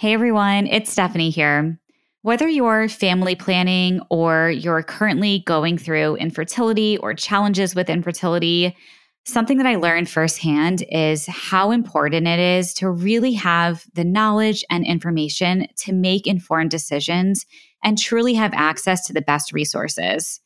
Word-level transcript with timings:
Hey 0.00 0.12
everyone, 0.12 0.68
it's 0.68 0.92
Stephanie 0.92 1.30
here. 1.30 1.76
Whether 2.22 2.46
you're 2.46 2.88
family 2.88 3.34
planning 3.34 4.00
or 4.10 4.48
you're 4.48 4.84
currently 4.84 5.40
going 5.44 5.76
through 5.76 6.14
infertility 6.18 6.96
or 6.98 7.14
challenges 7.14 7.74
with 7.74 7.90
infertility, 7.90 8.76
something 9.24 9.56
that 9.58 9.66
I 9.66 9.74
learned 9.74 10.08
firsthand 10.08 10.84
is 10.92 11.26
how 11.26 11.72
important 11.72 12.28
it 12.28 12.38
is 12.38 12.74
to 12.74 12.88
really 12.88 13.32
have 13.32 13.86
the 13.94 14.04
knowledge 14.04 14.64
and 14.70 14.86
information 14.86 15.66
to 15.78 15.92
make 15.92 16.28
informed 16.28 16.70
decisions 16.70 17.44
and 17.82 17.98
truly 17.98 18.34
have 18.34 18.54
access 18.54 19.04
to 19.08 19.12
the 19.12 19.20
best 19.20 19.52
resources. 19.52 20.38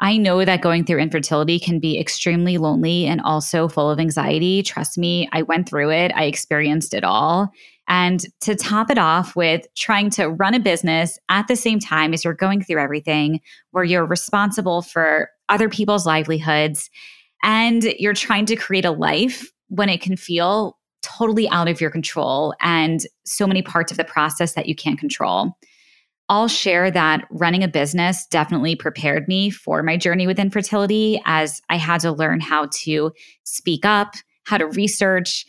I 0.00 0.16
know 0.16 0.44
that 0.44 0.60
going 0.60 0.84
through 0.84 1.00
infertility 1.00 1.58
can 1.58 1.78
be 1.78 1.98
extremely 1.98 2.58
lonely 2.58 3.06
and 3.06 3.20
also 3.20 3.68
full 3.68 3.90
of 3.90 3.98
anxiety. 3.98 4.62
Trust 4.62 4.98
me, 4.98 5.28
I 5.32 5.42
went 5.42 5.68
through 5.68 5.90
it, 5.90 6.12
I 6.14 6.24
experienced 6.24 6.94
it 6.94 7.04
all. 7.04 7.52
And 7.88 8.24
to 8.40 8.54
top 8.54 8.90
it 8.90 8.98
off 8.98 9.34
with 9.34 9.66
trying 9.74 10.10
to 10.10 10.28
run 10.28 10.54
a 10.54 10.60
business 10.60 11.18
at 11.30 11.48
the 11.48 11.56
same 11.56 11.80
time 11.80 12.12
as 12.12 12.22
you're 12.22 12.34
going 12.34 12.62
through 12.62 12.80
everything, 12.80 13.40
where 13.70 13.84
you're 13.84 14.04
responsible 14.04 14.82
for 14.82 15.30
other 15.48 15.68
people's 15.68 16.04
livelihoods 16.04 16.90
and 17.42 17.84
you're 17.98 18.14
trying 18.14 18.46
to 18.46 18.56
create 18.56 18.84
a 18.84 18.90
life 18.90 19.50
when 19.68 19.88
it 19.88 20.00
can 20.00 20.16
feel 20.16 20.76
totally 21.02 21.48
out 21.48 21.68
of 21.68 21.80
your 21.80 21.90
control 21.90 22.54
and 22.60 23.06
so 23.24 23.46
many 23.46 23.62
parts 23.62 23.90
of 23.90 23.96
the 23.96 24.04
process 24.04 24.54
that 24.54 24.66
you 24.66 24.74
can't 24.74 24.98
control. 24.98 25.56
I'll 26.28 26.48
share 26.48 26.90
that 26.90 27.26
running 27.30 27.64
a 27.64 27.68
business 27.68 28.26
definitely 28.26 28.76
prepared 28.76 29.26
me 29.28 29.48
for 29.48 29.82
my 29.82 29.96
journey 29.96 30.26
with 30.26 30.38
infertility 30.38 31.22
as 31.24 31.62
I 31.70 31.76
had 31.76 32.02
to 32.02 32.12
learn 32.12 32.40
how 32.40 32.68
to 32.80 33.12
speak 33.44 33.86
up, 33.86 34.14
how 34.44 34.58
to 34.58 34.66
research. 34.66 35.46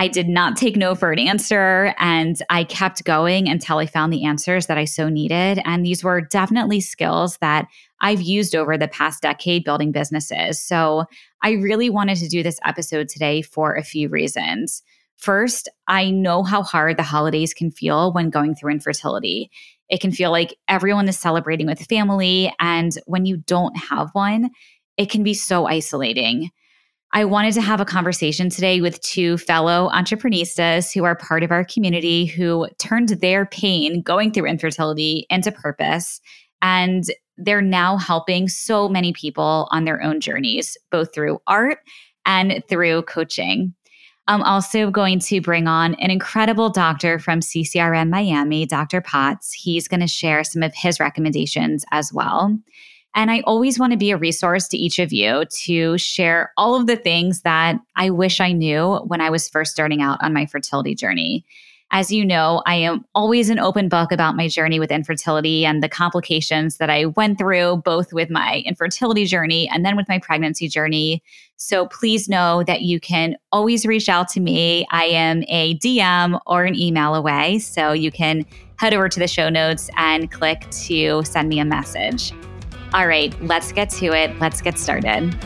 I 0.00 0.08
did 0.08 0.30
not 0.30 0.56
take 0.56 0.76
no 0.76 0.94
for 0.94 1.12
an 1.12 1.18
answer 1.18 1.94
and 1.98 2.42
I 2.48 2.64
kept 2.64 3.04
going 3.04 3.50
until 3.50 3.76
I 3.76 3.84
found 3.84 4.14
the 4.14 4.24
answers 4.24 4.64
that 4.64 4.78
I 4.78 4.86
so 4.86 5.10
needed. 5.10 5.60
And 5.66 5.84
these 5.84 6.02
were 6.02 6.22
definitely 6.22 6.80
skills 6.80 7.36
that 7.42 7.66
I've 8.00 8.22
used 8.22 8.56
over 8.56 8.78
the 8.78 8.88
past 8.88 9.20
decade 9.20 9.62
building 9.62 9.92
businesses. 9.92 10.58
So 10.58 11.04
I 11.42 11.50
really 11.50 11.90
wanted 11.90 12.16
to 12.16 12.28
do 12.28 12.42
this 12.42 12.58
episode 12.64 13.10
today 13.10 13.42
for 13.42 13.74
a 13.74 13.84
few 13.84 14.08
reasons. 14.08 14.82
First, 15.18 15.68
I 15.86 16.10
know 16.10 16.44
how 16.44 16.62
hard 16.62 16.96
the 16.96 17.02
holidays 17.02 17.52
can 17.52 17.70
feel 17.70 18.10
when 18.10 18.30
going 18.30 18.54
through 18.54 18.72
infertility. 18.72 19.50
It 19.90 20.00
can 20.00 20.12
feel 20.12 20.30
like 20.30 20.56
everyone 20.66 21.10
is 21.10 21.18
celebrating 21.18 21.66
with 21.66 21.84
family. 21.84 22.50
And 22.58 22.96
when 23.04 23.26
you 23.26 23.36
don't 23.36 23.76
have 23.76 24.08
one, 24.14 24.48
it 24.96 25.10
can 25.10 25.22
be 25.22 25.34
so 25.34 25.66
isolating. 25.66 26.52
I 27.12 27.24
wanted 27.24 27.54
to 27.54 27.60
have 27.60 27.80
a 27.80 27.84
conversation 27.84 28.50
today 28.50 28.80
with 28.80 29.00
two 29.00 29.36
fellow 29.36 29.90
Entreprenistas 29.92 30.94
who 30.94 31.04
are 31.04 31.16
part 31.16 31.42
of 31.42 31.50
our 31.50 31.64
community 31.64 32.24
who 32.24 32.68
turned 32.78 33.08
their 33.08 33.46
pain 33.46 34.00
going 34.00 34.30
through 34.32 34.46
infertility 34.46 35.26
into 35.28 35.50
purpose. 35.50 36.20
And 36.62 37.04
they're 37.36 37.62
now 37.62 37.96
helping 37.96 38.48
so 38.48 38.88
many 38.88 39.12
people 39.12 39.66
on 39.72 39.84
their 39.84 40.00
own 40.00 40.20
journeys, 40.20 40.76
both 40.92 41.12
through 41.12 41.40
art 41.48 41.78
and 42.26 42.62
through 42.68 43.02
coaching. 43.02 43.74
I'm 44.28 44.42
also 44.42 44.92
going 44.92 45.18
to 45.20 45.40
bring 45.40 45.66
on 45.66 45.94
an 45.94 46.10
incredible 46.10 46.70
doctor 46.70 47.18
from 47.18 47.40
CCRM 47.40 48.10
Miami, 48.10 48.66
Dr. 48.66 49.00
Potts. 49.00 49.52
He's 49.52 49.88
going 49.88 50.00
to 50.00 50.06
share 50.06 50.44
some 50.44 50.62
of 50.62 50.72
his 50.76 51.00
recommendations 51.00 51.84
as 51.90 52.12
well. 52.12 52.56
And 53.14 53.30
I 53.30 53.40
always 53.40 53.78
want 53.78 53.92
to 53.92 53.98
be 53.98 54.10
a 54.10 54.16
resource 54.16 54.68
to 54.68 54.76
each 54.76 54.98
of 54.98 55.12
you 55.12 55.44
to 55.64 55.98
share 55.98 56.52
all 56.56 56.76
of 56.76 56.86
the 56.86 56.96
things 56.96 57.42
that 57.42 57.76
I 57.96 58.10
wish 58.10 58.40
I 58.40 58.52
knew 58.52 58.96
when 59.06 59.20
I 59.20 59.30
was 59.30 59.48
first 59.48 59.72
starting 59.72 60.00
out 60.00 60.22
on 60.22 60.32
my 60.32 60.46
fertility 60.46 60.94
journey. 60.94 61.44
As 61.92 62.12
you 62.12 62.24
know, 62.24 62.62
I 62.66 62.76
am 62.76 63.04
always 63.16 63.50
an 63.50 63.58
open 63.58 63.88
book 63.88 64.12
about 64.12 64.36
my 64.36 64.46
journey 64.46 64.78
with 64.78 64.92
infertility 64.92 65.66
and 65.66 65.82
the 65.82 65.88
complications 65.88 66.76
that 66.76 66.88
I 66.88 67.06
went 67.06 67.36
through, 67.36 67.82
both 67.84 68.12
with 68.12 68.30
my 68.30 68.62
infertility 68.64 69.24
journey 69.24 69.68
and 69.68 69.84
then 69.84 69.96
with 69.96 70.08
my 70.08 70.20
pregnancy 70.20 70.68
journey. 70.68 71.20
So 71.56 71.86
please 71.86 72.28
know 72.28 72.62
that 72.62 72.82
you 72.82 73.00
can 73.00 73.36
always 73.50 73.84
reach 73.84 74.08
out 74.08 74.28
to 74.30 74.40
me. 74.40 74.86
I 74.92 75.06
am 75.06 75.42
a 75.48 75.76
DM 75.78 76.40
or 76.46 76.62
an 76.62 76.78
email 76.78 77.16
away. 77.16 77.58
So 77.58 77.90
you 77.90 78.12
can 78.12 78.46
head 78.76 78.94
over 78.94 79.08
to 79.08 79.18
the 79.18 79.28
show 79.28 79.48
notes 79.48 79.90
and 79.96 80.30
click 80.30 80.70
to 80.70 81.24
send 81.24 81.48
me 81.48 81.58
a 81.58 81.64
message. 81.64 82.32
All 82.92 83.06
right, 83.06 83.34
let's 83.42 83.70
get 83.70 83.88
to 83.90 84.06
it. 84.06 84.36
Let's 84.40 84.60
get 84.60 84.76
started. 84.76 85.36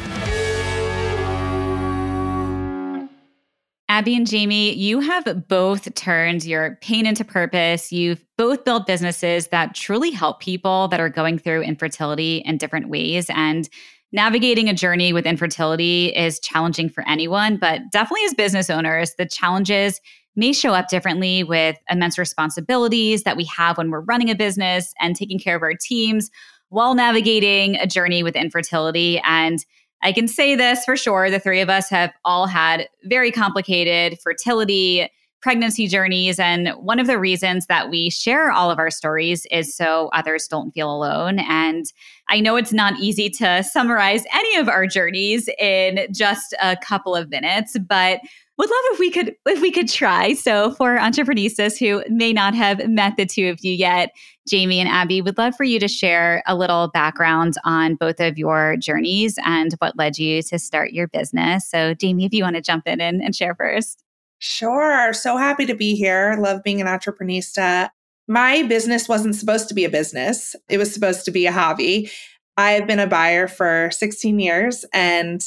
Abbe 3.90 4.16
and 4.16 4.26
Jamie, 4.26 4.72
you 4.74 5.00
have 5.00 5.46
both 5.46 5.94
turned 5.94 6.44
your 6.44 6.78
pain 6.80 7.06
into 7.06 7.22
purpose. 7.22 7.92
You've 7.92 8.24
both 8.38 8.64
built 8.64 8.86
businesses 8.86 9.48
that 9.48 9.74
truly 9.74 10.10
help 10.10 10.40
people 10.40 10.88
that 10.88 11.00
are 11.00 11.10
going 11.10 11.38
through 11.38 11.62
infertility 11.62 12.38
in 12.46 12.56
different 12.56 12.88
ways. 12.88 13.26
And 13.28 13.68
navigating 14.10 14.70
a 14.70 14.74
journey 14.74 15.12
with 15.12 15.26
infertility 15.26 16.06
is 16.16 16.40
challenging 16.40 16.88
for 16.88 17.06
anyone, 17.06 17.58
but 17.58 17.82
definitely 17.92 18.24
as 18.24 18.34
business 18.34 18.70
owners, 18.70 19.14
the 19.18 19.26
challenges 19.26 20.00
may 20.34 20.52
show 20.52 20.72
up 20.72 20.88
differently 20.88 21.44
with 21.44 21.76
immense 21.90 22.16
responsibilities 22.18 23.22
that 23.24 23.36
we 23.36 23.44
have 23.44 23.76
when 23.76 23.90
we're 23.90 24.00
running 24.00 24.30
a 24.30 24.34
business 24.34 24.94
and 24.98 25.14
taking 25.14 25.38
care 25.38 25.54
of 25.54 25.62
our 25.62 25.74
teams 25.74 26.30
while 26.68 26.94
navigating 26.94 27.76
a 27.76 27.86
journey 27.86 28.22
with 28.22 28.36
infertility. 28.36 29.20
And 29.24 29.64
I 30.02 30.12
can 30.12 30.28
say 30.28 30.54
this 30.54 30.84
for 30.84 30.96
sure. 30.96 31.30
The 31.30 31.40
three 31.40 31.60
of 31.60 31.70
us 31.70 31.88
have 31.90 32.12
all 32.24 32.46
had 32.46 32.88
very 33.04 33.30
complicated 33.30 34.18
fertility, 34.22 35.08
pregnancy 35.40 35.86
journeys. 35.86 36.38
And 36.38 36.70
one 36.70 36.98
of 36.98 37.06
the 37.06 37.18
reasons 37.18 37.66
that 37.66 37.90
we 37.90 38.08
share 38.08 38.50
all 38.50 38.70
of 38.70 38.78
our 38.78 38.90
stories 38.90 39.46
is 39.50 39.76
so 39.76 40.08
others 40.14 40.48
don't 40.48 40.72
feel 40.72 40.90
alone. 40.90 41.38
And 41.38 41.84
I 42.28 42.40
know 42.40 42.56
it's 42.56 42.72
not 42.72 42.98
easy 42.98 43.28
to 43.30 43.62
summarize 43.62 44.24
any 44.32 44.56
of 44.56 44.70
our 44.70 44.86
journeys 44.86 45.48
in 45.58 46.06
just 46.12 46.54
a 46.62 46.76
couple 46.76 47.14
of 47.14 47.28
minutes, 47.28 47.76
but 47.78 48.20
would 48.56 48.70
love 48.70 48.84
if 48.92 48.98
we 48.98 49.10
could 49.10 49.34
if 49.46 49.60
we 49.60 49.70
could 49.70 49.88
try. 49.88 50.34
So 50.34 50.72
for 50.72 50.98
entrepreneurs 50.98 51.76
who 51.76 52.02
may 52.08 52.32
not 52.32 52.54
have 52.54 52.88
met 52.88 53.16
the 53.16 53.26
two 53.26 53.48
of 53.48 53.64
you 53.64 53.72
yet, 53.72 54.12
Jamie 54.48 54.80
and 54.80 54.88
Abbe, 54.88 55.22
would 55.22 55.38
love 55.38 55.56
for 55.56 55.64
you 55.64 55.80
to 55.80 55.88
share 55.88 56.42
a 56.46 56.54
little 56.54 56.88
background 56.88 57.54
on 57.64 57.96
both 57.96 58.20
of 58.20 58.38
your 58.38 58.76
journeys 58.76 59.38
and 59.44 59.72
what 59.78 59.96
led 59.96 60.18
you 60.18 60.42
to 60.42 60.58
start 60.58 60.92
your 60.92 61.08
business. 61.08 61.68
So 61.68 61.94
Jamie, 61.94 62.26
if 62.26 62.32
you 62.32 62.44
want 62.44 62.56
to 62.56 62.62
jump 62.62 62.86
in 62.86 63.00
and, 63.00 63.22
and 63.22 63.34
share 63.34 63.54
first. 63.54 64.04
Sure. 64.38 65.12
So 65.12 65.36
happy 65.36 65.66
to 65.66 65.74
be 65.74 65.94
here. 65.94 66.36
Love 66.38 66.62
being 66.62 66.80
an 66.80 66.86
entrepreneur. 66.86 67.88
My 68.28 68.62
business 68.62 69.08
wasn't 69.08 69.34
supposed 69.34 69.68
to 69.68 69.74
be 69.74 69.84
a 69.84 69.90
business. 69.90 70.54
It 70.68 70.78
was 70.78 70.92
supposed 70.92 71.24
to 71.24 71.30
be 71.30 71.46
a 71.46 71.52
hobby. 71.52 72.10
I've 72.56 72.86
been 72.86 73.00
a 73.00 73.06
buyer 73.06 73.48
for 73.48 73.90
16 73.90 74.38
years 74.38 74.84
and 74.92 75.42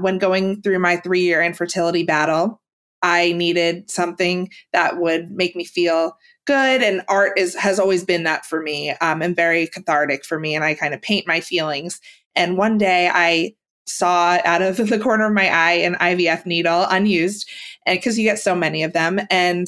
when 0.00 0.18
going 0.18 0.62
through 0.62 0.78
my 0.78 0.96
three 0.96 1.22
year 1.22 1.42
infertility 1.42 2.02
battle, 2.02 2.60
I 3.02 3.32
needed 3.32 3.90
something 3.90 4.50
that 4.72 4.98
would 4.98 5.30
make 5.30 5.56
me 5.56 5.64
feel 5.64 6.16
good. 6.46 6.82
And 6.82 7.02
art 7.08 7.38
is 7.38 7.54
has 7.54 7.78
always 7.78 8.04
been 8.04 8.24
that 8.24 8.44
for 8.44 8.60
me 8.60 8.90
um, 9.00 9.22
and 9.22 9.36
very 9.36 9.66
cathartic 9.66 10.24
for 10.24 10.38
me. 10.38 10.54
And 10.54 10.64
I 10.64 10.74
kind 10.74 10.94
of 10.94 11.02
paint 11.02 11.26
my 11.26 11.40
feelings. 11.40 12.00
And 12.34 12.58
one 12.58 12.78
day 12.78 13.10
I 13.12 13.54
saw 13.86 14.38
out 14.44 14.62
of 14.62 14.76
the 14.88 14.98
corner 14.98 15.26
of 15.26 15.32
my 15.32 15.48
eye 15.48 15.72
an 15.72 15.94
IVF 15.94 16.46
needle 16.46 16.86
unused, 16.88 17.48
and 17.86 17.98
because 17.98 18.18
you 18.18 18.24
get 18.24 18.38
so 18.38 18.54
many 18.54 18.82
of 18.82 18.92
them. 18.92 19.20
And 19.30 19.66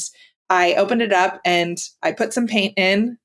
I 0.50 0.75
opened 0.75 1.03
it 1.03 1.12
up 1.12 1.41
and 1.44 1.78
I 2.03 2.12
put 2.12 2.34
some 2.34 2.47
paint 2.47 2.75
in 2.76 3.16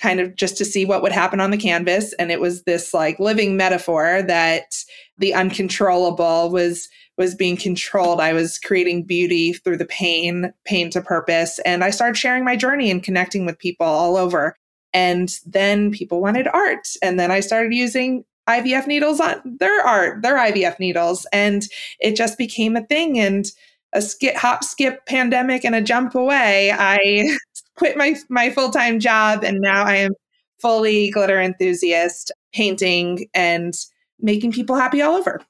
kind 0.00 0.20
of 0.20 0.36
just 0.36 0.58
to 0.58 0.64
see 0.64 0.84
what 0.84 1.02
would 1.02 1.12
happen 1.12 1.40
on 1.40 1.50
the 1.50 1.56
canvas. 1.56 2.12
And 2.14 2.30
it 2.30 2.40
was 2.40 2.64
this 2.64 2.92
like 2.92 3.18
living 3.18 3.56
metaphor 3.56 4.22
that 4.26 4.74
the 5.18 5.34
uncontrollable 5.34 6.50
was 6.50 6.88
was 7.16 7.34
being 7.34 7.56
controlled. 7.56 8.20
I 8.20 8.32
was 8.32 8.58
creating 8.58 9.04
beauty 9.04 9.52
through 9.52 9.76
the 9.76 9.84
pain, 9.84 10.52
pain 10.64 10.90
to 10.90 11.00
purpose. 11.00 11.60
And 11.60 11.84
I 11.84 11.90
started 11.90 12.16
sharing 12.16 12.44
my 12.44 12.56
journey 12.56 12.90
and 12.90 13.02
connecting 13.02 13.46
with 13.46 13.58
people 13.58 13.86
all 13.86 14.16
over. 14.16 14.56
And 14.92 15.38
then 15.46 15.92
people 15.92 16.20
wanted 16.20 16.48
art. 16.48 16.88
And 17.02 17.20
then 17.20 17.30
I 17.30 17.38
started 17.38 17.72
using 17.72 18.24
IVF 18.48 18.88
needles 18.88 19.20
on 19.20 19.40
their 19.44 19.80
art, 19.86 20.22
their 20.22 20.36
IVF 20.36 20.80
needles. 20.80 21.24
And 21.32 21.62
it 22.00 22.16
just 22.16 22.36
became 22.36 22.76
a 22.76 22.84
thing. 22.84 23.20
And 23.20 23.46
a 23.94 24.02
skip, 24.02 24.34
hop, 24.36 24.64
skip 24.64 25.06
pandemic 25.06 25.64
and 25.64 25.74
a 25.74 25.80
jump 25.80 26.14
away, 26.14 26.72
I 26.72 27.36
quit 27.76 27.96
my 27.96 28.16
my 28.28 28.50
full-time 28.50 29.00
job 29.00 29.44
and 29.44 29.60
now 29.60 29.84
I 29.84 29.96
am 29.96 30.12
fully 30.60 31.10
glitter 31.10 31.40
enthusiast, 31.40 32.32
painting 32.52 33.26
and 33.34 33.74
making 34.20 34.52
people 34.52 34.76
happy 34.76 35.02
all 35.02 35.14
over. 35.14 35.40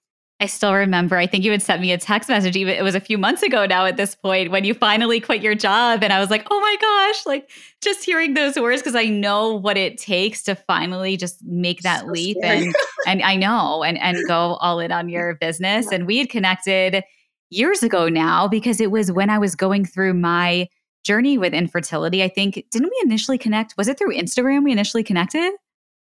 I 0.40 0.46
still 0.46 0.75
remember, 0.75 1.16
I 1.16 1.26
think 1.26 1.44
you 1.44 1.52
had 1.52 1.62
sent 1.62 1.81
me 1.81 1.93
a 1.93 1.99
text 1.99 2.28
message, 2.28 2.56
even 2.56 2.75
it 2.75 2.82
was 2.82 2.96
a 2.96 3.00
few 3.00 3.16
months 3.16 3.43
ago 3.43 3.66
now 3.66 3.87
at 3.87 3.96
this 3.96 4.16
point, 4.16 4.50
when 4.50 4.64
you 4.64 4.75
finally 4.75 5.20
quit 5.20 5.43
your 5.43 5.55
job. 5.55 6.02
And 6.02 6.12
I 6.12 6.19
was 6.19 6.28
like, 6.28 6.46
oh 6.50 6.61
my 6.61 6.76
gosh, 6.81 7.25
like 7.25 7.50
just 7.81 8.05
hearing 8.05 8.34
those 8.34 8.56
words, 8.56 8.82
because 8.82 8.96
I 8.96 9.05
know 9.05 9.55
what 9.55 9.76
it 9.76 9.96
takes 9.96 10.43
to 10.43 10.56
finally 10.56 11.16
just 11.16 11.43
make 11.44 11.82
that 11.82 12.00
so 12.00 12.08
leap. 12.08 12.37
And 12.43 12.75
and 13.06 13.22
I 13.22 13.37
know 13.37 13.84
and 13.84 13.96
and 13.99 14.19
go 14.26 14.56
all 14.56 14.81
in 14.81 14.90
on 14.90 15.08
your 15.08 15.34
business. 15.40 15.90
And 15.93 16.05
we 16.05 16.19
had 16.19 16.28
connected 16.28 17.05
years 17.50 17.84
ago 17.84 18.08
now 18.08 18.49
because 18.49 18.81
it 18.81 18.90
was 18.90 19.12
when 19.12 19.31
I 19.31 19.38
was 19.38 19.55
going 19.55 19.84
through 19.84 20.14
my 20.14 20.69
journey 21.05 21.38
with 21.38 21.55
infertility. 21.55 22.25
I 22.25 22.28
think, 22.28 22.64
didn't 22.70 22.90
we 22.90 23.02
initially 23.05 23.38
connect? 23.38 23.75
Was 23.76 23.87
it 23.87 23.99
through 23.99 24.14
Instagram 24.14 24.64
we 24.64 24.72
initially 24.72 25.05
connected? 25.05 25.52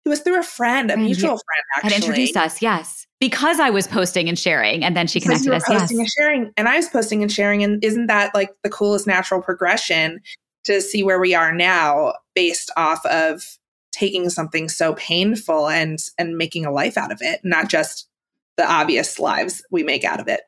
It 0.04 0.08
was 0.08 0.20
through 0.20 0.40
a 0.40 0.42
friend, 0.42 0.90
a 0.90 0.96
mutual 0.96 1.28
friend, 1.28 1.64
actually. 1.76 1.92
Had 1.92 2.02
introduced 2.02 2.36
us, 2.36 2.60
yes. 2.60 3.06
Because 3.20 3.60
I 3.60 3.70
was 3.70 3.86
posting 3.86 4.28
and 4.28 4.38
sharing, 4.38 4.84
and 4.84 4.96
then 4.96 5.06
she 5.06 5.20
because 5.20 5.42
connected 5.42 5.72
us. 5.72 5.80
Posting 5.80 5.98
yes. 5.98 6.00
and 6.00 6.08
sharing, 6.18 6.52
and 6.56 6.68
I 6.68 6.76
was 6.76 6.88
posting 6.88 7.22
and 7.22 7.30
sharing, 7.30 7.62
and 7.62 7.82
isn't 7.84 8.06
that 8.06 8.34
like 8.34 8.50
the 8.64 8.70
coolest 8.70 9.06
natural 9.06 9.40
progression 9.40 10.20
to 10.64 10.80
see 10.80 11.02
where 11.02 11.20
we 11.20 11.34
are 11.34 11.52
now, 11.52 12.14
based 12.34 12.70
off 12.76 13.04
of 13.06 13.58
taking 13.92 14.30
something 14.30 14.68
so 14.68 14.94
painful 14.94 15.68
and 15.68 15.98
and 16.18 16.36
making 16.36 16.66
a 16.66 16.72
life 16.72 16.96
out 16.98 17.12
of 17.12 17.18
it, 17.20 17.40
not 17.44 17.68
just 17.68 18.08
the 18.56 18.68
obvious 18.68 19.18
lives 19.18 19.62
we 19.70 19.82
make 19.82 20.04
out 20.04 20.20
of 20.20 20.26
it. 20.26 20.40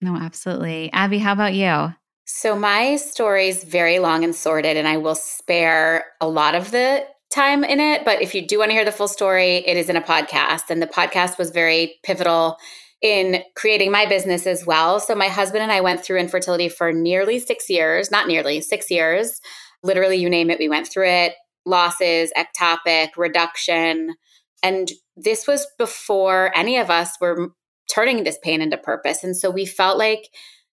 No, 0.00 0.16
absolutely. 0.16 0.90
Abbe, 0.92 1.18
how 1.18 1.32
about 1.32 1.54
you? 1.54 1.94
So 2.24 2.56
my 2.56 2.96
story 2.96 3.48
is 3.48 3.62
very 3.62 3.98
long 3.98 4.24
and 4.24 4.34
sordid, 4.34 4.76
and 4.76 4.88
I 4.88 4.96
will 4.96 5.14
spare 5.14 6.06
a 6.20 6.28
lot 6.28 6.54
of 6.54 6.70
the 6.70 7.06
time 7.32 7.64
in 7.64 7.80
it. 7.80 8.04
But 8.04 8.22
if 8.22 8.34
you 8.34 8.46
do 8.46 8.58
want 8.58 8.70
to 8.70 8.74
hear 8.74 8.84
the 8.84 8.92
full 8.92 9.08
story, 9.08 9.56
it 9.66 9.76
is 9.76 9.88
in 9.88 9.96
a 9.96 10.02
podcast. 10.02 10.70
And 10.70 10.82
the 10.82 10.86
podcast 10.86 11.38
was 11.38 11.50
very 11.50 11.94
pivotal 12.04 12.56
in 13.00 13.42
creating 13.56 13.90
my 13.90 14.06
business 14.06 14.46
as 14.46 14.64
well. 14.64 15.00
So 15.00 15.14
my 15.14 15.28
husband 15.28 15.62
and 15.62 15.72
I 15.72 15.80
went 15.80 16.04
through 16.04 16.18
infertility 16.18 16.68
for 16.68 16.92
nearly 16.92 17.38
six 17.38 17.68
years, 17.68 18.10
not 18.10 18.28
nearly, 18.28 18.60
six 18.60 18.90
years. 18.90 19.40
Literally, 19.82 20.16
you 20.16 20.30
name 20.30 20.50
it, 20.50 20.60
we 20.60 20.68
went 20.68 20.86
through 20.86 21.08
it 21.08 21.34
losses, 21.64 22.32
ectopic, 22.36 23.10
reduction. 23.16 24.14
And 24.62 24.90
this 25.16 25.46
was 25.46 25.66
before 25.78 26.52
any 26.56 26.76
of 26.76 26.90
us 26.90 27.16
were 27.20 27.50
turning 27.92 28.24
this 28.24 28.38
pain 28.42 28.62
into 28.62 28.76
purpose. 28.76 29.24
And 29.24 29.36
so 29.36 29.50
we 29.50 29.66
felt 29.66 29.98
like 29.98 30.28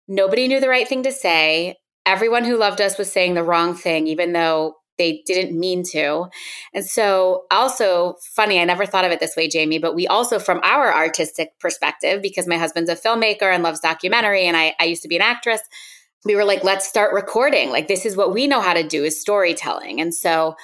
nobody 0.07 0.47
knew 0.47 0.59
the 0.59 0.69
right 0.69 0.87
thing 0.87 1.03
to 1.03 1.11
say. 1.11 1.75
Everyone 2.05 2.43
who 2.43 2.57
loved 2.57 2.81
us 2.81 2.97
was 2.97 3.11
saying 3.11 3.33
the 3.33 3.43
wrong 3.43 3.75
thing, 3.75 4.07
even 4.07 4.33
though 4.33 4.75
they 4.97 5.23
didn't 5.25 5.57
mean 5.57 5.83
to. 5.91 6.27
And 6.73 6.85
so, 6.85 7.45
also 7.51 8.15
funny, 8.35 8.59
I 8.59 8.65
never 8.65 8.85
thought 8.85 9.05
of 9.05 9.11
it 9.11 9.19
this 9.19 9.35
way, 9.35 9.47
Jamie, 9.47 9.79
but 9.79 9.95
we 9.95 10.07
also, 10.07 10.39
from 10.39 10.59
our 10.63 10.93
artistic 10.93 11.57
perspective, 11.59 12.21
because 12.21 12.47
my 12.47 12.57
husband's 12.57 12.89
a 12.89 12.95
filmmaker 12.95 13.53
and 13.53 13.63
loves 13.63 13.79
documentary, 13.79 14.45
and 14.45 14.57
I, 14.57 14.75
I 14.79 14.85
used 14.85 15.03
to 15.03 15.07
be 15.07 15.15
an 15.15 15.21
actress, 15.21 15.61
we 16.23 16.35
were 16.35 16.45
like, 16.45 16.63
let's 16.63 16.87
start 16.87 17.13
recording. 17.13 17.69
Like, 17.69 17.87
this 17.87 18.05
is 18.05 18.17
what 18.17 18.33
we 18.33 18.47
know 18.47 18.61
how 18.61 18.73
to 18.73 18.87
do 18.87 19.03
is 19.03 19.19
storytelling. 19.19 20.01
And 20.01 20.13
so, 20.13 20.55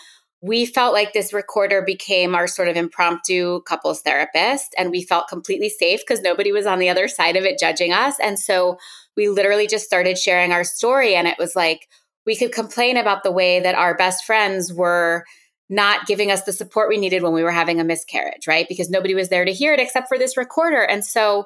we 0.44 0.66
felt 0.66 0.94
like 0.94 1.14
this 1.14 1.34
recorder 1.34 1.84
became 1.84 2.34
our 2.34 2.48
sort 2.48 2.68
of 2.68 2.76
impromptu 2.76 3.62
couples 3.62 4.02
therapist 4.02 4.74
and 4.78 4.90
we 4.90 5.04
felt 5.04 5.28
completely 5.28 5.70
safe 5.70 6.02
because 6.02 6.22
nobody 6.22 6.52
was 6.52 6.66
on 6.66 6.80
the 6.80 6.90
other 6.90 7.08
side 7.08 7.36
of 7.36 7.46
it 7.46 7.60
judging 7.60 7.94
us 7.94 8.16
and 8.20 8.40
so 8.40 8.78
we 9.16 9.30
literally 9.30 9.68
just 9.68 9.86
started 9.86 10.18
sharing 10.18 10.52
our 10.52 10.64
story 10.64 11.16
and 11.16 11.28
it 11.28 11.38
was 11.38 11.56
like 11.56 11.88
we 12.26 12.36
could 12.36 12.52
complain 12.52 12.98
about 12.98 13.24
the 13.24 13.32
way 13.32 13.60
that 13.60 13.76
our 13.76 13.96
best 13.96 14.26
friends 14.26 14.74
were 14.74 15.26
not 15.70 16.06
giving 16.06 16.32
us 16.32 16.44
the 16.44 16.54
support 16.54 16.90
we 16.90 16.98
needed 16.98 17.24
when 17.24 17.34
we 17.34 17.44
were 17.44 17.52
having 17.52 17.80
a 17.80 17.84
miscarriage, 17.84 18.46
right? 18.46 18.68
Because 18.68 18.90
nobody 18.90 19.16
was 19.16 19.30
there 19.30 19.46
to 19.46 19.54
hear 19.54 19.74
it 19.74 19.80
except 19.80 20.10
for 20.10 20.18
this 20.18 20.36
recorder. 20.36 20.82
And 20.82 21.04
so, 21.04 21.46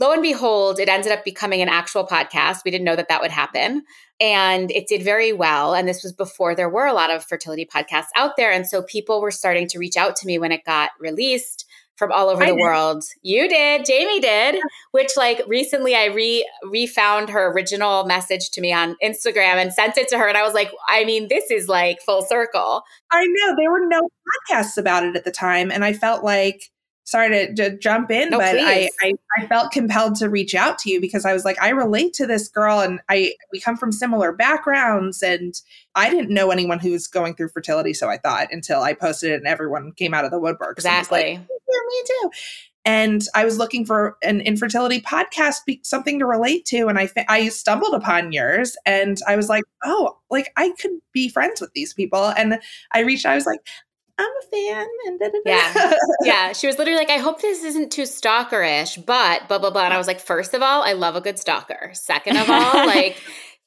lo 0.00 0.10
and 0.10 0.22
behold, 0.22 0.80
it 0.80 0.88
ended 0.88 1.12
up 1.12 1.22
becoming 1.22 1.60
an 1.60 1.68
actual 1.68 2.06
podcast. 2.06 2.60
We 2.64 2.70
didn't 2.70 2.86
know 2.86 2.96
that 2.96 3.08
that 3.08 3.20
would 3.20 3.30
happen. 3.30 3.82
And 4.18 4.70
it 4.70 4.88
did 4.88 5.02
very 5.02 5.34
well. 5.34 5.74
And 5.74 5.86
this 5.86 6.02
was 6.02 6.12
before 6.12 6.54
there 6.54 6.70
were 6.70 6.86
a 6.86 6.94
lot 6.94 7.10
of 7.10 7.24
fertility 7.24 7.66
podcasts 7.66 8.06
out 8.16 8.32
there. 8.38 8.50
And 8.50 8.66
so, 8.66 8.82
people 8.82 9.20
were 9.20 9.30
starting 9.30 9.68
to 9.68 9.78
reach 9.78 9.98
out 9.98 10.16
to 10.16 10.26
me 10.26 10.38
when 10.38 10.50
it 10.50 10.64
got 10.64 10.90
released 10.98 11.66
from 12.02 12.10
all 12.10 12.28
over 12.28 12.42
I 12.42 12.50
the 12.50 12.56
did. 12.56 12.60
world. 12.60 13.04
You 13.22 13.48
did, 13.48 13.84
Jamie 13.84 14.18
did, 14.18 14.56
which 14.90 15.10
like 15.16 15.40
recently 15.46 15.94
I 15.94 16.06
re 16.06 16.44
refound 16.68 17.30
her 17.30 17.52
original 17.52 18.04
message 18.06 18.50
to 18.50 18.60
me 18.60 18.72
on 18.72 18.96
Instagram 19.00 19.54
and 19.54 19.72
sent 19.72 19.96
it 19.96 20.08
to 20.08 20.18
her 20.18 20.26
and 20.26 20.36
I 20.36 20.42
was 20.42 20.52
like, 20.52 20.72
I 20.88 21.04
mean, 21.04 21.28
this 21.28 21.48
is 21.48 21.68
like 21.68 22.00
full 22.04 22.22
circle. 22.22 22.82
I 23.12 23.24
know 23.24 23.54
there 23.56 23.70
were 23.70 23.86
no 23.86 24.00
podcasts 24.50 24.76
about 24.76 25.04
it 25.04 25.14
at 25.14 25.24
the 25.24 25.30
time 25.30 25.70
and 25.70 25.84
I 25.84 25.92
felt 25.92 26.24
like 26.24 26.72
sorry 27.04 27.28
to, 27.28 27.54
to 27.54 27.78
jump 27.78 28.10
in, 28.10 28.30
no, 28.30 28.38
but 28.38 28.56
I, 28.58 28.88
I, 29.02 29.12
I 29.38 29.46
felt 29.46 29.70
compelled 29.70 30.16
to 30.16 30.28
reach 30.28 30.54
out 30.56 30.78
to 30.78 30.90
you 30.90 31.00
because 31.00 31.24
I 31.24 31.32
was 31.32 31.44
like, 31.44 31.60
I 31.62 31.68
relate 31.70 32.14
to 32.14 32.26
this 32.26 32.48
girl, 32.48 32.80
and 32.80 33.00
I 33.08 33.34
we 33.52 33.60
come 33.60 33.76
from 33.76 33.92
similar 33.92 34.32
backgrounds, 34.32 35.22
and 35.22 35.54
I 35.94 36.10
didn't 36.10 36.30
know 36.30 36.50
anyone 36.50 36.78
who 36.78 36.92
was 36.92 37.06
going 37.06 37.34
through 37.34 37.48
fertility, 37.50 37.94
so 37.94 38.08
I 38.08 38.18
thought 38.18 38.48
until 38.50 38.82
I 38.82 38.94
posted 38.94 39.32
it 39.32 39.36
and 39.36 39.46
everyone 39.46 39.92
came 39.92 40.14
out 40.14 40.24
of 40.24 40.30
the 40.30 40.38
woodwork. 40.38 40.78
Exactly. 40.78 41.38
Like, 41.38 41.40
me 41.40 42.02
too. 42.06 42.30
And 42.84 43.22
I 43.34 43.44
was 43.44 43.58
looking 43.58 43.86
for 43.86 44.16
an 44.22 44.40
infertility 44.40 45.00
podcast, 45.00 45.58
something 45.84 46.18
to 46.18 46.26
relate 46.26 46.64
to, 46.66 46.88
and 46.88 46.98
I 46.98 47.08
I 47.28 47.48
stumbled 47.48 47.94
upon 47.94 48.32
yours, 48.32 48.76
and 48.84 49.18
I 49.28 49.36
was 49.36 49.48
like, 49.48 49.62
oh, 49.84 50.18
like 50.30 50.52
I 50.56 50.72
could 50.80 50.90
be 51.12 51.28
friends 51.28 51.60
with 51.60 51.72
these 51.74 51.94
people, 51.94 52.32
and 52.36 52.58
I 52.90 53.00
reached. 53.00 53.24
I 53.24 53.36
was 53.36 53.46
like, 53.46 53.60
I'm 54.18 54.26
a 54.26 54.46
fan. 54.50 54.86
And 55.06 55.18
da, 55.20 55.26
da, 55.26 55.32
da. 55.32 55.40
yeah. 55.44 55.94
Yeah. 56.24 56.52
She 56.52 56.66
was 56.66 56.78
literally 56.78 56.98
like, 56.98 57.10
I 57.10 57.16
hope 57.16 57.40
this 57.40 57.64
isn't 57.64 57.90
too 57.90 58.02
stalkerish, 58.02 59.04
but 59.04 59.48
blah, 59.48 59.58
blah, 59.58 59.70
blah. 59.70 59.84
And 59.84 59.94
I 59.94 59.98
was 59.98 60.06
like, 60.06 60.20
first 60.20 60.54
of 60.54 60.62
all, 60.62 60.82
I 60.82 60.92
love 60.92 61.16
a 61.16 61.20
good 61.20 61.38
stalker. 61.38 61.90
Second 61.94 62.36
of 62.36 62.48
all, 62.48 62.74
like, 62.86 63.16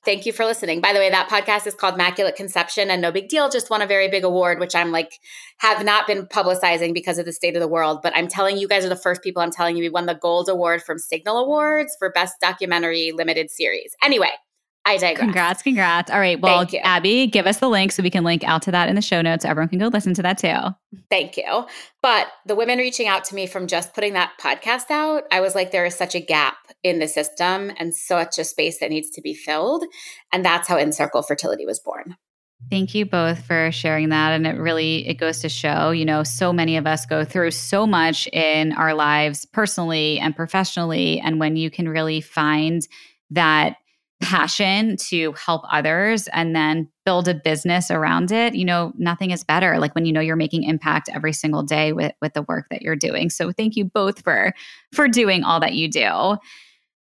thank 0.06 0.25
you 0.25 0.31
for 0.31 0.46
listening. 0.46 0.80
By 0.80 0.94
the 0.94 1.00
way, 1.00 1.10
that 1.10 1.30
podcast 1.30 1.68
is 1.68 1.74
called 1.74 1.96
Maculate 2.00 2.36
Conception 2.36 2.90
and 2.90 3.02
no 3.02 3.12
big 3.12 3.28
deal, 3.28 3.50
just 3.50 3.69
won 3.69 3.81
a 3.81 3.88
very 3.88 4.07
big 4.07 4.24
award, 4.24 4.60
which 4.60 4.75
I'm 4.75 4.92
like, 4.92 5.19
have 5.57 5.84
not 5.84 6.07
been 6.07 6.28
publicizing 6.28 6.94
because 6.94 7.18
of 7.18 7.25
the 7.25 7.34
state 7.34 7.56
of 7.56 7.62
the 7.62 7.68
world. 7.68 8.00
But 8.02 8.16
I'm 8.16 8.28
telling 8.28 8.57
you 8.57 8.68
guys 8.68 8.86
are 8.86 8.90
the 8.90 8.96
first 8.96 9.22
people 9.22 9.42
I'm 9.42 9.52
telling 9.52 9.75
you 9.75 9.84
we 9.84 9.90
won 9.90 10.06
the 10.06 10.13
gold 10.16 10.48
award 10.48 10.84
from 10.84 11.00
Signal 11.00 11.40
Awards 11.40 11.96
for 12.00 12.12
best 12.12 12.36
documentary 12.40 13.12
limited 13.12 13.52
series. 13.52 13.96
Anyway, 14.02 14.30
I 14.85 14.97
digress. 14.97 15.17
Congrats, 15.17 15.63
congrats. 15.63 16.11
All 16.11 16.19
right. 16.19 16.39
Well, 16.39 16.67
Abbe, 16.83 17.25
give 17.27 17.47
us 17.47 17.57
the 17.57 17.67
link 17.67 17.91
so 17.91 18.03
we 18.03 18.11
can 18.11 18.23
link 18.23 18.43
out 18.43 18.61
to 18.63 18.71
that 18.71 18.87
in 18.87 18.95
the 18.95 19.01
show 19.01 19.21
notes. 19.21 19.43
Everyone 19.43 19.67
can 19.67 19.79
go 19.79 19.87
listen 19.87 20.13
to 20.13 20.21
that 20.21 20.37
too. 20.37 20.55
Thank 21.09 21.37
you. 21.37 21.65
But 22.03 22.27
the 22.45 22.55
women 22.55 22.77
reaching 22.77 23.07
out 23.07 23.23
to 23.25 23.35
me 23.35 23.47
from 23.47 23.65
just 23.65 23.95
putting 23.95 24.13
that 24.13 24.33
podcast 24.39 24.91
out, 24.91 25.23
I 25.31 25.41
was 25.41 25.55
like, 25.55 25.71
there 25.71 25.85
is 25.85 25.95
such 25.95 26.13
a 26.13 26.19
gap 26.19 26.57
in 26.83 26.99
the 26.99 27.07
system 27.07 27.71
and 27.79 27.95
such 27.95 28.37
a 28.37 28.43
space 28.43 28.79
that 28.79 28.91
needs 28.91 29.09
to 29.11 29.21
be 29.21 29.33
filled. 29.33 29.83
And 30.31 30.45
that's 30.45 30.67
how 30.67 30.77
InCircle 30.77 31.27
Fertility 31.27 31.65
was 31.65 31.79
born. 31.79 32.15
Thank 32.69 32.95
you 32.95 33.05
both 33.05 33.43
for 33.45 33.71
sharing 33.71 34.09
that 34.09 34.31
and 34.31 34.47
it 34.47 34.57
really 34.57 35.07
it 35.07 35.15
goes 35.15 35.39
to 35.41 35.49
show, 35.49 35.91
you 35.91 36.05
know, 36.05 36.23
so 36.23 36.53
many 36.53 36.77
of 36.77 36.87
us 36.87 37.05
go 37.05 37.23
through 37.23 37.51
so 37.51 37.85
much 37.85 38.27
in 38.27 38.71
our 38.73 38.93
lives 38.93 39.45
personally 39.45 40.19
and 40.19 40.35
professionally 40.35 41.19
and 41.19 41.39
when 41.39 41.57
you 41.57 41.69
can 41.69 41.89
really 41.89 42.21
find 42.21 42.87
that 43.29 43.75
passion 44.21 44.95
to 44.97 45.33
help 45.33 45.62
others 45.71 46.27
and 46.29 46.56
then 46.56 46.89
build 47.06 47.27
a 47.27 47.33
business 47.33 47.91
around 47.91 48.31
it 48.31 48.56
you 48.56 48.63
know 48.63 48.94
nothing 48.97 49.31
is 49.31 49.44
better 49.44 49.77
like 49.77 49.94
when 49.94 50.06
you 50.06 50.13
know 50.13 50.21
you're 50.21 50.38
making 50.38 50.63
impact 50.63 51.09
every 51.13 51.33
single 51.33 51.63
day 51.63 51.92
with 51.92 52.13
with 52.21 52.33
the 52.33 52.44
work 52.44 52.68
that 52.69 52.81
you're 52.81 52.95
doing. 52.95 53.30
So 53.30 53.51
thank 53.51 53.75
you 53.75 53.85
both 53.85 54.23
for 54.23 54.54
for 54.92 55.07
doing 55.07 55.44
all 55.44 55.59
that 55.59 55.73
you 55.73 55.90
do. 55.90 56.37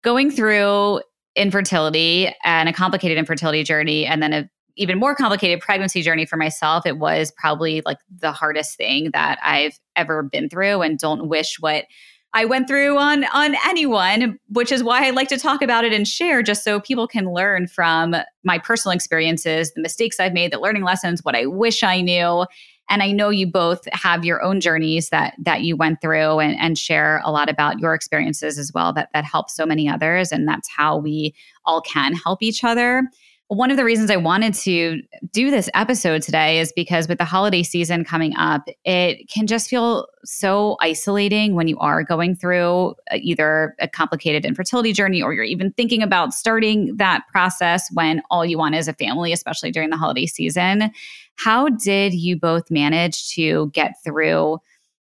Going 0.02 0.32
through 0.32 1.02
infertility 1.36 2.34
and 2.44 2.70
a 2.70 2.74
complicated 2.74 3.18
infertility 3.18 3.64
journey 3.64 4.06
and 4.06 4.22
then 4.22 4.34
a 4.34 4.50
even 4.76 4.98
more 4.98 5.14
complicated 5.14 5.60
pregnancy 5.60 6.02
journey 6.02 6.26
for 6.26 6.38
myself 6.38 6.86
it 6.86 6.98
was 6.98 7.32
probably 7.38 7.82
like 7.86 7.98
the 8.18 8.32
hardest 8.32 8.78
thing 8.78 9.12
that 9.12 9.38
i've 9.44 9.78
ever 9.96 10.24
been 10.24 10.50
through 10.50 10.82
and 10.82 10.98
don't 10.98 11.28
wish 11.28 11.60
what 11.60 11.86
I 12.34 12.46
went 12.46 12.68
through 12.68 12.98
on 12.98 13.24
on 13.34 13.56
anyone, 13.66 14.38
which 14.50 14.72
is 14.72 14.84
why 14.84 15.08
I 15.08 15.10
like 15.10 15.30
to 15.30 15.38
talk 15.38 15.62
about 15.62 15.84
it 15.84 15.94
and 15.94 16.08
share 16.08 16.44
just 16.44 16.64
so 16.64 16.80
people 16.80 17.08
can 17.08 17.34
learn 17.34 17.68
from 17.68 18.16
my 18.44 18.60
personal 18.60 18.94
experiences, 18.94 19.74
the 19.74 19.82
mistakes 19.82 20.20
I've 20.20 20.34
made, 20.34 20.52
the 20.52 20.60
learning 20.60 20.84
lessons, 20.84 21.24
what 21.24 21.36
I 21.36 21.48
wish 21.48 21.82
I 21.84 22.02
knew. 22.02 22.46
And 22.92 23.04
I 23.04 23.12
know 23.12 23.30
you 23.30 23.46
both 23.46 23.88
have 23.92 24.26
your 24.26 24.44
own 24.44 24.62
journeys 24.62 25.10
that 25.10 25.34
that 25.40 25.62
you 25.62 25.76
went 25.76 26.02
through 26.02 26.40
and, 26.40 26.60
and 26.60 26.78
share 26.78 27.22
a 27.24 27.32
lot 27.32 27.50
about 27.50 27.80
your 27.80 27.94
experiences 27.94 28.58
as 28.60 28.72
well 28.74 28.94
that 28.94 29.10
that 29.14 29.26
help 29.26 29.50
so 29.50 29.66
many 29.66 29.90
others. 29.90 30.32
And 30.32 30.48
that's 30.48 30.70
how 30.70 30.98
we 30.98 31.34
all 31.66 31.82
can 31.82 32.14
help 32.14 32.44
each 32.44 32.64
other. 32.64 33.10
One 33.50 33.72
of 33.72 33.78
the 33.78 33.84
reasons 33.84 34.12
I 34.12 34.16
wanted 34.16 34.54
to 34.54 35.02
do 35.32 35.50
this 35.50 35.72
episode 35.74 36.22
today 36.22 36.60
is 36.60 36.72
because 36.72 37.08
with 37.08 37.18
the 37.18 37.26
holiday 37.26 37.64
season 37.64 38.04
coming 38.04 38.36
up, 38.36 38.70
it 38.86 39.28
can 39.28 39.48
just 39.48 39.72
feel 39.72 40.08
so 40.24 40.78
isolating 40.82 41.56
when 41.56 41.68
you 41.68 41.76
are 41.80 42.04
going 42.04 42.36
through 42.36 42.90
uh, 43.12 43.16
either 43.16 43.76
a 43.80 43.88
complicated 43.88 44.46
infertility 44.46 44.94
journey 44.94 45.20
or 45.24 45.34
you're 45.34 45.44
even 45.44 45.72
thinking 45.72 46.04
about 46.04 46.32
starting 46.32 46.96
that 46.98 47.24
process 47.32 47.90
when 47.92 48.22
all 48.30 48.46
you 48.46 48.56
want 48.56 48.76
is 48.76 48.88
a 48.88 48.94
family, 48.94 49.34
especially 49.34 49.72
during 49.72 49.90
the 49.90 49.98
holiday 49.98 50.28
season. 50.28 50.92
How 51.38 51.70
did 51.70 52.14
you 52.14 52.40
both 52.40 52.70
manage 52.70 53.30
to 53.30 53.72
get 53.74 53.96
through? 54.04 54.60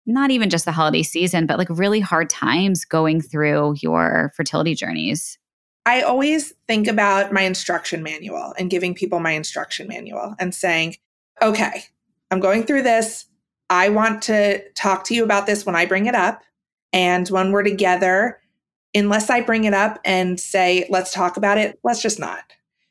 Not 0.07 0.31
even 0.31 0.49
just 0.49 0.65
the 0.65 0.71
holiday 0.71 1.03
season, 1.03 1.45
but 1.45 1.59
like 1.59 1.69
really 1.69 1.99
hard 1.99 2.31
times 2.31 2.85
going 2.85 3.21
through 3.21 3.75
your 3.83 4.33
fertility 4.35 4.73
journeys. 4.73 5.37
I 5.85 6.01
always 6.01 6.53
think 6.67 6.87
about 6.87 7.31
my 7.31 7.41
instruction 7.41 8.03
manual 8.03 8.53
and 8.57 8.69
giving 8.69 8.93
people 8.93 9.19
my 9.19 9.31
instruction 9.31 9.87
manual 9.87 10.35
and 10.39 10.53
saying, 10.53 10.97
okay, 11.41 11.83
I'm 12.29 12.39
going 12.39 12.63
through 12.63 12.83
this. 12.83 13.25
I 13.69 13.89
want 13.89 14.21
to 14.23 14.61
talk 14.73 15.05
to 15.05 15.15
you 15.15 15.23
about 15.23 15.47
this 15.47 15.65
when 15.65 15.75
I 15.75 15.85
bring 15.85 16.05
it 16.05 16.15
up. 16.15 16.43
And 16.93 17.27
when 17.29 17.51
we're 17.51 17.63
together, 17.63 18.39
unless 18.93 19.29
I 19.29 19.41
bring 19.41 19.63
it 19.63 19.73
up 19.73 19.99
and 20.03 20.39
say, 20.39 20.85
let's 20.89 21.13
talk 21.13 21.37
about 21.37 21.57
it, 21.57 21.79
let's 21.83 22.01
just 22.01 22.19
not. 22.19 22.43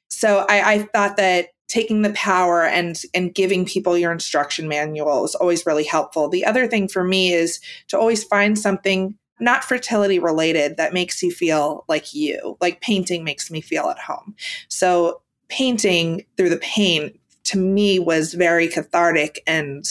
So 0.09 0.47
I, 0.49 0.73
I 0.73 0.79
thought 0.95 1.17
that 1.19 1.49
taking 1.69 2.03
the 2.03 2.13
power 2.15 2.65
and 2.65 3.01
and 3.15 3.33
giving 3.33 3.65
people 3.65 3.97
your 3.97 4.11
instruction 4.11 4.67
manual 4.67 5.25
is 5.25 5.37
always 5.37 5.65
really 5.65 5.85
helpful. 5.85 6.29
The 6.29 6.45
other 6.45 6.67
thing 6.67 6.89
for 6.89 7.05
me 7.05 7.33
is 7.33 7.61
to 7.89 7.99
always 7.99 8.25
find 8.25 8.59
something 8.59 9.17
not 9.41 9.65
fertility 9.65 10.19
related 10.19 10.77
that 10.77 10.93
makes 10.93 11.23
you 11.23 11.31
feel 11.31 11.85
like 11.89 12.15
you. 12.15 12.57
Like 12.61 12.81
painting 12.81 13.25
makes 13.25 13.51
me 13.51 13.61
feel 13.61 13.89
at 13.89 13.99
home. 13.99 14.35
So 14.69 15.23
painting 15.49 16.25
through 16.37 16.51
the 16.51 16.59
pain 16.59 17.19
to 17.45 17.59
me 17.59 17.99
was 17.99 18.35
very 18.35 18.69
cathartic 18.69 19.43
and 19.47 19.85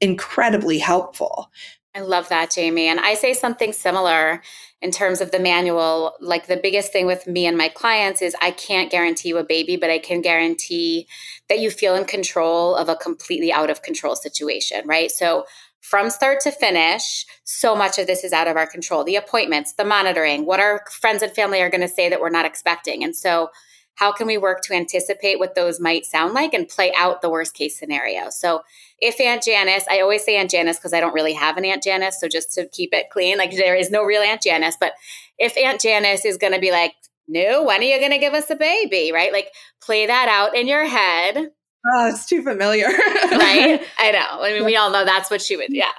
incredibly 0.00 0.78
helpful. 0.78 1.50
I 1.94 2.00
love 2.00 2.28
that, 2.28 2.50
Jamie. 2.50 2.88
And 2.88 3.00
I 3.00 3.14
say 3.14 3.32
something 3.32 3.72
similar 3.72 4.42
in 4.82 4.90
terms 4.90 5.22
of 5.22 5.30
the 5.30 5.38
manual. 5.38 6.14
Like 6.20 6.46
the 6.46 6.58
biggest 6.58 6.92
thing 6.92 7.06
with 7.06 7.26
me 7.26 7.46
and 7.46 7.56
my 7.56 7.68
clients 7.68 8.20
is 8.20 8.36
I 8.42 8.50
can't 8.50 8.90
guarantee 8.90 9.30
you 9.30 9.38
a 9.38 9.44
baby, 9.44 9.76
but 9.76 9.88
I 9.88 9.98
can 9.98 10.20
guarantee 10.20 11.06
that 11.48 11.58
you 11.58 11.70
feel 11.70 11.94
in 11.94 12.04
control 12.04 12.74
of 12.74 12.90
a 12.90 12.96
completely 12.96 13.50
out 13.50 13.70
of 13.70 13.80
control 13.80 14.14
situation, 14.14 14.86
right? 14.86 15.10
So 15.10 15.46
from 15.88 16.10
start 16.10 16.40
to 16.40 16.50
finish, 16.50 17.24
so 17.44 17.76
much 17.76 17.96
of 17.96 18.08
this 18.08 18.24
is 18.24 18.32
out 18.32 18.48
of 18.48 18.56
our 18.56 18.66
control. 18.66 19.04
The 19.04 19.14
appointments, 19.14 19.74
the 19.74 19.84
monitoring, 19.84 20.44
what 20.44 20.58
our 20.58 20.82
friends 20.90 21.22
and 21.22 21.30
family 21.32 21.62
are 21.62 21.70
going 21.70 21.80
to 21.80 21.88
say 21.88 22.08
that 22.08 22.20
we're 22.20 22.28
not 22.28 22.44
expecting. 22.44 23.04
And 23.04 23.14
so 23.14 23.50
how 23.94 24.10
can 24.10 24.26
we 24.26 24.36
work 24.36 24.62
to 24.62 24.74
anticipate 24.74 25.38
what 25.38 25.54
those 25.54 25.78
might 25.78 26.04
sound 26.04 26.34
like 26.34 26.52
and 26.52 26.68
play 26.68 26.92
out 26.96 27.22
the 27.22 27.30
worst 27.30 27.54
case 27.54 27.78
scenario? 27.78 28.30
So, 28.30 28.62
if 28.98 29.20
Aunt 29.20 29.42
Janice, 29.42 29.86
I 29.90 30.00
always 30.00 30.24
say 30.24 30.36
Aunt 30.36 30.50
Janice 30.50 30.76
because 30.76 30.92
I 30.92 31.00
don't 31.00 31.14
really 31.14 31.32
have 31.32 31.56
an 31.56 31.64
Aunt 31.64 31.82
Janice. 31.82 32.20
So, 32.20 32.28
just 32.28 32.52
to 32.54 32.68
keep 32.68 32.92
it 32.92 33.08
clean, 33.10 33.38
like 33.38 33.56
there 33.56 33.74
is 33.74 33.90
no 33.90 34.02
real 34.02 34.22
Aunt 34.22 34.42
Janice. 34.42 34.76
But 34.78 34.92
if 35.38 35.56
Aunt 35.56 35.80
Janice 35.80 36.26
is 36.26 36.36
going 36.36 36.52
to 36.52 36.60
be 36.60 36.72
like, 36.72 36.92
no, 37.26 37.62
when 37.62 37.80
are 37.80 37.84
you 37.84 37.98
going 37.98 38.12
to 38.12 38.18
give 38.18 38.34
us 38.34 38.50
a 38.50 38.56
baby? 38.56 39.12
Right? 39.14 39.32
Like, 39.32 39.48
play 39.80 40.04
that 40.06 40.28
out 40.28 40.54
in 40.54 40.66
your 40.66 40.84
head. 40.84 41.52
Oh, 41.88 42.08
it's 42.08 42.26
too 42.26 42.42
familiar. 42.42 42.86
right? 42.88 43.80
I 43.98 44.10
know. 44.10 44.42
I 44.42 44.52
mean, 44.52 44.64
we 44.64 44.76
all 44.76 44.90
know 44.90 45.04
that's 45.04 45.30
what 45.30 45.40
she 45.40 45.56
would, 45.56 45.72
yeah 45.72 45.92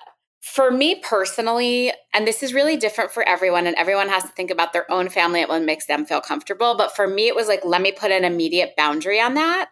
for 0.48 0.72
me 0.72 0.96
personally, 0.96 1.91
and 2.13 2.25
this 2.25 2.41
is 2.41 2.53
really 2.53 2.77
different 2.77 3.12
for 3.12 3.22
everyone, 3.27 3.67
and 3.67 3.75
everyone 3.75 4.08
has 4.08 4.24
to 4.24 4.29
think 4.29 4.50
about 4.50 4.72
their 4.72 4.89
own 4.89 5.10
family 5.10 5.41
and 5.41 5.50
what 5.50 5.62
makes 5.62 5.86
them 5.86 6.06
feel 6.06 6.22
comfortable. 6.22 6.75
But 6.75 6.96
for 6.96 7.06
me, 7.06 7.27
it 7.27 7.36
was 7.36 7.48
like, 7.50 7.65
let 7.65 7.82
me 7.82 7.91
put 7.91 8.12
an 8.12 8.24
immediate 8.24 8.74
boundary 8.77 9.20
on 9.20 9.34
that. 9.34 9.70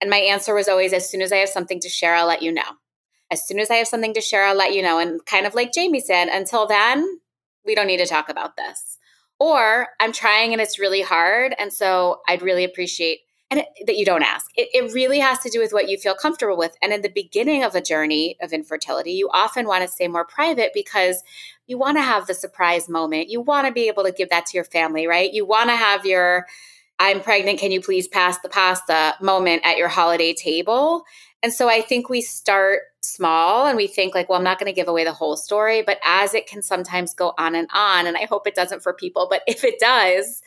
And 0.00 0.10
my 0.10 0.18
answer 0.18 0.52
was 0.52 0.68
always, 0.68 0.92
as 0.92 1.08
soon 1.08 1.22
as 1.22 1.32
I 1.32 1.36
have 1.36 1.48
something 1.48 1.80
to 1.80 1.88
share, 1.88 2.14
I'll 2.14 2.26
let 2.26 2.42
you 2.42 2.52
know. 2.52 2.62
As 3.30 3.46
soon 3.46 3.60
as 3.60 3.70
I 3.70 3.76
have 3.76 3.86
something 3.86 4.14
to 4.14 4.20
share, 4.20 4.44
I'll 4.44 4.56
let 4.56 4.74
you 4.74 4.82
know. 4.82 4.98
And 4.98 5.24
kind 5.26 5.46
of 5.46 5.54
like 5.54 5.72
Jamie 5.72 6.00
said, 6.00 6.28
until 6.28 6.66
then, 6.66 7.06
we 7.64 7.74
don't 7.74 7.86
need 7.86 7.98
to 7.98 8.06
talk 8.06 8.28
about 8.28 8.56
this. 8.56 8.98
Or 9.38 9.88
I'm 10.00 10.12
trying 10.12 10.52
and 10.52 10.60
it's 10.60 10.78
really 10.78 11.02
hard. 11.02 11.54
And 11.58 11.72
so 11.72 12.20
I'd 12.28 12.42
really 12.42 12.64
appreciate 12.64 13.20
and 13.50 13.60
it, 13.60 13.66
that 13.86 13.96
you 13.96 14.04
don't 14.04 14.22
ask. 14.22 14.50
It, 14.56 14.68
it 14.72 14.92
really 14.92 15.20
has 15.20 15.38
to 15.40 15.50
do 15.50 15.60
with 15.60 15.72
what 15.72 15.88
you 15.88 15.98
feel 15.98 16.14
comfortable 16.14 16.56
with. 16.56 16.76
And 16.82 16.92
in 16.92 17.02
the 17.02 17.08
beginning 17.08 17.62
of 17.62 17.74
a 17.74 17.80
journey 17.80 18.36
of 18.40 18.52
infertility, 18.52 19.12
you 19.12 19.30
often 19.32 19.66
want 19.66 19.82
to 19.82 19.88
stay 19.88 20.08
more 20.08 20.24
private 20.24 20.72
because 20.74 21.22
you 21.66 21.78
want 21.78 21.96
to 21.96 22.02
have 22.02 22.26
the 22.26 22.34
surprise 22.34 22.88
moment. 22.88 23.28
You 23.28 23.40
want 23.40 23.66
to 23.66 23.72
be 23.72 23.88
able 23.88 24.04
to 24.04 24.12
give 24.12 24.30
that 24.30 24.46
to 24.46 24.56
your 24.56 24.64
family, 24.64 25.06
right? 25.06 25.32
You 25.32 25.46
want 25.46 25.70
to 25.70 25.76
have 25.76 26.04
your 26.04 26.46
I'm 26.98 27.20
pregnant, 27.20 27.58
can 27.58 27.72
you 27.72 27.82
please 27.82 28.08
pass 28.08 28.38
the 28.40 28.48
pasta 28.48 29.14
moment 29.20 29.62
at 29.64 29.76
your 29.76 29.88
holiday 29.88 30.32
table. 30.32 31.04
And 31.42 31.52
so 31.52 31.68
I 31.68 31.82
think 31.82 32.08
we 32.08 32.22
start 32.22 32.80
small 33.02 33.66
and 33.66 33.76
we 33.76 33.86
think 33.86 34.14
like, 34.14 34.28
well, 34.28 34.38
I'm 34.38 34.44
not 34.44 34.58
going 34.58 34.72
to 34.72 34.74
give 34.74 34.88
away 34.88 35.04
the 35.04 35.12
whole 35.12 35.36
story, 35.36 35.82
but 35.82 36.00
as 36.04 36.34
it 36.34 36.46
can 36.46 36.62
sometimes 36.62 37.14
go 37.14 37.34
on 37.38 37.54
and 37.54 37.68
on, 37.72 38.06
and 38.06 38.16
I 38.16 38.24
hope 38.24 38.46
it 38.46 38.54
doesn't 38.54 38.82
for 38.82 38.94
people, 38.94 39.26
but 39.30 39.42
if 39.46 39.62
it 39.62 39.78
does, 39.78 40.42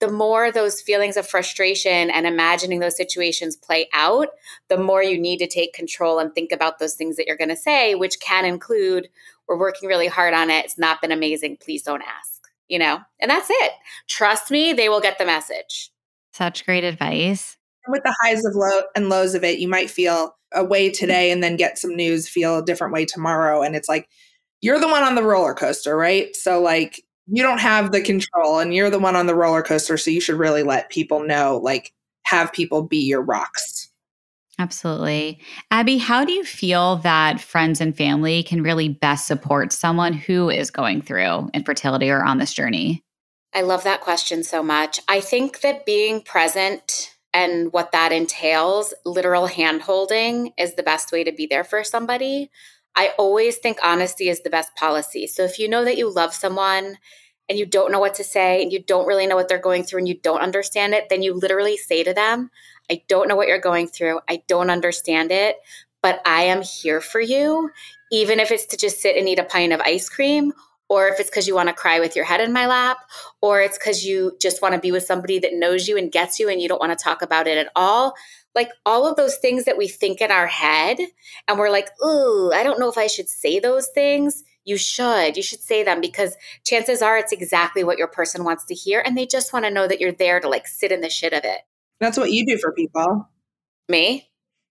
the 0.00 0.10
more 0.10 0.52
those 0.52 0.80
feelings 0.80 1.16
of 1.16 1.26
frustration 1.26 2.10
and 2.10 2.26
imagining 2.26 2.78
those 2.78 2.96
situations 2.96 3.56
play 3.56 3.88
out, 3.92 4.28
the 4.68 4.78
more 4.78 5.02
you 5.02 5.18
need 5.18 5.38
to 5.38 5.46
take 5.46 5.72
control 5.72 6.18
and 6.18 6.32
think 6.32 6.52
about 6.52 6.78
those 6.78 6.94
things 6.94 7.16
that 7.16 7.26
you're 7.26 7.36
going 7.36 7.48
to 7.48 7.56
say, 7.56 7.94
which 7.94 8.20
can 8.20 8.44
include, 8.44 9.08
we're 9.48 9.58
working 9.58 9.88
really 9.88 10.06
hard 10.06 10.34
on 10.34 10.50
it. 10.50 10.64
It's 10.64 10.78
not 10.78 11.00
been 11.00 11.10
amazing. 11.10 11.56
Please 11.56 11.82
don't 11.82 12.02
ask, 12.02 12.48
you 12.68 12.78
know? 12.78 13.00
And 13.18 13.30
that's 13.30 13.48
it. 13.50 13.72
Trust 14.06 14.50
me, 14.50 14.72
they 14.72 14.88
will 14.88 15.00
get 15.00 15.18
the 15.18 15.26
message. 15.26 15.90
Such 16.32 16.64
great 16.64 16.84
advice. 16.84 17.56
With 17.88 18.02
the 18.04 18.14
highs 18.20 18.44
of 18.44 18.54
low 18.54 18.82
and 18.94 19.08
lows 19.08 19.34
of 19.34 19.42
it, 19.42 19.58
you 19.58 19.66
might 19.66 19.90
feel 19.90 20.36
a 20.52 20.64
way 20.64 20.90
today 20.90 21.30
and 21.30 21.42
then 21.42 21.56
get 21.56 21.78
some 21.78 21.96
news, 21.96 22.28
feel 22.28 22.58
a 22.58 22.64
different 22.64 22.92
way 22.92 23.04
tomorrow. 23.04 23.62
And 23.62 23.74
it's 23.74 23.88
like, 23.88 24.08
you're 24.60 24.80
the 24.80 24.88
one 24.88 25.02
on 25.02 25.14
the 25.14 25.22
roller 25.22 25.54
coaster, 25.54 25.96
right? 25.96 26.34
So, 26.36 26.60
like, 26.60 27.02
you 27.30 27.42
don't 27.42 27.60
have 27.60 27.92
the 27.92 28.00
control 28.00 28.58
and 28.58 28.74
you're 28.74 28.90
the 28.90 28.98
one 28.98 29.16
on 29.16 29.26
the 29.26 29.34
roller 29.34 29.62
coaster 29.62 29.96
so 29.96 30.10
you 30.10 30.20
should 30.20 30.38
really 30.38 30.62
let 30.62 30.90
people 30.90 31.20
know 31.20 31.60
like 31.62 31.92
have 32.24 32.52
people 32.52 32.82
be 32.82 32.98
your 32.98 33.22
rocks. 33.22 33.88
Absolutely. 34.58 35.40
Abbe 35.70 35.98
how 35.98 36.24
do 36.24 36.32
you 36.32 36.44
feel 36.44 36.96
that 36.96 37.40
friends 37.40 37.80
and 37.80 37.96
family 37.96 38.42
can 38.42 38.62
really 38.62 38.88
best 38.88 39.26
support 39.26 39.72
someone 39.72 40.12
who 40.12 40.50
is 40.50 40.70
going 40.70 41.00
through 41.00 41.48
infertility 41.54 42.10
or 42.10 42.24
on 42.24 42.38
this 42.38 42.52
journey? 42.52 43.04
I 43.54 43.62
love 43.62 43.84
that 43.84 44.00
question 44.00 44.42
so 44.42 44.62
much. 44.62 45.00
I 45.08 45.20
think 45.20 45.60
that 45.60 45.86
being 45.86 46.20
present 46.22 47.14
and 47.32 47.72
what 47.72 47.92
that 47.92 48.10
entails 48.10 48.92
literal 49.04 49.46
hand 49.46 49.82
holding 49.82 50.52
is 50.58 50.74
the 50.74 50.82
best 50.82 51.12
way 51.12 51.24
to 51.24 51.32
be 51.32 51.46
there 51.46 51.64
for 51.64 51.84
somebody 51.84 52.50
I 52.98 53.14
always 53.16 53.58
think 53.58 53.78
honesty 53.84 54.28
is 54.28 54.42
the 54.42 54.50
best 54.50 54.74
policy. 54.74 55.28
So 55.28 55.44
if 55.44 55.60
you 55.60 55.68
know 55.68 55.84
that 55.84 55.96
you 55.96 56.12
love 56.12 56.34
someone 56.34 56.98
and 57.48 57.56
you 57.56 57.64
don't 57.64 57.92
know 57.92 58.00
what 58.00 58.14
to 58.14 58.24
say 58.24 58.60
and 58.60 58.72
you 58.72 58.82
don't 58.82 59.06
really 59.06 59.28
know 59.28 59.36
what 59.36 59.46
they're 59.46 59.60
going 59.60 59.84
through 59.84 60.00
and 60.00 60.08
you 60.08 60.18
don't 60.20 60.40
understand 60.40 60.94
it, 60.94 61.08
then 61.08 61.22
you 61.22 61.32
literally 61.32 61.76
say 61.76 62.02
to 62.02 62.12
them, 62.12 62.50
I 62.90 63.02
don't 63.06 63.28
know 63.28 63.36
what 63.36 63.46
you're 63.46 63.60
going 63.60 63.86
through. 63.86 64.18
I 64.28 64.42
don't 64.48 64.68
understand 64.68 65.30
it, 65.30 65.58
but 66.02 66.20
I 66.26 66.42
am 66.42 66.60
here 66.60 67.00
for 67.00 67.20
you, 67.20 67.70
even 68.10 68.40
if 68.40 68.50
it's 68.50 68.66
to 68.66 68.76
just 68.76 69.00
sit 69.00 69.16
and 69.16 69.28
eat 69.28 69.38
a 69.38 69.44
pint 69.44 69.72
of 69.72 69.80
ice 69.80 70.08
cream 70.08 70.52
or 70.88 71.08
if 71.08 71.20
it's 71.20 71.30
because 71.30 71.46
you 71.46 71.54
want 71.54 71.68
to 71.68 71.74
cry 71.74 72.00
with 72.00 72.16
your 72.16 72.24
head 72.24 72.40
in 72.40 72.52
my 72.52 72.66
lap, 72.66 72.98
or 73.42 73.60
it's 73.60 73.78
because 73.78 74.04
you 74.04 74.36
just 74.40 74.62
want 74.62 74.74
to 74.74 74.80
be 74.80 74.92
with 74.92 75.04
somebody 75.04 75.38
that 75.38 75.54
knows 75.54 75.88
you 75.88 75.96
and 75.96 76.12
gets 76.12 76.38
you 76.38 76.48
and 76.48 76.60
you 76.60 76.68
don't 76.68 76.80
want 76.80 76.96
to 76.96 77.02
talk 77.02 77.22
about 77.22 77.46
it 77.46 77.58
at 77.58 77.70
all 77.76 78.14
like 78.58 78.70
all 78.84 79.06
of 79.06 79.14
those 79.16 79.36
things 79.36 79.64
that 79.64 79.78
we 79.78 79.86
think 79.86 80.20
in 80.20 80.32
our 80.32 80.48
head 80.48 80.98
and 81.46 81.58
we're 81.58 81.70
like, 81.70 81.90
ooh, 82.04 82.50
I 82.52 82.64
don't 82.64 82.80
know 82.80 82.88
if 82.88 82.98
I 82.98 83.06
should 83.06 83.28
say 83.28 83.60
those 83.60 83.86
things. 83.94 84.42
You 84.64 84.76
should. 84.76 85.36
You 85.36 85.42
should 85.42 85.60
say 85.60 85.84
them 85.84 86.00
because 86.00 86.36
chances 86.64 87.00
are 87.00 87.16
it's 87.16 87.32
exactly 87.32 87.84
what 87.84 87.98
your 87.98 88.08
person 88.08 88.44
wants 88.44 88.64
to 88.66 88.74
hear. 88.74 89.00
And 89.04 89.16
they 89.16 89.26
just 89.26 89.52
want 89.52 89.64
to 89.64 89.70
know 89.70 89.86
that 89.86 90.00
you're 90.00 90.12
there 90.12 90.40
to 90.40 90.48
like 90.48 90.66
sit 90.66 90.90
in 90.90 91.00
the 91.00 91.08
shit 91.08 91.32
of 91.32 91.44
it. 91.44 91.60
That's 92.00 92.18
what 92.18 92.32
you 92.32 92.44
do 92.44 92.58
for 92.58 92.72
people. 92.72 93.28
Me? 93.88 94.27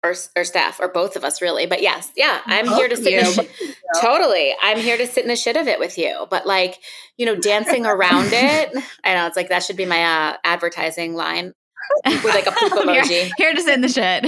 Or, 0.05 0.13
or 0.35 0.43
staff 0.43 0.79
or 0.79 0.88
both 0.88 1.15
of 1.15 1.24
us 1.24 1.41
really 1.41 1.65
but 1.65 1.81
yes 1.81 2.12
yeah 2.15 2.41
i'm 2.45 2.67
here 2.67 2.88
to 2.88 2.95
sit 2.95 3.13
in 3.13 3.24
the 3.24 3.75
totally 4.01 4.53
i'm 4.62 4.77
here 4.77 4.97
to 4.97 5.07
sit 5.07 5.24
in 5.24 5.29
the 5.29 5.35
shit 5.35 5.57
of 5.57 5.67
it 5.67 5.79
with 5.79 5.97
you 5.97 6.27
but 6.29 6.45
like 6.45 6.77
you 7.17 7.25
know 7.25 7.35
dancing 7.35 7.88
around 7.88 8.29
it 8.31 8.71
i 9.03 9.15
know 9.15 9.25
it's 9.25 9.35
like 9.35 9.50
that 9.50 9.63
should 9.63 9.77
be 9.77 9.85
my 9.85 10.03
uh, 10.03 10.38
advertising 10.43 11.15
line 11.15 11.53
with 12.05 12.25
like 12.25 12.45
a 12.45 12.51
poop 12.51 12.74
emoji. 12.74 13.07
here, 13.07 13.29
here 13.38 13.53
to 13.53 13.62
sit 13.62 13.74
in 13.74 13.81
the 13.81 13.89
shit. 13.89 14.24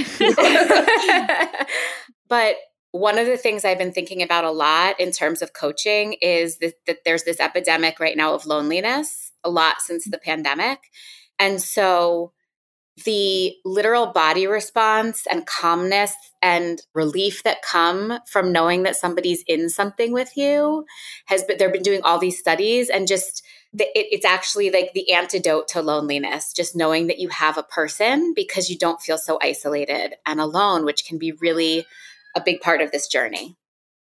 but 2.28 2.56
one 2.92 3.18
of 3.18 3.28
the 3.28 3.38
things 3.38 3.66
I've 3.66 3.78
been 3.78 3.92
thinking 3.92 4.22
about 4.22 4.44
a 4.44 4.52
lot 4.52 5.00
in 5.00 5.12
terms 5.12 5.42
of 5.42 5.54
coaching 5.54 6.14
is 6.22 6.58
that, 6.60 6.74
that 6.86 7.00
there's 7.06 7.24
this 7.24 7.40
epidemic 7.40 8.00
right 8.00 8.18
now 8.18 8.34
of 8.34 8.46
loneliness, 8.46 9.32
a 9.44 9.50
lot 9.50 9.82
since 9.82 10.06
the 10.06 10.18
pandemic. 10.18 10.80
And 11.40 11.62
so 11.62 12.32
the 13.06 13.56
literal 13.64 14.08
body 14.08 14.48
response 14.48 15.28
and 15.30 15.46
calmness 15.46 16.14
and 16.42 16.82
relief 16.94 17.44
that 17.44 17.62
come 17.62 18.20
from 18.28 18.52
knowing 18.52 18.84
that 18.84 18.96
somebody's 18.96 19.44
in 19.48 19.70
something 19.70 20.12
with 20.12 20.36
you 20.36 20.86
has 21.28 21.44
been 21.44 21.58
they've 21.58 21.72
been 21.72 21.84
doing 21.84 22.02
all 22.04 22.18
these 22.18 22.40
studies 22.40 22.90
and 22.90 23.08
just 23.08 23.44
the, 23.74 23.86
it, 23.98 24.08
it's 24.12 24.26
actually 24.26 24.72
like 24.72 24.94
the 24.94 25.12
antidote 25.12 25.68
to 25.68 25.82
loneliness 25.82 26.54
just 26.54 26.76
knowing 26.76 27.08
that 27.08 27.20
you 27.20 27.30
have 27.30 27.58
a 27.58 27.64
person 27.64 28.34
because 28.36 28.70
you 28.70 28.78
don't 28.78 29.02
feel 29.02 29.18
so 29.18 29.38
isolated 29.42 30.16
and 30.26 30.40
alone 30.40 30.84
which 30.84 31.06
can 31.06 31.20
be 31.20 31.34
really 31.34 31.86
a 32.36 32.42
big 32.42 32.62
part 32.62 32.82
of 32.82 32.92
this 32.92 33.08
journey. 33.08 33.56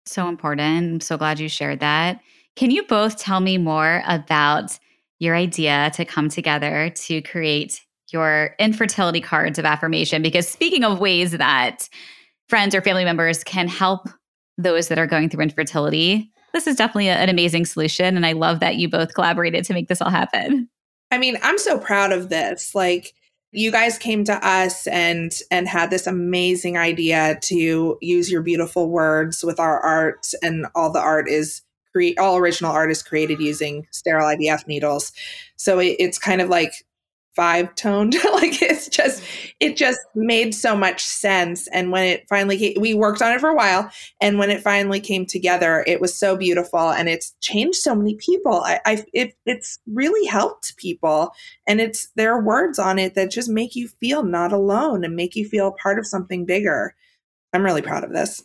So 0.05 0.29
important. 0.29 0.93
I'm 0.93 1.01
so 1.01 1.17
glad 1.17 1.39
you 1.39 1.49
shared 1.49 1.81
that. 1.81 2.21
Can 2.57 2.71
you 2.71 2.83
both 2.83 3.17
tell 3.17 3.41
me 3.41 3.57
more 3.57 4.03
about 4.07 4.79
your 5.19 5.37
idea 5.37 5.91
to 5.95 6.05
come 6.05 6.29
together 6.29 6.91
to 6.91 7.23
create 7.23 7.81
your 8.12 8.54
infertility 8.59 9.21
cards 9.21 9.59
of 9.59 9.64
affirmation 9.64 10.23
because 10.23 10.49
speaking 10.49 10.85
of 10.85 11.00
ways 11.00 11.33
that 11.33 11.88
friends 12.49 12.75
or 12.75 12.81
family 12.81 13.04
members 13.04 13.45
can 13.45 13.69
help 13.69 14.09
those 14.59 14.88
that 14.88 14.99
are 14.99 15.07
going 15.07 15.28
through 15.28 15.42
infertility 15.42 16.33
this 16.52 16.66
is 16.66 16.76
definitely 16.76 17.09
a, 17.09 17.14
an 17.14 17.28
amazing 17.28 17.66
solution. 17.66 18.16
And 18.16 18.26
I 18.26 18.33
love 18.33 18.61
that 18.61 18.76
you 18.76 18.88
both 18.88 19.14
collaborated 19.14 19.64
to 19.64 19.75
make 19.75 19.88
this 19.88 20.00
all 20.00 20.11
happen. 20.11 20.69
I 21.11 21.19
mean, 21.19 21.37
I'm 21.42 21.59
so 21.59 21.78
proud 21.78 22.12
of 22.12 22.28
this. 22.28 22.75
Like, 22.75 23.14
you 23.54 23.71
guys 23.71 23.99
came 23.99 24.25
to 24.25 24.47
us 24.47 24.87
and 24.87 25.31
and 25.50 25.69
had 25.69 25.90
this 25.90 26.07
amazing 26.07 26.78
idea 26.78 27.38
to 27.42 27.99
use 28.00 28.31
your 28.31 28.40
beautiful 28.40 28.88
words 28.88 29.45
with 29.45 29.61
our 29.61 29.78
art 29.78 30.26
and 30.42 30.66
all 30.75 30.90
the 30.90 31.00
art 31.00 31.28
is 31.28 31.61
create 31.92 32.19
all 32.19 32.38
original 32.38 32.73
art 32.73 32.90
is 32.90 33.02
created 33.02 33.40
using 33.40 33.87
sterile 33.90 34.35
IVF 34.35 34.66
needles. 34.66 35.12
So 35.57 35.81
it, 35.81 35.97
it's 35.99 36.19
kind 36.19 36.40
of 36.40 36.49
like 36.49 36.73
five 37.35 37.75
toned 37.75 38.15
like 38.33 38.61
it's 38.62 38.89
just 38.89 39.23
it 39.61 39.77
just 39.77 40.01
made 40.15 40.55
so 40.55 40.77
much 40.77 41.03
sense. 41.03 41.69
And 41.69 41.91
when 41.91 42.05
it 42.05 42.29
finally 42.29 42.59
came, 42.59 42.81
we 42.81 42.95
worked 42.95 43.23
on 43.23 43.33
it 43.33 43.41
for 43.41 43.49
a 43.49 43.55
while 43.55 43.91
and 44.21 44.39
when 44.39 44.51
it 44.51 44.62
finally 44.62 45.01
came 45.01 45.27
together 45.27 45.85
it 45.87 46.01
was 46.01 46.17
so 46.17 46.37
beautiful 46.37 46.91
and 46.91 47.09
it's 47.09 47.35
changed 47.41 47.79
so 47.79 47.95
many 47.95 48.15
people. 48.17 48.62
I, 48.65 48.81
I 48.85 49.05
it, 49.12 49.35
it's 49.47 49.79
really 49.87 50.27
helped 50.27 50.77
people 50.77 51.33
and 51.67 51.81
it's 51.81 52.09
there 52.17 52.35
are 52.35 52.43
words 52.43 52.79
on 52.79 52.99
it 52.99 53.15
that 53.15 53.31
just 53.31 53.49
make 53.49 53.75
you 53.75 53.89
feel 53.89 54.23
not 54.23 54.53
alone 54.53 55.05
and 55.05 55.17
make 55.17 55.37
you 55.37 55.49
feel 55.49 55.73
part 55.83 55.99
of 55.99 56.07
something 56.07 56.45
bigger. 56.45 56.95
I'm 57.53 57.65
really 57.65 57.83
proud 57.83 58.05
of 58.05 58.12
this 58.12 58.43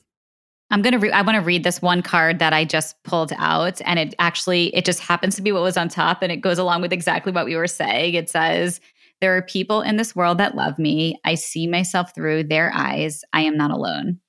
I'm 0.69 0.81
going 0.81 0.93
to 0.93 0.99
re- 0.99 1.11
I 1.11 1.21
want 1.21 1.35
to 1.35 1.41
read 1.41 1.63
this 1.63 1.81
one 1.81 2.01
card 2.01 2.39
that 2.39 2.53
I 2.53 2.65
just 2.65 3.01
pulled 3.03 3.31
out 3.37 3.81
and 3.85 3.97
it 3.99 4.13
actually 4.19 4.75
it 4.75 4.85
just 4.85 4.99
happens 4.99 5.35
to 5.37 5.41
be 5.41 5.51
what 5.51 5.61
was 5.61 5.77
on 5.77 5.87
top 5.87 6.21
and 6.21 6.31
it 6.31 6.37
goes 6.37 6.57
along 6.57 6.81
with 6.81 6.91
exactly 6.91 7.31
what 7.31 7.45
we 7.45 7.55
were 7.55 7.67
saying. 7.67 8.15
It 8.15 8.29
says 8.29 8.81
there 9.21 9.35
are 9.35 9.41
people 9.41 9.81
in 9.81 9.97
this 9.97 10.15
world 10.15 10.37
that 10.39 10.55
love 10.55 10.77
me. 10.77 11.19
I 11.23 11.35
see 11.35 11.67
myself 11.67 12.13
through 12.13 12.45
their 12.45 12.71
eyes. 12.73 13.23
I 13.33 13.41
am 13.41 13.57
not 13.57 13.71
alone. 13.71 14.19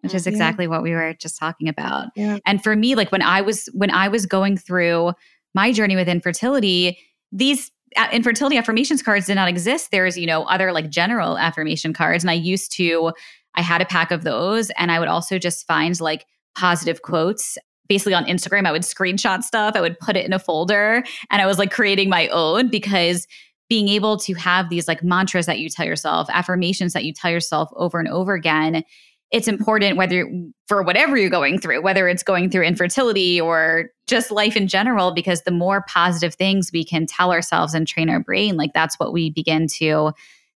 Which 0.00 0.14
is 0.14 0.26
exactly 0.26 0.64
yeah. 0.64 0.70
what 0.70 0.82
we 0.82 0.90
were 0.90 1.14
just 1.14 1.38
talking 1.38 1.68
about. 1.68 2.08
Yeah. 2.16 2.38
And 2.44 2.62
for 2.62 2.74
me 2.74 2.94
like 2.94 3.12
when 3.12 3.22
I 3.22 3.40
was 3.40 3.66
when 3.72 3.90
I 3.90 4.08
was 4.08 4.26
going 4.26 4.56
through 4.56 5.12
my 5.54 5.72
journey 5.72 5.96
with 5.96 6.08
infertility, 6.08 6.98
these 7.30 7.70
uh, 7.96 8.08
infertility 8.12 8.56
affirmations 8.56 9.02
cards 9.02 9.26
did 9.26 9.36
not 9.36 9.48
exist. 9.48 9.90
There's, 9.90 10.18
you 10.18 10.26
know, 10.26 10.42
other 10.44 10.72
like 10.72 10.90
general 10.90 11.38
affirmation 11.38 11.92
cards 11.92 12.24
and 12.24 12.30
I 12.30 12.34
used 12.34 12.72
to 12.72 13.12
I 13.54 13.62
had 13.62 13.80
a 13.80 13.86
pack 13.86 14.10
of 14.10 14.24
those. 14.24 14.70
And 14.70 14.90
I 14.90 14.98
would 14.98 15.08
also 15.08 15.38
just 15.38 15.66
find 15.66 16.00
like 16.00 16.26
positive 16.56 17.02
quotes. 17.02 17.58
Basically 17.88 18.14
on 18.14 18.24
Instagram, 18.24 18.66
I 18.66 18.72
would 18.72 18.82
screenshot 18.82 19.42
stuff, 19.42 19.74
I 19.76 19.80
would 19.82 19.98
put 19.98 20.16
it 20.16 20.24
in 20.24 20.32
a 20.32 20.38
folder, 20.38 21.04
and 21.30 21.42
I 21.42 21.46
was 21.46 21.58
like 21.58 21.70
creating 21.70 22.08
my 22.08 22.28
own 22.28 22.68
because 22.68 23.26
being 23.68 23.88
able 23.88 24.16
to 24.18 24.34
have 24.34 24.70
these 24.70 24.88
like 24.88 25.02
mantras 25.02 25.44
that 25.46 25.58
you 25.58 25.68
tell 25.68 25.84
yourself, 25.84 26.28
affirmations 26.30 26.94
that 26.94 27.04
you 27.04 27.12
tell 27.12 27.30
yourself 27.30 27.68
over 27.76 27.98
and 27.98 28.08
over 28.08 28.32
again, 28.34 28.82
it's 29.30 29.48
important 29.48 29.96
whether 29.96 30.30
for 30.68 30.82
whatever 30.82 31.18
you're 31.18 31.28
going 31.28 31.58
through, 31.58 31.82
whether 31.82 32.08
it's 32.08 32.22
going 32.22 32.50
through 32.50 32.64
infertility 32.64 33.40
or 33.40 33.90
just 34.06 34.30
life 34.30 34.56
in 34.56 34.68
general, 34.68 35.12
because 35.12 35.42
the 35.42 35.50
more 35.50 35.84
positive 35.86 36.34
things 36.34 36.70
we 36.72 36.84
can 36.84 37.04
tell 37.04 37.32
ourselves 37.32 37.74
and 37.74 37.86
train 37.86 38.08
our 38.08 38.20
brain, 38.20 38.56
like 38.56 38.72
that's 38.72 38.98
what 38.98 39.12
we 39.12 39.28
begin 39.30 39.66
to 39.66 40.12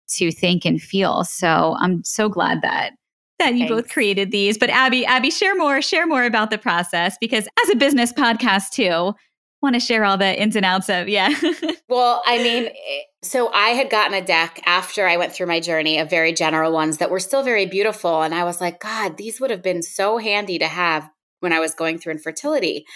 to 0.08 0.30
think 0.30 0.64
and 0.64 0.80
feel. 0.80 1.24
So 1.24 1.76
I'm 1.80 2.02
so 2.04 2.28
glad 2.28 2.62
that 2.62 2.92
that 3.38 3.54
you 3.54 3.68
Thanks. 3.68 3.70
both 3.70 3.88
created 3.90 4.30
these. 4.30 4.56
But 4.56 4.70
Abbe, 4.70 5.04
Abbe, 5.04 5.30
share 5.30 5.54
more, 5.54 5.82
share 5.82 6.06
more 6.06 6.24
about 6.24 6.50
the 6.50 6.58
process 6.58 7.16
because 7.20 7.46
as 7.62 7.70
a 7.70 7.76
business 7.76 8.12
podcast 8.12 8.70
too, 8.70 9.14
want 9.62 9.74
to 9.74 9.80
share 9.80 10.04
all 10.04 10.16
the 10.16 10.40
ins 10.40 10.56
and 10.56 10.64
outs 10.64 10.88
of 10.88 11.08
yeah. 11.08 11.34
well, 11.88 12.22
I 12.24 12.38
mean, 12.38 12.66
eh, 12.66 13.00
so 13.22 13.52
I 13.52 13.70
had 13.70 13.90
gotten 13.90 14.14
a 14.14 14.24
deck 14.24 14.60
after 14.64 15.06
I 15.06 15.16
went 15.16 15.32
through 15.32 15.48
my 15.48 15.60
journey 15.60 15.98
of 15.98 16.08
very 16.08 16.32
general 16.32 16.72
ones 16.72 16.98
that 16.98 17.10
were 17.10 17.20
still 17.20 17.42
very 17.42 17.66
beautiful 17.66 18.22
and 18.22 18.34
I 18.34 18.44
was 18.44 18.60
like, 18.60 18.80
god, 18.80 19.16
these 19.16 19.40
would 19.40 19.50
have 19.50 19.62
been 19.62 19.82
so 19.82 20.18
handy 20.18 20.58
to 20.58 20.68
have 20.68 21.10
when 21.40 21.52
I 21.52 21.60
was 21.60 21.74
going 21.74 21.98
through 21.98 22.12
infertility. 22.12 22.86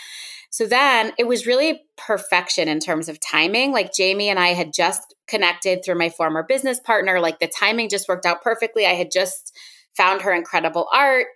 So 0.50 0.66
then 0.66 1.12
it 1.16 1.26
was 1.26 1.47
really 1.47 1.83
perfection 1.97 2.69
in 2.69 2.80
terms 2.80 3.09
of 3.09 3.19
timing. 3.21 3.73
Like 3.73 3.95
Jamie 3.95 4.28
and 4.28 4.38
I 4.38 4.49
had 4.49 4.73
just 4.75 5.14
connected 5.28 5.85
through 5.85 5.99
my 5.99 6.11
former 6.11 6.42
business 6.42 6.80
partner. 6.80 7.21
Like 7.21 7.38
the 7.38 7.47
timing 7.49 7.88
just 7.88 8.09
worked 8.09 8.26
out 8.26 8.42
perfectly. 8.42 8.85
I 8.85 8.95
had 8.95 9.11
just 9.12 9.57
found 9.97 10.23
her 10.23 10.33
incredible 10.33 10.88
art. 10.92 11.26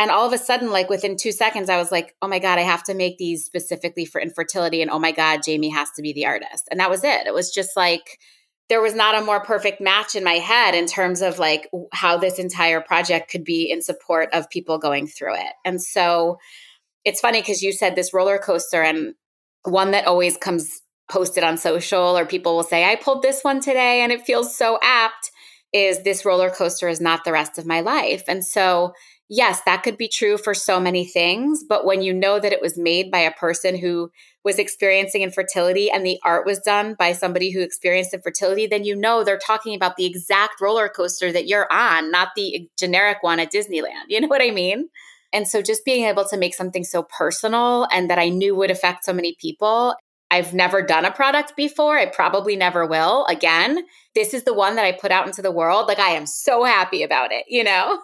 And 0.00 0.10
all 0.10 0.26
of 0.26 0.32
a 0.32 0.38
sudden, 0.38 0.70
like 0.70 0.88
within 0.88 1.16
two 1.16 1.32
seconds, 1.32 1.68
I 1.68 1.76
was 1.76 1.92
like, 1.92 2.16
oh 2.22 2.28
my 2.28 2.38
God, 2.38 2.58
I 2.58 2.62
have 2.62 2.82
to 2.84 2.94
make 2.94 3.18
these 3.18 3.44
specifically 3.44 4.04
for 4.04 4.20
infertility. 4.20 4.82
And 4.82 4.90
oh 4.90 4.98
my 4.98 5.12
God, 5.12 5.42
Jamie 5.44 5.70
has 5.70 5.90
to 5.92 6.02
be 6.02 6.12
the 6.12 6.26
artist. 6.26 6.66
And 6.70 6.80
that 6.80 6.90
was 6.90 7.04
it. 7.04 7.26
It 7.26 7.34
was 7.34 7.52
just 7.52 7.76
like, 7.76 8.18
there 8.68 8.80
was 8.80 8.94
not 8.94 9.20
a 9.20 9.24
more 9.24 9.44
perfect 9.44 9.80
match 9.80 10.14
in 10.14 10.24
my 10.24 10.34
head 10.34 10.74
in 10.74 10.86
terms 10.86 11.20
of 11.20 11.38
like 11.38 11.68
how 11.92 12.16
this 12.16 12.38
entire 12.38 12.80
project 12.80 13.30
could 13.30 13.44
be 13.44 13.70
in 13.70 13.82
support 13.82 14.30
of 14.32 14.48
people 14.48 14.78
going 14.78 15.06
through 15.06 15.34
it. 15.34 15.52
And 15.64 15.80
so 15.80 16.38
it's 17.04 17.20
funny 17.20 17.40
because 17.40 17.62
you 17.62 17.72
said 17.72 17.94
this 17.94 18.14
roller 18.14 18.38
coaster 18.38 18.82
and 18.82 19.14
one 19.64 19.90
that 19.92 20.06
always 20.06 20.36
comes 20.36 20.82
posted 21.10 21.44
on 21.44 21.58
social 21.58 22.16
or 22.16 22.24
people 22.24 22.56
will 22.56 22.62
say, 22.62 22.84
I 22.84 22.96
pulled 22.96 23.22
this 23.22 23.42
one 23.42 23.60
today 23.60 24.00
and 24.00 24.12
it 24.12 24.24
feels 24.24 24.56
so 24.56 24.78
apt 24.82 25.30
is 25.72 26.02
this 26.02 26.24
roller 26.24 26.50
coaster 26.50 26.88
is 26.88 27.00
not 27.00 27.24
the 27.24 27.32
rest 27.32 27.58
of 27.58 27.66
my 27.66 27.80
life. 27.80 28.22
And 28.28 28.44
so, 28.44 28.92
yes, 29.28 29.62
that 29.64 29.82
could 29.82 29.96
be 29.96 30.08
true 30.08 30.36
for 30.36 30.54
so 30.54 30.78
many 30.78 31.06
things. 31.06 31.64
But 31.66 31.86
when 31.86 32.02
you 32.02 32.12
know 32.12 32.38
that 32.38 32.52
it 32.52 32.60
was 32.60 32.76
made 32.76 33.10
by 33.10 33.20
a 33.20 33.32
person 33.32 33.78
who 33.78 34.10
was 34.44 34.58
experiencing 34.58 35.22
infertility 35.22 35.90
and 35.90 36.04
the 36.04 36.18
art 36.24 36.44
was 36.44 36.58
done 36.60 36.94
by 36.98 37.12
somebody 37.12 37.50
who 37.50 37.60
experienced 37.60 38.12
infertility, 38.12 38.66
then 38.66 38.84
you 38.84 38.94
know 38.94 39.24
they're 39.24 39.38
talking 39.38 39.74
about 39.74 39.96
the 39.96 40.04
exact 40.06 40.60
roller 40.60 40.88
coaster 40.88 41.32
that 41.32 41.46
you're 41.46 41.72
on, 41.72 42.10
not 42.10 42.28
the 42.36 42.68
generic 42.78 43.18
one 43.22 43.40
at 43.40 43.52
Disneyland. 43.52 44.04
You 44.08 44.20
know 44.20 44.28
what 44.28 44.42
I 44.42 44.50
mean? 44.50 44.88
And 45.32 45.48
so 45.48 45.62
just 45.62 45.84
being 45.84 46.04
able 46.04 46.24
to 46.26 46.36
make 46.36 46.54
something 46.54 46.84
so 46.84 47.04
personal 47.04 47.86
and 47.92 48.10
that 48.10 48.18
I 48.18 48.28
knew 48.28 48.54
would 48.54 48.70
affect 48.70 49.04
so 49.04 49.12
many 49.12 49.34
people. 49.40 49.94
I've 50.30 50.54
never 50.54 50.82
done 50.82 51.04
a 51.04 51.12
product 51.12 51.56
before. 51.56 51.98
I 51.98 52.06
probably 52.06 52.56
never 52.56 52.86
will 52.86 53.26
again. 53.26 53.84
This 54.14 54.32
is 54.32 54.44
the 54.44 54.54
one 54.54 54.76
that 54.76 54.84
I 54.84 54.92
put 54.92 55.10
out 55.10 55.26
into 55.26 55.42
the 55.42 55.50
world. 55.50 55.88
Like 55.88 55.98
I 55.98 56.10
am 56.10 56.26
so 56.26 56.64
happy 56.64 57.02
about 57.02 57.32
it, 57.32 57.44
you 57.48 57.62
know? 57.62 57.98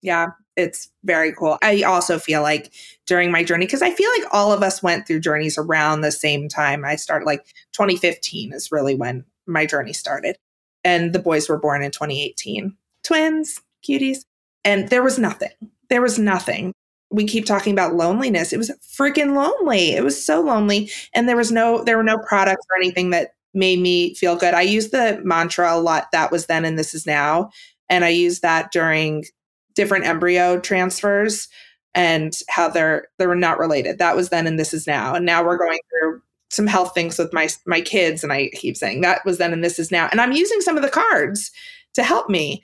Yeah, 0.00 0.28
it's 0.56 0.90
very 1.04 1.32
cool. 1.32 1.58
I 1.62 1.82
also 1.82 2.18
feel 2.18 2.42
like 2.42 2.72
during 3.06 3.30
my 3.30 3.42
journey, 3.42 3.66
because 3.66 3.82
I 3.82 3.90
feel 3.90 4.10
like 4.18 4.32
all 4.32 4.52
of 4.52 4.62
us 4.62 4.82
went 4.82 5.06
through 5.06 5.20
journeys 5.20 5.58
around 5.58 6.00
the 6.00 6.12
same 6.12 6.48
time. 6.48 6.84
I 6.84 6.96
started 6.96 7.26
like 7.26 7.44
2015 7.72 8.52
is 8.52 8.70
really 8.70 8.94
when 8.94 9.24
my 9.46 9.66
journey 9.66 9.92
started. 9.92 10.36
And 10.84 11.12
the 11.12 11.20
boys 11.20 11.48
were 11.48 11.58
born 11.58 11.82
in 11.82 11.90
2018. 11.90 12.76
Twins, 13.04 13.60
cuties. 13.88 14.18
And 14.64 14.88
there 14.88 15.02
was 15.02 15.18
nothing 15.18 15.50
there 15.92 16.00
was 16.00 16.18
nothing. 16.18 16.72
We 17.10 17.26
keep 17.26 17.44
talking 17.44 17.74
about 17.74 17.94
loneliness. 17.94 18.54
It 18.54 18.56
was 18.56 18.70
freaking 18.98 19.36
lonely. 19.36 19.90
It 19.90 20.02
was 20.02 20.24
so 20.24 20.40
lonely. 20.40 20.90
And 21.14 21.28
there 21.28 21.36
was 21.36 21.52
no, 21.52 21.84
there 21.84 21.98
were 21.98 22.02
no 22.02 22.16
products 22.16 22.64
or 22.70 22.78
anything 22.78 23.10
that 23.10 23.34
made 23.52 23.78
me 23.78 24.14
feel 24.14 24.34
good. 24.34 24.54
I 24.54 24.62
used 24.62 24.90
the 24.90 25.20
mantra 25.22 25.74
a 25.74 25.76
lot 25.76 26.10
that 26.12 26.32
was 26.32 26.46
then 26.46 26.64
and 26.64 26.78
this 26.78 26.94
is 26.94 27.04
now. 27.04 27.50
And 27.90 28.06
I 28.06 28.08
used 28.08 28.40
that 28.40 28.72
during 28.72 29.26
different 29.74 30.06
embryo 30.06 30.58
transfers 30.58 31.48
and 31.94 32.34
how 32.48 32.70
they're 32.70 33.08
they 33.18 33.26
were 33.26 33.36
not 33.36 33.58
related. 33.58 33.98
That 33.98 34.16
was 34.16 34.30
then 34.30 34.46
and 34.46 34.58
this 34.58 34.72
is 34.72 34.86
now. 34.86 35.14
And 35.14 35.26
now 35.26 35.44
we're 35.44 35.58
going 35.58 35.78
through 35.90 36.22
some 36.48 36.66
health 36.66 36.94
things 36.94 37.18
with 37.18 37.34
my 37.34 37.50
my 37.66 37.82
kids 37.82 38.24
and 38.24 38.32
I 38.32 38.48
keep 38.54 38.78
saying 38.78 39.02
that 39.02 39.26
was 39.26 39.36
then 39.36 39.52
and 39.52 39.62
this 39.62 39.78
is 39.78 39.90
now. 39.90 40.08
And 40.10 40.22
I'm 40.22 40.32
using 40.32 40.62
some 40.62 40.78
of 40.78 40.82
the 40.82 40.88
cards 40.88 41.50
to 41.92 42.02
help 42.02 42.30
me. 42.30 42.62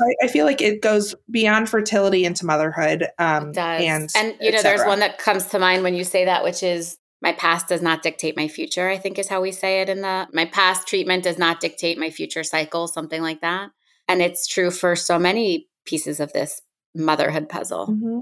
I, 0.00 0.24
I, 0.24 0.28
feel 0.28 0.44
like 0.44 0.60
it 0.60 0.82
goes 0.82 1.14
beyond 1.30 1.68
fertility 1.68 2.24
into 2.24 2.44
motherhood. 2.44 3.08
Um, 3.18 3.52
and 3.56 4.10
and 4.16 4.36
you 4.40 4.52
know, 4.52 4.62
there's 4.62 4.84
one 4.84 5.00
that 5.00 5.18
comes 5.18 5.46
to 5.46 5.58
mind 5.58 5.82
when 5.82 5.94
you 5.94 6.04
say 6.04 6.24
that, 6.26 6.44
which 6.44 6.62
is 6.62 6.98
my 7.22 7.32
past 7.32 7.68
does 7.68 7.82
not 7.82 8.02
dictate 8.02 8.36
my 8.36 8.48
future. 8.48 8.88
I 8.88 8.98
think 8.98 9.18
is 9.18 9.28
how 9.28 9.40
we 9.40 9.52
say 9.52 9.80
it 9.80 9.88
in 9.88 10.02
the 10.02 10.28
my 10.32 10.44
past 10.44 10.86
treatment 10.86 11.24
does 11.24 11.38
not 11.38 11.60
dictate 11.60 11.98
my 11.98 12.10
future 12.10 12.44
cycle, 12.44 12.88
something 12.88 13.22
like 13.22 13.40
that. 13.40 13.70
And 14.08 14.20
it's 14.20 14.46
true 14.46 14.70
for 14.70 14.94
so 14.96 15.18
many 15.18 15.68
pieces 15.86 16.20
of 16.20 16.32
this 16.32 16.60
motherhood 16.94 17.48
puzzle. 17.48 17.86
Mm-hmm. 17.88 18.18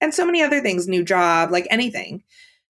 And 0.00 0.14
so 0.14 0.26
many 0.26 0.42
other 0.42 0.60
things, 0.60 0.86
new 0.86 1.04
job, 1.04 1.50
like 1.50 1.66
anything 1.70 2.22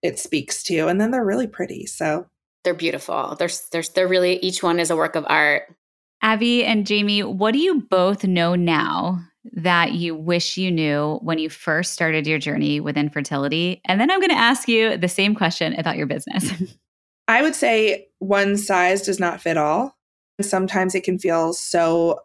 it 0.03 0.19
speaks 0.19 0.63
to. 0.65 0.87
And 0.87 1.01
then 1.01 1.11
they're 1.11 1.25
really 1.25 1.47
pretty. 1.47 1.87
So 1.87 2.27
they're 2.65 2.75
beautiful. 2.75 3.37
They're, 3.39 3.51
they're, 3.73 3.83
they're 3.95 4.09
really, 4.09 4.37
each 4.39 4.63
one 4.63 4.79
is 4.79 4.91
a 4.91 4.97
work 4.97 5.17
of 5.17 5.27
art. 5.29 5.75
Abbe 6.23 6.65
and 6.65 6.87
Jamie, 6.87 7.23
what 7.23 7.53
do 7.53 7.59
you 7.59 7.83
both 7.83 8.25
know 8.25 8.55
now 8.55 9.21
that 9.53 9.93
you 9.93 10.15
wish 10.15 10.57
you 10.57 10.71
knew 10.71 11.19
when 11.23 11.39
you 11.39 11.49
first 11.49 11.93
started 11.93 12.27
your 12.27 12.39
journey 12.39 12.81
with 12.81 12.97
infertility? 12.97 13.81
And 13.85 14.01
then 14.01 14.11
I'm 14.11 14.21
going 14.21 14.31
to 14.31 14.37
ask 14.37 14.69
you 14.69 14.97
the 14.97 15.09
same 15.09 15.35
question 15.35 15.75
about 15.79 15.97
your 15.97 16.07
business. 16.07 16.51
I 17.29 17.43
would 17.43 17.55
say 17.55 18.09
one 18.19 18.57
size 18.57 19.03
does 19.03 19.21
not 19.21 19.41
fit 19.41 19.57
all. 19.57 19.97
Sometimes 20.41 20.95
it 20.95 21.05
can 21.05 21.19
feel 21.19 21.53
so 21.53 22.21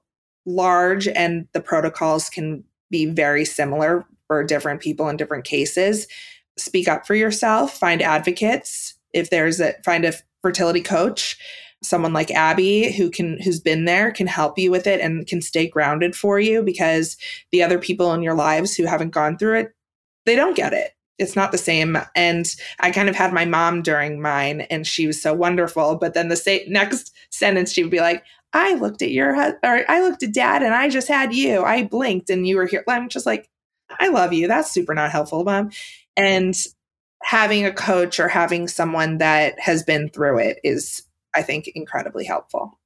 large 0.46 1.08
and 1.08 1.48
the 1.54 1.62
protocols 1.62 2.30
can 2.30 2.64
be 2.90 3.06
very 3.06 3.46
similar 3.46 4.06
for 4.28 4.44
different 4.44 4.82
people 4.82 5.10
in 5.10 5.18
different 5.18 5.46
cases. 5.46 6.08
Speak 6.58 6.88
up 6.88 7.08
for 7.08 7.16
yourself, 7.16 7.78
find 7.78 8.02
advocates. 8.02 8.96
If 9.14 9.30
there's 9.30 9.60
a 9.60 9.74
find 9.84 10.06
a 10.06 10.14
fertility 10.42 10.82
coach 10.82 11.38
someone 11.84 12.14
like 12.14 12.32
Abbe 12.32 12.92
who 12.92 13.10
can 13.10 13.40
who's 13.42 13.60
been 13.60 13.86
there 13.86 14.12
can 14.12 14.28
help 14.28 14.58
you 14.58 14.72
with 14.72 14.88
it 14.88 15.02
and 15.02 15.26
can 15.26 15.42
stay 15.42 15.68
grounded 15.68 16.16
for 16.16 16.40
you 16.40 16.62
because 16.62 17.18
the 17.52 17.64
other 17.64 17.80
people 17.80 18.14
in 18.14 18.22
your 18.22 18.36
lives 18.36 18.76
who 18.76 18.86
haven't 18.86 19.10
gone 19.10 19.38
through 19.38 19.60
it 19.60 19.76
they 20.26 20.36
don't 20.36 20.56
get 20.56 20.74
it. 20.74 20.92
It's 21.18 21.36
not 21.36 21.52
the 21.52 21.58
same. 21.58 21.98
And 22.16 22.54
i 22.80 22.92
kind 22.92 23.10
of 23.10 23.16
had 23.16 23.34
my 23.34 23.46
mom 23.46 23.82
during 23.82 24.22
mine 24.22 24.62
and 24.62 24.86
she 24.86 25.08
was 25.08 25.22
so 25.22 25.34
wonderful 25.34 25.96
but 25.96 26.14
then 26.14 26.30
the 26.30 26.36
sa- 26.36 26.68
next 26.68 27.14
sentence 27.30 27.72
she 27.72 27.84
would 27.84 27.92
be 27.92 28.00
like 28.00 28.24
i 28.54 28.76
looked 28.76 29.02
at 29.02 29.12
your 29.12 29.36
or 29.64 29.86
i 29.90 30.02
looked 30.02 30.24
at 30.24 30.34
dad 30.34 30.62
and 30.64 30.74
i 30.74 30.90
just 30.90 31.08
had 31.08 31.34
you. 31.34 31.64
I 31.64 31.84
blinked 31.84 32.30
and 32.30 32.48
you 32.48 32.58
were 32.58 32.66
here. 32.68 32.84
I'm 32.88 33.10
just 33.10 33.26
like 33.26 33.50
i 34.00 34.10
love 34.10 34.34
you. 34.34 34.48
That's 34.48 34.72
super 34.72 34.94
not 34.94 35.12
helpful 35.12 35.44
mom. 35.44 35.72
And 36.16 36.56
having 37.24 37.66
a 37.66 37.74
coach 37.74 38.20
or 38.20 38.28
having 38.28 38.68
someone 38.68 39.20
that 39.20 39.60
has 39.60 39.84
been 39.84 40.10
through 40.10 40.40
it 40.40 40.60
is 40.64 41.04
I 41.36 41.42
think, 41.42 41.70
incredibly 41.76 42.26
helpful. 42.26 42.80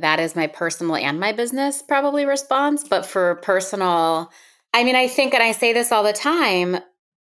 that 0.00 0.20
is 0.20 0.36
my 0.36 0.46
personal 0.46 0.96
and 0.96 1.20
my 1.20 1.32
business 1.32 1.82
probably 1.82 2.24
response. 2.24 2.84
But 2.88 3.06
for 3.06 3.36
personal, 3.36 4.30
I 4.72 4.84
mean, 4.84 4.96
I 4.96 5.08
think, 5.08 5.34
and 5.34 5.42
I 5.42 5.52
say 5.52 5.72
this 5.72 5.92
all 5.92 6.02
the 6.02 6.12
time, 6.12 6.78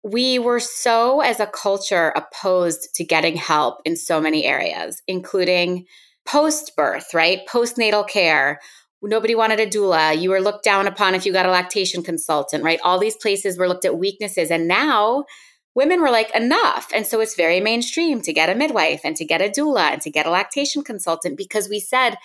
we 0.02 0.38
were 0.38 0.60
so, 0.60 1.20
as 1.20 1.40
a 1.40 1.46
culture, 1.46 2.12
opposed 2.16 2.94
to 2.94 3.04
getting 3.04 3.36
help 3.36 3.80
in 3.84 3.96
so 3.96 4.20
many 4.20 4.44
areas, 4.46 5.02
including 5.06 5.84
post 6.26 6.74
birth, 6.76 7.12
right? 7.12 7.40
Postnatal 7.48 8.08
care. 8.08 8.60
Nobody 9.02 9.34
wanted 9.34 9.60
a 9.60 9.66
doula. 9.66 10.18
You 10.18 10.30
were 10.30 10.40
looked 10.40 10.64
down 10.64 10.86
upon 10.86 11.14
if 11.14 11.26
you 11.26 11.32
got 11.32 11.46
a 11.46 11.50
lactation 11.50 12.02
consultant, 12.02 12.62
right? 12.64 12.80
All 12.84 12.98
these 12.98 13.16
places 13.16 13.58
were 13.58 13.68
looked 13.68 13.84
at 13.84 13.98
weaknesses. 13.98 14.50
And 14.50 14.68
now 14.68 15.24
women 15.74 16.00
were 16.00 16.10
like, 16.10 16.34
enough. 16.34 16.88
And 16.94 17.06
so 17.06 17.20
it's 17.20 17.36
very 17.36 17.60
mainstream 17.60 18.20
to 18.22 18.32
get 18.32 18.48
a 18.48 18.54
midwife 18.54 19.00
and 19.04 19.16
to 19.16 19.24
get 19.24 19.42
a 19.42 19.48
doula 19.48 19.92
and 19.92 20.02
to 20.02 20.10
get 20.10 20.26
a 20.26 20.30
lactation 20.30 20.82
consultant 20.82 21.36
because 21.36 21.68
we 21.68 21.80
said 21.80 22.16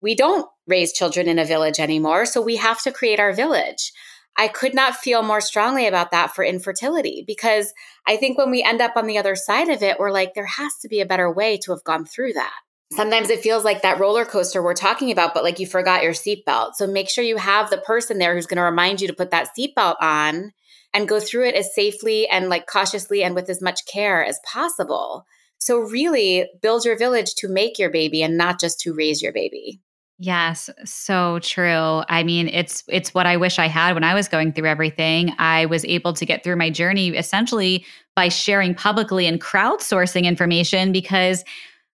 we 0.00 0.14
don't 0.14 0.46
raise 0.66 0.92
children 0.92 1.28
in 1.28 1.38
a 1.38 1.44
village 1.44 1.80
anymore. 1.80 2.26
So 2.26 2.40
we 2.40 2.56
have 2.56 2.82
to 2.82 2.92
create 2.92 3.18
our 3.18 3.32
village. 3.32 3.92
I 4.36 4.48
could 4.48 4.74
not 4.74 4.96
feel 4.96 5.22
more 5.22 5.40
strongly 5.40 5.86
about 5.86 6.10
that 6.10 6.34
for 6.34 6.44
infertility 6.44 7.24
because 7.26 7.72
I 8.06 8.16
think 8.16 8.36
when 8.36 8.50
we 8.50 8.62
end 8.62 8.80
up 8.80 8.96
on 8.96 9.06
the 9.06 9.18
other 9.18 9.36
side 9.36 9.68
of 9.68 9.82
it, 9.82 9.98
we're 9.98 10.10
like, 10.10 10.34
there 10.34 10.46
has 10.46 10.72
to 10.82 10.88
be 10.88 11.00
a 11.00 11.06
better 11.06 11.32
way 11.32 11.56
to 11.58 11.72
have 11.72 11.84
gone 11.84 12.04
through 12.04 12.32
that. 12.34 12.54
Sometimes 12.92 13.30
it 13.30 13.40
feels 13.40 13.64
like 13.64 13.82
that 13.82 13.98
roller 13.98 14.24
coaster 14.24 14.62
we're 14.62 14.74
talking 14.74 15.10
about, 15.10 15.34
but 15.34 15.42
like 15.42 15.58
you 15.58 15.66
forgot 15.66 16.02
your 16.02 16.12
seatbelt. 16.12 16.74
So 16.74 16.86
make 16.86 17.08
sure 17.08 17.24
you 17.24 17.38
have 17.38 17.70
the 17.70 17.78
person 17.78 18.18
there 18.18 18.34
who's 18.34 18.46
going 18.46 18.58
to 18.58 18.62
remind 18.62 19.00
you 19.00 19.08
to 19.08 19.14
put 19.14 19.30
that 19.30 19.50
seatbelt 19.56 19.96
on 20.00 20.52
and 20.94 21.08
go 21.08 21.20
through 21.20 21.48
it 21.48 21.54
as 21.54 21.74
safely 21.74 22.26
and 22.28 22.48
like 22.48 22.66
cautiously 22.66 23.22
and 23.22 23.34
with 23.34 23.50
as 23.50 23.60
much 23.60 23.84
care 23.84 24.24
as 24.24 24.40
possible. 24.50 25.26
So 25.58 25.78
really 25.78 26.48
build 26.62 26.84
your 26.84 26.96
village 26.96 27.34
to 27.36 27.48
make 27.48 27.78
your 27.78 27.90
baby 27.90 28.22
and 28.22 28.38
not 28.38 28.60
just 28.60 28.80
to 28.80 28.94
raise 28.94 29.20
your 29.20 29.32
baby. 29.32 29.80
Yes, 30.18 30.70
so 30.84 31.40
true. 31.40 32.02
I 32.08 32.22
mean, 32.22 32.46
it's 32.46 32.84
it's 32.88 33.12
what 33.12 33.26
I 33.26 33.36
wish 33.36 33.58
I 33.58 33.66
had 33.66 33.94
when 33.94 34.04
I 34.04 34.14
was 34.14 34.28
going 34.28 34.52
through 34.52 34.68
everything. 34.68 35.32
I 35.38 35.66
was 35.66 35.84
able 35.86 36.12
to 36.12 36.24
get 36.24 36.44
through 36.44 36.54
my 36.54 36.70
journey 36.70 37.08
essentially 37.08 37.84
by 38.14 38.28
sharing 38.28 38.76
publicly 38.76 39.26
and 39.26 39.40
crowdsourcing 39.40 40.22
information 40.22 40.92
because 40.92 41.44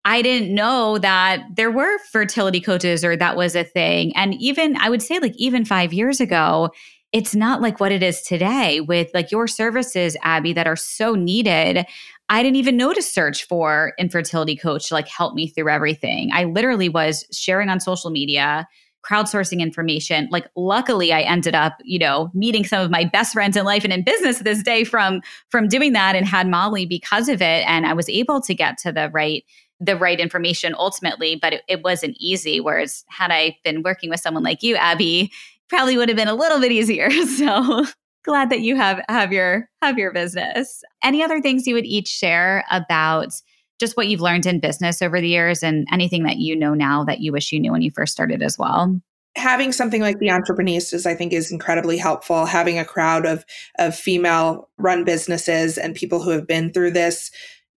I 0.04 0.20
didn't 0.20 0.54
know 0.54 0.98
that 0.98 1.44
there 1.54 1.70
were 1.70 1.98
fertility 2.12 2.60
coaches 2.60 3.04
or 3.04 3.16
that 3.16 3.36
was 3.36 3.56
a 3.56 3.64
thing. 3.64 4.14
And 4.14 4.34
even 4.34 4.76
I 4.76 4.90
would 4.90 5.02
say 5.02 5.18
like 5.18 5.34
even 5.36 5.64
5 5.64 5.92
years 5.94 6.20
ago, 6.20 6.70
it's 7.12 7.34
not 7.34 7.60
like 7.60 7.80
what 7.80 7.92
it 7.92 8.02
is 8.02 8.22
today 8.22 8.80
with 8.80 9.10
like 9.14 9.30
your 9.30 9.46
services 9.46 10.16
Abbe 10.22 10.52
that 10.52 10.66
are 10.66 10.76
so 10.76 11.14
needed. 11.14 11.84
I 12.28 12.42
didn't 12.42 12.56
even 12.56 12.76
know 12.76 12.92
to 12.92 13.02
search 13.02 13.46
for 13.46 13.92
infertility 13.98 14.56
coach 14.56 14.88
to 14.88 14.94
like 14.94 15.08
help 15.08 15.34
me 15.34 15.48
through 15.48 15.68
everything. 15.68 16.30
I 16.32 16.44
literally 16.44 16.88
was 16.88 17.24
sharing 17.32 17.68
on 17.68 17.80
social 17.80 18.10
media, 18.10 18.68
crowdsourcing 19.04 19.60
information. 19.60 20.28
Like 20.30 20.46
luckily 20.54 21.12
I 21.12 21.22
ended 21.22 21.54
up, 21.54 21.74
you 21.82 21.98
know, 21.98 22.30
meeting 22.34 22.64
some 22.64 22.84
of 22.84 22.90
my 22.90 23.04
best 23.04 23.32
friends 23.32 23.56
in 23.56 23.64
life 23.64 23.82
and 23.82 23.92
in 23.92 24.04
business 24.04 24.40
this 24.40 24.62
day 24.62 24.84
from 24.84 25.20
from 25.48 25.66
doing 25.66 25.92
that 25.94 26.14
and 26.14 26.26
had 26.26 26.46
Molly 26.46 26.86
because 26.86 27.28
of 27.28 27.42
it 27.42 27.66
and 27.66 27.86
I 27.86 27.94
was 27.94 28.08
able 28.08 28.40
to 28.42 28.54
get 28.54 28.78
to 28.78 28.92
the 28.92 29.10
right 29.10 29.44
the 29.82 29.96
right 29.96 30.20
information 30.20 30.74
ultimately, 30.78 31.36
but 31.40 31.54
it, 31.54 31.62
it 31.66 31.82
wasn't 31.82 32.14
easy. 32.20 32.60
Whereas 32.60 33.02
had 33.08 33.30
I 33.30 33.56
been 33.64 33.82
working 33.82 34.10
with 34.10 34.20
someone 34.20 34.42
like 34.42 34.62
you, 34.62 34.76
Abbe, 34.76 35.32
probably 35.70 35.96
would 35.96 36.08
have 36.08 36.16
been 36.16 36.28
a 36.28 36.34
little 36.34 36.60
bit 36.60 36.72
easier. 36.72 37.08
So 37.26 37.86
glad 38.22 38.50
that 38.50 38.60
you 38.60 38.76
have 38.76 39.02
have 39.08 39.32
your 39.32 39.68
have 39.80 39.96
your 39.96 40.12
business. 40.12 40.82
Any 41.02 41.22
other 41.22 41.40
things 41.40 41.66
you 41.66 41.74
would 41.74 41.86
each 41.86 42.08
share 42.08 42.64
about 42.70 43.32
just 43.78 43.96
what 43.96 44.08
you've 44.08 44.20
learned 44.20 44.44
in 44.44 44.60
business 44.60 45.00
over 45.00 45.22
the 45.22 45.28
years 45.28 45.62
and 45.62 45.86
anything 45.90 46.24
that 46.24 46.36
you 46.36 46.54
know 46.54 46.74
now 46.74 47.02
that 47.04 47.20
you 47.20 47.32
wish 47.32 47.50
you 47.50 47.58
knew 47.58 47.72
when 47.72 47.80
you 47.80 47.90
first 47.90 48.12
started 48.12 48.42
as 48.42 48.58
well? 48.58 49.00
having 49.36 49.70
something 49.72 50.00
like 50.00 50.18
the 50.18 50.26
Entreprenistas 50.26 51.06
i 51.06 51.14
think 51.14 51.32
is 51.32 51.52
incredibly 51.52 51.96
helpful 51.96 52.46
having 52.46 52.78
a 52.78 52.84
crowd 52.84 53.24
of 53.24 53.44
of 53.78 53.94
female 53.94 54.68
run 54.76 55.04
businesses 55.04 55.78
and 55.78 55.94
people 55.94 56.20
who 56.20 56.30
have 56.30 56.46
been 56.46 56.72
through 56.72 56.90
this 56.90 57.30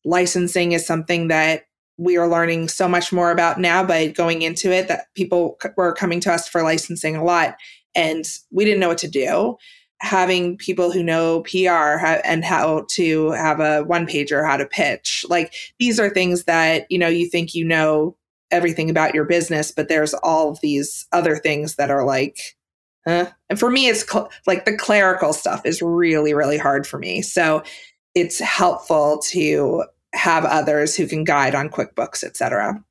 licensing 0.04 0.72
is 0.72 0.86
something 0.86 1.28
that 1.28 1.66
we 1.98 2.18
are 2.18 2.28
learning 2.28 2.68
so 2.68 2.88
much 2.88 3.14
more 3.14 3.30
about 3.30 3.60
now 3.60 3.84
by 3.84 4.08
going 4.08 4.42
into 4.42 4.72
it 4.72 4.88
that 4.88 5.06
people 5.16 5.60
were 5.78 5.94
coming 5.94 6.20
to 6.20 6.34
us 6.34 6.48
for 6.48 6.64
licensing 6.64 7.16
a 7.16 7.24
lot 7.24 7.56
and 7.96 8.26
we 8.52 8.66
didn't 8.66 8.80
know 8.80 8.90
what 8.90 8.98
to 9.00 9.08
do 9.08 9.58
having 10.04 10.58
people 10.58 10.92
who 10.92 11.02
know 11.02 11.42
PR 11.44 12.06
and 12.26 12.44
how 12.44 12.86
to 12.90 13.32
have 13.32 13.62
a 13.62 13.84
one 13.84 14.06
pager, 14.06 14.46
how 14.46 14.58
to 14.58 14.66
pitch. 14.66 15.26
Like 15.30 15.54
these 15.80 15.98
are 15.98 16.10
things 16.10 16.44
that, 16.44 16.86
you 16.90 17.00
know, 17.00 17.08
you 17.08 17.30
think 17.30 17.56
you 17.56 17.64
know 17.64 18.18
everything 18.52 18.90
about 18.90 19.16
your 19.16 19.24
business, 19.24 19.72
but 19.72 19.88
there's 19.88 20.14
all 20.16 20.50
of 20.50 20.60
these 20.60 21.08
other 21.14 21.38
things 21.38 21.76
that 21.76 21.90
are 21.90 22.06
like, 22.06 22.58
huh? 23.08 23.28
And 23.50 23.58
for 23.58 23.70
me, 23.70 23.88
it's 23.88 24.06
cl- 24.06 24.30
like 24.46 24.66
the 24.66 24.78
clerical 24.78 25.32
stuff 25.32 25.66
is 25.66 25.82
really, 25.82 26.34
really 26.34 26.58
hard 26.58 26.86
for 26.86 27.00
me. 27.00 27.22
So 27.22 27.64
it's 28.14 28.40
helpful 28.40 29.20
to 29.30 29.86
have 30.14 30.44
others 30.44 30.98
who 30.98 31.08
can 31.08 31.24
guide 31.24 31.56
on 31.56 31.70
QuickBooks, 31.70 32.26
etc. 32.26 32.84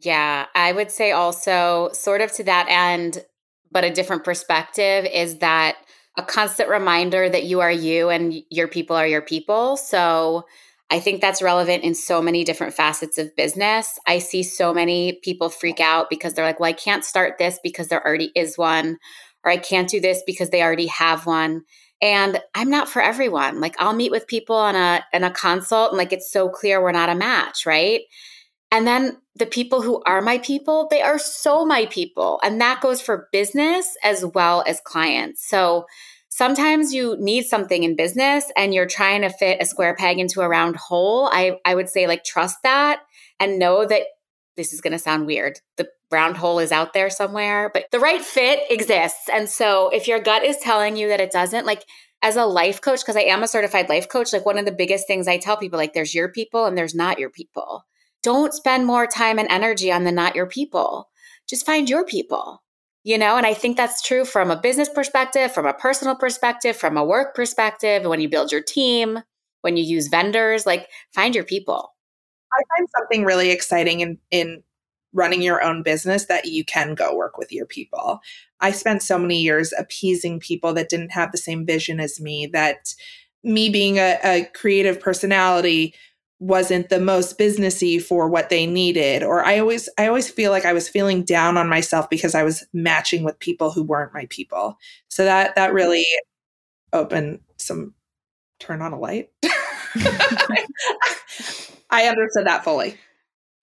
Yeah, 0.00 0.46
I 0.54 0.72
would 0.72 0.90
say 0.90 1.12
also, 1.12 1.88
sort 1.94 2.20
of 2.20 2.30
to 2.32 2.44
that 2.44 2.66
end, 2.68 3.24
but 3.74 3.84
a 3.84 3.92
different 3.92 4.24
perspective 4.24 5.04
is 5.12 5.40
that 5.40 5.76
a 6.16 6.22
constant 6.22 6.70
reminder 6.70 7.28
that 7.28 7.44
you 7.44 7.60
are 7.60 7.72
you 7.72 8.08
and 8.08 8.32
your 8.48 8.68
people 8.68 8.96
are 8.96 9.06
your 9.06 9.20
people. 9.20 9.76
So 9.76 10.44
I 10.90 11.00
think 11.00 11.20
that's 11.20 11.42
relevant 11.42 11.82
in 11.82 11.94
so 11.94 12.22
many 12.22 12.44
different 12.44 12.72
facets 12.72 13.18
of 13.18 13.34
business. 13.34 13.98
I 14.06 14.20
see 14.20 14.44
so 14.44 14.72
many 14.72 15.18
people 15.24 15.50
freak 15.50 15.80
out 15.80 16.08
because 16.08 16.34
they're 16.34 16.44
like, 16.44 16.60
well, 16.60 16.70
I 16.70 16.74
can't 16.74 17.04
start 17.04 17.36
this 17.38 17.58
because 17.62 17.88
there 17.88 18.06
already 18.06 18.30
is 18.36 18.56
one, 18.56 18.98
or 19.44 19.50
I 19.50 19.56
can't 19.56 19.88
do 19.88 20.00
this 20.00 20.22
because 20.24 20.50
they 20.50 20.62
already 20.62 20.86
have 20.86 21.26
one. 21.26 21.64
And 22.00 22.40
I'm 22.54 22.70
not 22.70 22.88
for 22.88 23.02
everyone. 23.02 23.60
Like 23.60 23.74
I'll 23.80 23.94
meet 23.94 24.12
with 24.12 24.28
people 24.28 24.56
on 24.56 24.76
a 24.76 25.04
in 25.12 25.24
a 25.24 25.30
consult 25.30 25.90
and 25.90 25.98
like 25.98 26.12
it's 26.12 26.30
so 26.30 26.48
clear 26.48 26.80
we're 26.80 26.92
not 26.92 27.08
a 27.08 27.14
match, 27.14 27.66
right? 27.66 28.02
And 28.74 28.88
then 28.88 29.18
the 29.36 29.46
people 29.46 29.82
who 29.82 30.02
are 30.04 30.20
my 30.20 30.38
people, 30.38 30.88
they 30.90 31.00
are 31.00 31.16
so 31.16 31.64
my 31.64 31.86
people. 31.86 32.40
And 32.42 32.60
that 32.60 32.80
goes 32.80 33.00
for 33.00 33.28
business 33.30 33.96
as 34.02 34.24
well 34.24 34.64
as 34.66 34.80
clients. 34.84 35.48
So 35.48 35.84
sometimes 36.28 36.92
you 36.92 37.16
need 37.20 37.44
something 37.44 37.84
in 37.84 37.94
business 37.94 38.50
and 38.56 38.74
you're 38.74 38.84
trying 38.84 39.22
to 39.22 39.30
fit 39.30 39.62
a 39.62 39.64
square 39.64 39.94
peg 39.94 40.18
into 40.18 40.40
a 40.40 40.48
round 40.48 40.74
hole. 40.74 41.30
I, 41.32 41.58
I 41.64 41.76
would 41.76 41.88
say, 41.88 42.08
like, 42.08 42.24
trust 42.24 42.58
that 42.64 42.98
and 43.38 43.60
know 43.60 43.86
that 43.86 44.02
this 44.56 44.72
is 44.72 44.80
going 44.80 44.92
to 44.92 44.98
sound 44.98 45.26
weird. 45.26 45.60
The 45.76 45.88
round 46.10 46.36
hole 46.36 46.58
is 46.58 46.72
out 46.72 46.94
there 46.94 47.10
somewhere, 47.10 47.70
but 47.72 47.84
the 47.92 48.00
right 48.00 48.22
fit 48.22 48.58
exists. 48.70 49.28
And 49.32 49.48
so 49.48 49.88
if 49.90 50.08
your 50.08 50.18
gut 50.18 50.42
is 50.42 50.58
telling 50.58 50.96
you 50.96 51.06
that 51.10 51.20
it 51.20 51.30
doesn't, 51.30 51.64
like, 51.64 51.84
as 52.22 52.34
a 52.34 52.44
life 52.44 52.80
coach, 52.80 53.02
because 53.02 53.16
I 53.16 53.20
am 53.20 53.44
a 53.44 53.48
certified 53.48 53.88
life 53.88 54.08
coach, 54.08 54.32
like 54.32 54.44
one 54.44 54.58
of 54.58 54.64
the 54.64 54.72
biggest 54.72 55.06
things 55.06 55.28
I 55.28 55.38
tell 55.38 55.56
people, 55.56 55.78
like, 55.78 55.92
there's 55.92 56.14
your 56.14 56.32
people 56.32 56.66
and 56.66 56.76
there's 56.76 56.94
not 56.96 57.20
your 57.20 57.30
people 57.30 57.84
don't 58.24 58.54
spend 58.54 58.86
more 58.86 59.06
time 59.06 59.38
and 59.38 59.48
energy 59.50 59.92
on 59.92 60.02
the 60.02 60.10
not 60.10 60.34
your 60.34 60.46
people. 60.46 61.10
Just 61.48 61.66
find 61.66 61.88
your 61.88 62.04
people. 62.04 62.62
You 63.04 63.18
know, 63.18 63.36
and 63.36 63.44
I 63.46 63.52
think 63.52 63.76
that's 63.76 64.00
true 64.00 64.24
from 64.24 64.50
a 64.50 64.58
business 64.58 64.88
perspective, 64.88 65.52
from 65.52 65.66
a 65.66 65.74
personal 65.74 66.16
perspective, 66.16 66.74
from 66.74 66.96
a 66.96 67.04
work 67.04 67.34
perspective, 67.34 68.02
when 68.04 68.18
you 68.18 68.30
build 68.30 68.50
your 68.50 68.62
team, 68.62 69.18
when 69.60 69.76
you 69.76 69.84
use 69.84 70.08
vendors, 70.08 70.64
like 70.64 70.88
find 71.12 71.34
your 71.34 71.44
people. 71.44 71.94
I 72.50 72.62
find 72.76 72.88
something 72.96 73.24
really 73.24 73.50
exciting 73.50 74.00
in 74.00 74.18
in 74.30 74.62
running 75.12 75.42
your 75.42 75.62
own 75.62 75.82
business 75.82 76.26
that 76.26 76.46
you 76.46 76.64
can 76.64 76.94
go 76.94 77.14
work 77.14 77.36
with 77.36 77.52
your 77.52 77.66
people. 77.66 78.20
I 78.60 78.72
spent 78.72 79.02
so 79.02 79.18
many 79.18 79.40
years 79.40 79.72
appeasing 79.78 80.40
people 80.40 80.72
that 80.74 80.88
didn't 80.88 81.12
have 81.12 81.30
the 81.30 81.38
same 81.38 81.64
vision 81.64 82.00
as 82.00 82.20
me, 82.20 82.46
that 82.48 82.94
me 83.44 83.68
being 83.68 83.98
a, 83.98 84.18
a 84.24 84.48
creative 84.54 84.98
personality 84.98 85.94
wasn't 86.44 86.90
the 86.90 87.00
most 87.00 87.38
businessy 87.38 88.02
for 88.02 88.28
what 88.28 88.50
they 88.50 88.66
needed 88.66 89.22
or 89.22 89.42
i 89.44 89.58
always 89.58 89.88
i 89.96 90.06
always 90.06 90.30
feel 90.30 90.50
like 90.50 90.66
i 90.66 90.74
was 90.74 90.88
feeling 90.88 91.24
down 91.24 91.56
on 91.56 91.68
myself 91.68 92.10
because 92.10 92.34
i 92.34 92.42
was 92.42 92.66
matching 92.74 93.24
with 93.24 93.38
people 93.38 93.70
who 93.70 93.82
weren't 93.82 94.12
my 94.12 94.26
people 94.28 94.78
so 95.08 95.24
that 95.24 95.54
that 95.54 95.72
really 95.72 96.06
opened 96.92 97.40
some 97.56 97.94
turn 98.58 98.82
on 98.82 98.92
a 98.92 98.98
light 98.98 99.30
i 101.90 102.06
understood 102.06 102.46
that 102.46 102.62
fully 102.62 102.94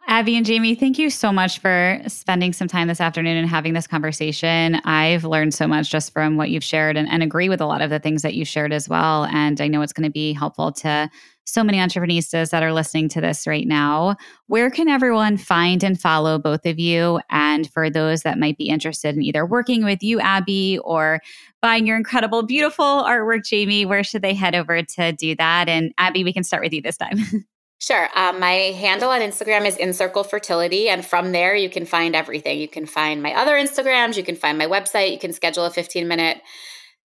Abbe 0.07 0.35
and 0.35 0.45
Jamie, 0.45 0.75
thank 0.75 0.97
you 0.97 1.09
so 1.09 1.31
much 1.31 1.59
for 1.59 2.01
spending 2.07 2.53
some 2.53 2.67
time 2.67 2.87
this 2.87 2.99
afternoon 2.99 3.37
and 3.37 3.47
having 3.47 3.73
this 3.73 3.85
conversation. 3.85 4.75
I've 4.83 5.23
learned 5.23 5.53
so 5.53 5.67
much 5.67 5.91
just 5.91 6.11
from 6.11 6.37
what 6.37 6.49
you've 6.49 6.63
shared 6.63 6.97
and, 6.97 7.07
and 7.07 7.21
agree 7.21 7.49
with 7.49 7.61
a 7.61 7.67
lot 7.67 7.81
of 7.81 7.91
the 7.91 7.99
things 7.99 8.23
that 8.23 8.33
you 8.33 8.43
shared 8.43 8.73
as 8.73 8.89
well. 8.89 9.25
And 9.25 9.61
I 9.61 9.67
know 9.67 9.81
it's 9.83 9.93
going 9.93 10.09
to 10.09 10.11
be 10.11 10.33
helpful 10.33 10.71
to 10.73 11.09
so 11.51 11.63
many 11.63 11.79
entrepreneurs 11.79 12.29
that 12.29 12.63
are 12.63 12.73
listening 12.73 13.09
to 13.09 13.21
this 13.21 13.45
right 13.45 13.67
now. 13.67 14.15
Where 14.47 14.69
can 14.69 14.87
everyone 14.87 15.37
find 15.37 15.83
and 15.83 15.99
follow 15.99 16.39
both 16.39 16.65
of 16.65 16.79
you? 16.79 17.19
And 17.29 17.69
for 17.71 17.89
those 17.89 18.21
that 18.21 18.39
might 18.39 18.57
be 18.57 18.69
interested 18.69 19.15
in 19.15 19.23
either 19.23 19.45
working 19.45 19.83
with 19.83 20.01
you, 20.01 20.19
Abbe, 20.19 20.79
or 20.79 21.19
buying 21.61 21.85
your 21.85 21.97
incredible, 21.97 22.43
beautiful 22.43 22.85
artwork, 22.85 23.45
Jamie, 23.45 23.85
where 23.85 24.03
should 24.03 24.21
they 24.21 24.33
head 24.33 24.55
over 24.55 24.81
to 24.81 25.11
do 25.11 25.35
that? 25.35 25.69
And 25.69 25.93
Abbe, 25.97 26.23
we 26.23 26.33
can 26.33 26.43
start 26.43 26.63
with 26.63 26.73
you 26.73 26.81
this 26.81 26.97
time. 26.97 27.17
Sure. 27.81 28.09
Um, 28.15 28.39
my 28.39 28.51
handle 28.51 29.09
on 29.09 29.21
Instagram 29.21 29.65
is 29.65 29.75
InCircle 29.75 30.29
Fertility. 30.29 30.87
And 30.87 31.03
from 31.03 31.31
there, 31.31 31.55
you 31.55 31.67
can 31.67 31.87
find 31.87 32.15
everything. 32.15 32.59
You 32.59 32.67
can 32.67 32.85
find 32.85 33.23
my 33.23 33.33
other 33.33 33.53
Instagrams. 33.53 34.17
You 34.17 34.23
can 34.23 34.35
find 34.35 34.55
my 34.55 34.67
website. 34.67 35.11
You 35.11 35.17
can 35.17 35.33
schedule 35.33 35.65
a 35.65 35.71
15 35.71 36.07
minute 36.07 36.43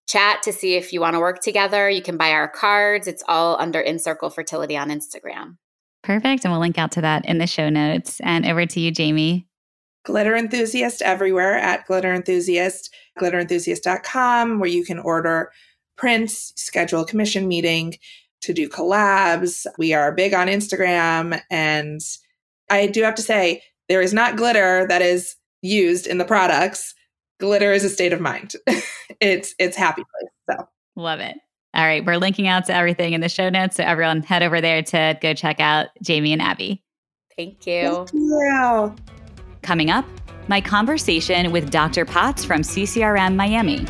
chat 0.07 0.43
to 0.45 0.53
see 0.53 0.75
if 0.75 0.93
you 0.93 1.01
want 1.01 1.15
to 1.15 1.21
work 1.21 1.41
together. 1.41 1.91
You 1.91 2.03
can 2.03 2.17
buy 2.17 2.31
our 2.31 2.49
cards. 2.49 3.07
It's 3.07 3.25
all 3.29 3.57
under 3.61 3.83
InCircle 3.83 4.33
Fertility 4.33 4.77
on 4.77 4.89
Instagram. 4.89 5.57
Perfect. 6.03 6.45
And 6.45 6.53
we'll 6.53 6.61
link 6.61 6.79
out 6.79 6.93
to 6.93 7.01
that 7.01 7.25
in 7.25 7.39
the 7.39 7.47
show 7.47 7.69
notes. 7.69 8.21
And 8.23 8.47
over 8.47 8.65
to 8.65 8.81
you, 8.81 8.91
Jamie. 8.93 9.47
Glitter 10.05 10.37
Enthusiast 10.37 11.03
everywhere 11.03 11.55
at 11.55 11.85
Glitter 11.87 12.15
Enthusiast, 12.15 12.95
glitterenthusiast.com, 13.19 14.61
where 14.61 14.71
you 14.71 14.85
can 14.85 15.01
order 15.01 15.51
prints, 15.97 16.53
schedule 16.55 17.01
a 17.01 17.07
commission 17.07 17.49
meeting 17.49 17.97
to 18.43 18.53
do 18.53 18.69
collabs. 18.69 19.67
We 19.79 19.95
are 19.95 20.13
big 20.13 20.33
on 20.33 20.47
Instagram. 20.47 21.41
And 21.51 22.01
I 22.71 22.87
do 22.87 23.03
have 23.03 23.17
to 23.17 23.23
say, 23.23 23.63
there 23.89 24.03
is 24.03 24.13
not 24.13 24.37
glitter 24.37 24.87
that 24.89 25.03
is 25.03 25.35
used 25.63 26.07
in 26.07 26.19
the 26.19 26.25
products. 26.25 26.95
Glitter 27.39 27.73
is 27.73 27.85
a 27.85 27.89
state 27.89 28.13
of 28.13 28.21
mind. 28.21 28.55
it's 29.21 29.55
it's 29.59 29.77
happy 29.77 30.03
place. 30.03 30.59
So 30.59 30.69
love 30.97 31.21
it. 31.21 31.37
All 31.75 31.85
right. 31.85 32.05
We're 32.05 32.17
linking 32.17 32.49
out 32.49 32.65
to 32.67 32.75
everything 32.75 33.13
in 33.13 33.21
the 33.21 33.29
show 33.29 33.51
notes. 33.51 33.77
So 33.77 33.85
everyone 33.85 34.23
head 34.23 34.43
over 34.43 34.61
there 34.61 34.83
to 34.83 35.19
go 35.21 35.35
check 35.35 35.61
out 35.61 35.89
Jamie 36.03 36.33
and 36.33 36.41
Abbe. 36.41 36.83
Thank 37.37 37.67
you. 37.67 38.07
Thank 38.07 38.13
you. 38.15 38.95
Coming 39.61 39.91
up, 39.91 40.07
my 40.49 40.61
conversation 40.61 41.53
with 41.53 41.71
Dr. 41.71 42.07
Potts 42.07 42.45
from 42.45 42.63
CCRM 42.63 43.37
Miami. 43.37 43.85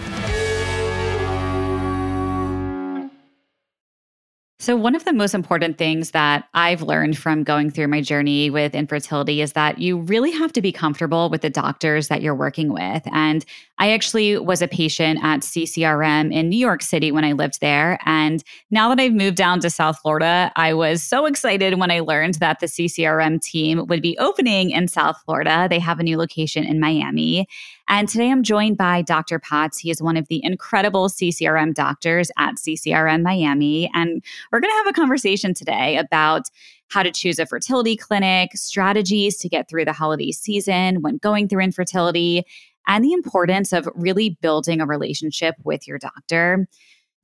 So, 4.67 4.75
one 4.75 4.97
of 4.97 5.05
the 5.05 5.13
most 5.13 5.33
important 5.33 5.79
things 5.79 6.11
that 6.11 6.49
I've 6.53 6.83
learned 6.83 7.17
from 7.17 7.45
going 7.45 7.71
through 7.71 7.87
my 7.87 8.01
journey 8.01 8.51
with 8.51 8.75
infertility 8.75 9.41
is 9.41 9.53
that 9.53 9.79
you 9.79 9.97
really 9.97 10.33
have 10.33 10.53
to 10.55 10.61
be 10.61 10.73
comfortable 10.73 11.31
with 11.31 11.43
the 11.43 11.51
doctors 11.51 12.09
that 12.09 12.21
you're 12.21 12.35
working 12.35 12.73
with. 12.73 13.05
And 13.13 13.45
I 13.79 13.93
actually 13.93 14.39
was 14.39 14.63
a 14.63 14.67
patient 14.67 15.21
at 15.23 15.43
CCRM 15.43 16.35
in 16.35 16.49
New 16.49 16.59
York 16.59 16.83
City 16.83 17.13
when 17.13 17.25
I 17.25 17.31
lived 17.31 17.61
there. 17.61 18.01
And 18.07 18.43
now 18.73 18.89
that 18.89 19.01
I've 19.01 19.13
moved 19.13 19.37
down 19.37 19.61
to 19.61 19.71
South 19.71 20.01
Florida, 20.01 20.51
I 20.57 20.75
was 20.75 21.01
so 21.01 21.27
excited 21.27 21.79
when 21.79 21.93
I 21.93 22.01
learned 22.01 22.35
that 22.35 22.59
the 22.59 22.67
CCRM 22.67 23.41
team 23.41 23.87
would 23.87 24.03
be 24.03 24.19
opening 24.19 24.71
in 24.71 24.89
South 24.89 25.23
Florida. 25.25 25.69
They 25.71 25.79
have 25.79 26.01
a 26.01 26.03
new 26.03 26.19
location 26.19 26.65
in 26.65 26.81
Miami. 26.81 27.47
And 27.89 28.09
today 28.09 28.31
I'm 28.31 28.43
joined 28.43 28.77
by 28.77 29.03
Dr. 29.03 29.39
Potts. 29.39 29.79
He 29.79 29.91
is 29.91 30.03
one 30.03 30.17
of 30.17 30.27
the 30.29 30.41
incredible 30.43 31.09
CCRM 31.09 31.73
doctors 31.73 32.31
at 32.37 32.57
CCRM 32.57 33.23
Miami. 33.23 33.91
And 33.95 34.23
we're 34.51 34.61
going 34.61 34.73
to 34.73 34.79
have 34.79 34.89
a 34.89 34.93
conversation 34.93 35.55
today 35.55 35.97
about 35.97 36.51
how 36.89 37.03
to 37.03 37.13
choose 37.13 37.39
a 37.39 37.47
fertility 37.47 37.97
clinic, 37.97 38.51
strategies 38.55 39.37
to 39.39 39.49
get 39.49 39.69
through 39.69 39.85
the 39.85 39.93
holiday 39.93 40.33
season 40.33 41.03
when 41.03 41.19
going 41.19 41.49
through 41.49 41.63
infertility, 41.63 42.45
and 42.89 43.05
the 43.05 43.13
importance 43.13 43.73
of 43.73 43.89
really 43.95 44.39
building 44.41 44.81
a 44.81 44.87
relationship 44.87 45.55
with 45.65 45.87
your 45.87 45.99
doctor. 45.99 46.69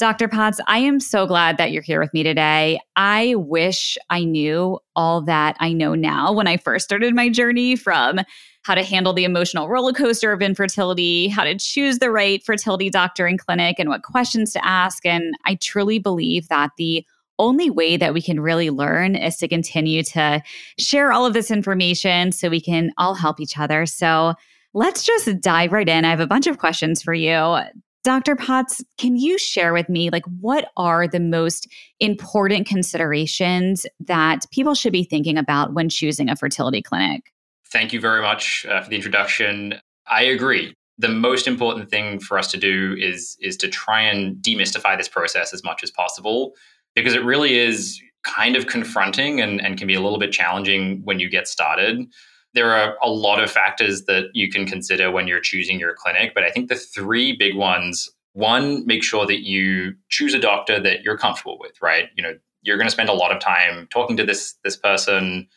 Dr. 0.02 0.26
Potts, 0.26 0.58
I 0.66 0.78
am 0.78 0.98
so 0.98 1.28
glad 1.28 1.58
that 1.58 1.70
you're 1.70 1.80
here 1.80 2.00
with 2.00 2.12
me 2.12 2.24
today. 2.24 2.80
I 2.96 3.36
wish 3.36 3.96
I 4.10 4.24
knew 4.24 4.80
all 4.96 5.20
that 5.20 5.56
I 5.60 5.72
know 5.72 5.94
now 5.94 6.32
when 6.32 6.48
I 6.48 6.56
first 6.56 6.86
started 6.86 7.14
my 7.14 7.28
journey 7.28 7.76
from 7.76 8.18
how 8.62 8.74
to 8.74 8.82
handle 8.82 9.12
the 9.12 9.22
emotional 9.22 9.68
roller 9.68 9.92
coaster 9.92 10.32
of 10.32 10.42
infertility, 10.42 11.28
how 11.28 11.44
to 11.44 11.56
choose 11.56 12.00
the 12.00 12.10
right 12.10 12.44
fertility 12.44 12.90
doctor 12.90 13.26
and 13.26 13.38
clinic, 13.38 13.76
and 13.78 13.88
what 13.88 14.02
questions 14.02 14.52
to 14.54 14.66
ask. 14.66 15.06
And 15.06 15.34
I 15.44 15.54
truly 15.54 16.00
believe 16.00 16.48
that 16.48 16.72
the 16.78 17.06
only 17.38 17.70
way 17.70 17.96
that 17.96 18.12
we 18.12 18.20
can 18.20 18.40
really 18.40 18.70
learn 18.70 19.14
is 19.14 19.36
to 19.36 19.46
continue 19.46 20.02
to 20.02 20.42
share 20.80 21.12
all 21.12 21.26
of 21.26 21.32
this 21.32 21.48
information 21.48 22.32
so 22.32 22.48
we 22.48 22.60
can 22.60 22.90
all 22.98 23.14
help 23.14 23.38
each 23.38 23.56
other. 23.56 23.86
So 23.86 24.34
let's 24.74 25.04
just 25.04 25.40
dive 25.40 25.70
right 25.70 25.88
in. 25.88 26.04
I 26.04 26.10
have 26.10 26.18
a 26.18 26.26
bunch 26.26 26.48
of 26.48 26.58
questions 26.58 27.04
for 27.04 27.14
you. 27.14 27.60
Dr. 28.04 28.34
Potts, 28.34 28.82
can 28.98 29.16
you 29.16 29.38
share 29.38 29.72
with 29.72 29.88
me 29.88 30.10
like 30.10 30.24
what 30.40 30.70
are 30.76 31.06
the 31.06 31.20
most 31.20 31.68
important 32.00 32.66
considerations 32.66 33.86
that 34.00 34.44
people 34.50 34.74
should 34.74 34.92
be 34.92 35.04
thinking 35.04 35.38
about 35.38 35.72
when 35.72 35.88
choosing 35.88 36.28
a 36.28 36.34
fertility 36.34 36.82
clinic? 36.82 37.32
Thank 37.70 37.92
you 37.92 38.00
very 38.00 38.20
much 38.20 38.66
uh, 38.68 38.82
for 38.82 38.90
the 38.90 38.96
introduction. 38.96 39.74
I 40.08 40.22
agree. 40.22 40.74
The 40.98 41.08
most 41.08 41.46
important 41.46 41.90
thing 41.90 42.18
for 42.18 42.38
us 42.38 42.50
to 42.50 42.58
do 42.58 42.96
is 42.98 43.36
is 43.40 43.56
to 43.58 43.68
try 43.68 44.02
and 44.02 44.36
demystify 44.36 44.98
this 44.98 45.08
process 45.08 45.54
as 45.54 45.64
much 45.64 45.82
as 45.82 45.90
possible 45.90 46.54
because 46.94 47.14
it 47.14 47.24
really 47.24 47.58
is 47.58 48.00
kind 48.24 48.56
of 48.56 48.66
confronting 48.66 49.40
and, 49.40 49.60
and 49.60 49.78
can 49.78 49.86
be 49.86 49.94
a 49.94 50.00
little 50.00 50.18
bit 50.18 50.32
challenging 50.32 51.00
when 51.04 51.18
you 51.18 51.28
get 51.28 51.48
started. 51.48 52.04
There 52.54 52.70
are 52.72 52.96
a 53.02 53.10
lot 53.10 53.42
of 53.42 53.50
factors 53.50 54.04
that 54.04 54.30
you 54.34 54.50
can 54.50 54.66
consider 54.66 55.10
when 55.10 55.26
you're 55.26 55.40
choosing 55.40 55.80
your 55.80 55.94
clinic, 55.94 56.32
but 56.34 56.44
I 56.44 56.50
think 56.50 56.68
the 56.68 56.76
three 56.76 57.36
big 57.36 57.56
ones 57.56 58.10
one, 58.34 58.86
make 58.86 59.02
sure 59.02 59.26
that 59.26 59.44
you 59.46 59.94
choose 60.08 60.32
a 60.32 60.38
doctor 60.38 60.80
that 60.80 61.02
you're 61.02 61.18
comfortable 61.18 61.58
with, 61.58 61.72
right? 61.82 62.08
You 62.16 62.22
know, 62.22 62.34
you're 62.62 62.78
going 62.78 62.86
to 62.86 62.92
spend 62.92 63.10
a 63.10 63.14
lot 63.14 63.30
of 63.30 63.40
time 63.40 63.88
talking 63.90 64.16
to 64.16 64.24
this 64.24 64.54
this 64.64 64.76
person 64.76 65.48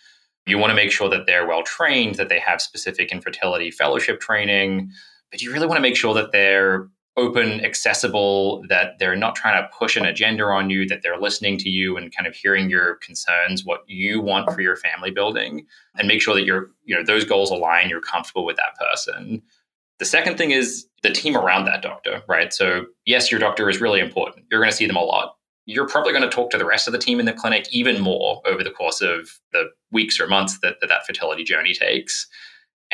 you 0.46 0.58
want 0.58 0.72
to 0.72 0.76
make 0.76 0.92
sure 0.92 1.10
that 1.10 1.26
they're 1.26 1.48
well 1.48 1.64
trained, 1.64 2.16
that 2.16 2.30
they 2.30 2.40
have 2.40 2.62
specific 2.62 3.12
infertility 3.12 3.72
fellowship 3.72 4.20
training, 4.20 4.92
but 5.32 5.42
you 5.42 5.52
really 5.52 5.68
want 5.68 5.78
to 5.78 5.82
make 5.82 5.96
sure 5.96 6.14
that 6.14 6.32
they're 6.32 6.88
open, 7.18 7.64
accessible, 7.64 8.64
that 8.68 9.00
they're 9.00 9.16
not 9.16 9.36
trying 9.36 9.62
to 9.62 9.70
push 9.78 9.96
an 9.96 10.06
agenda 10.06 10.44
on 10.44 10.70
you, 10.70 10.88
that 10.88 11.02
they're 11.02 11.20
listening 11.20 11.58
to 11.60 11.70
you 11.70 11.98
and 11.98 12.16
kind 12.16 12.28
of 12.28 12.36
hearing 12.36 12.70
your 12.70 12.96
concerns, 12.96 13.64
what 13.64 13.84
you 13.88 14.20
want 14.22 14.52
for 14.52 14.62
your 14.62 14.76
family 14.76 15.12
building, 15.12 15.66
and 15.98 16.08
make 16.08 16.22
sure 16.22 16.36
that 16.36 16.46
you're, 16.46 16.72
you 16.84 16.96
know, 16.96 17.04
those 17.04 17.24
goals 17.24 17.52
align, 17.52 17.90
you're 17.90 18.02
comfortable 18.02 18.46
with 18.46 18.58
that 18.58 18.76
person. 18.78 19.42
The 20.00 20.06
second 20.06 20.38
thing 20.38 20.52
is 20.52 20.88
the 21.04 21.12
team 21.12 21.38
around 21.38 21.66
that 21.66 21.82
doctor, 21.82 22.22
right? 22.28 22.54
So, 22.54 22.88
yes, 23.06 23.32
your 23.32 23.40
doctor 23.40 23.70
is 23.70 23.80
really 23.80 24.02
important. 24.02 24.46
You're 24.52 24.60
going 24.60 24.72
to 24.72 24.76
see 24.76 24.88
them 24.88 24.98
a 24.98 25.04
lot 25.04 25.36
you're 25.66 25.88
probably 25.88 26.12
going 26.12 26.24
to 26.24 26.30
talk 26.30 26.52
to 26.52 26.58
the 26.58 26.66
rest 26.66 26.88
of 26.88 26.92
the 26.92 27.00
team 27.00 27.20
in 27.20 27.26
the 27.26 27.34
clinic 27.34 27.68
even 27.72 28.00
more 28.02 28.42
over 28.46 28.64
the 28.64 28.72
course 28.72 29.02
of 29.02 29.40
the 29.52 29.66
weeks 29.92 30.20
or 30.20 30.28
months 30.28 30.60
that 30.60 30.80
that, 30.80 30.88
that 30.88 31.06
fertility 31.06 31.44
journey 31.44 31.74
takes 31.74 32.28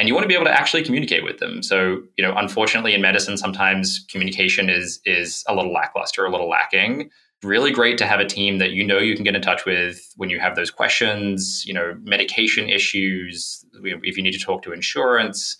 and 0.02 0.08
you 0.08 0.16
want 0.16 0.24
to 0.24 0.28
be 0.28 0.34
able 0.34 0.46
to 0.46 0.52
actually 0.52 0.84
communicate 0.84 1.24
with 1.24 1.38
them. 1.38 1.62
So 1.62 2.02
you 2.18 2.26
know 2.26 2.34
unfortunately 2.36 2.96
in 2.96 3.02
medicine 3.02 3.38
sometimes 3.38 4.04
communication 4.10 4.68
is 4.68 5.00
is 5.06 5.44
a 5.48 5.54
little 5.54 5.72
lackluster 5.72 6.26
a 6.26 6.32
little 6.32 6.50
lacking. 6.50 7.12
Really 7.44 7.72
great 7.72 8.00
to 8.00 8.08
have 8.08 8.20
a 8.20 8.26
team 8.26 8.58
that 8.58 8.72
you 8.72 8.84
know 8.84 8.98
you 8.98 9.14
can 9.16 9.24
get 9.24 9.36
in 9.36 9.44
touch 9.44 9.64
with 9.64 10.12
when 10.18 10.32
you 10.32 10.40
have 10.40 10.56
those 10.56 10.72
questions 10.72 11.64
you 11.68 11.74
know 11.74 11.96
medication 12.02 12.68
issues 12.68 13.64
if 13.84 14.18
you 14.18 14.24
need 14.24 14.34
to 14.34 14.40
talk 14.40 14.64
to 14.64 14.74
insurance. 14.74 15.56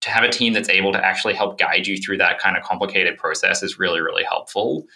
To 0.00 0.10
have 0.10 0.24
a 0.24 0.28
team 0.28 0.52
that's 0.52 0.68
able 0.68 0.92
to 0.92 1.02
actually 1.02 1.34
help 1.34 1.58
guide 1.58 1.86
you 1.86 1.96
through 1.96 2.18
that 2.18 2.38
kind 2.38 2.58
of 2.58 2.64
complicated 2.64 3.16
process 3.16 3.62
is 3.62 3.78
really 3.78 4.00
really 4.00 4.24
helpful. 4.24 4.86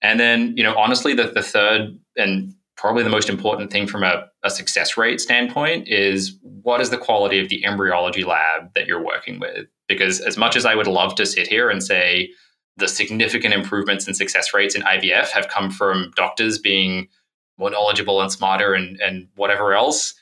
And 0.00 0.18
then, 0.20 0.56
you 0.56 0.62
know, 0.62 0.76
honestly, 0.76 1.12
the, 1.12 1.24
the 1.24 1.42
third 1.42 1.98
and 2.16 2.54
probably 2.78 3.02
the 3.02 3.10
most 3.10 3.28
important 3.28 3.70
thing 3.70 3.86
from 3.86 4.04
a, 4.04 4.26
a 4.44 4.50
success 4.50 4.96
rate 4.96 5.20
standpoint 5.20 5.88
is 5.88 6.38
what 6.62 6.80
is 6.80 6.90
the 6.90 6.96
quality 6.96 7.40
of 7.40 7.48
the 7.48 7.64
embryology 7.64 8.24
lab 8.24 8.72
that 8.74 8.86
you're 8.86 9.04
working 9.04 9.40
with? 9.40 9.66
Because 9.88 10.20
as 10.20 10.38
much 10.38 10.56
as 10.56 10.64
I 10.64 10.76
would 10.76 10.86
love 10.86 11.14
to 11.16 11.26
sit 11.26 11.48
here 11.48 11.68
and 11.68 11.82
say 11.82 12.30
the 12.76 12.86
significant 12.88 13.52
improvements 13.52 14.06
in 14.06 14.14
success 14.14 14.54
rates 14.54 14.76
in 14.76 14.82
IVF 14.82 15.30
have 15.30 15.48
come 15.48 15.70
from 15.70 16.12
doctors 16.14 16.58
being 16.58 17.08
more 17.58 17.70
knowledgeable 17.70 18.22
and 18.22 18.30
smarter 18.30 18.72
and, 18.72 19.00
and 19.00 19.26
whatever 19.34 19.74
else, 19.74 20.14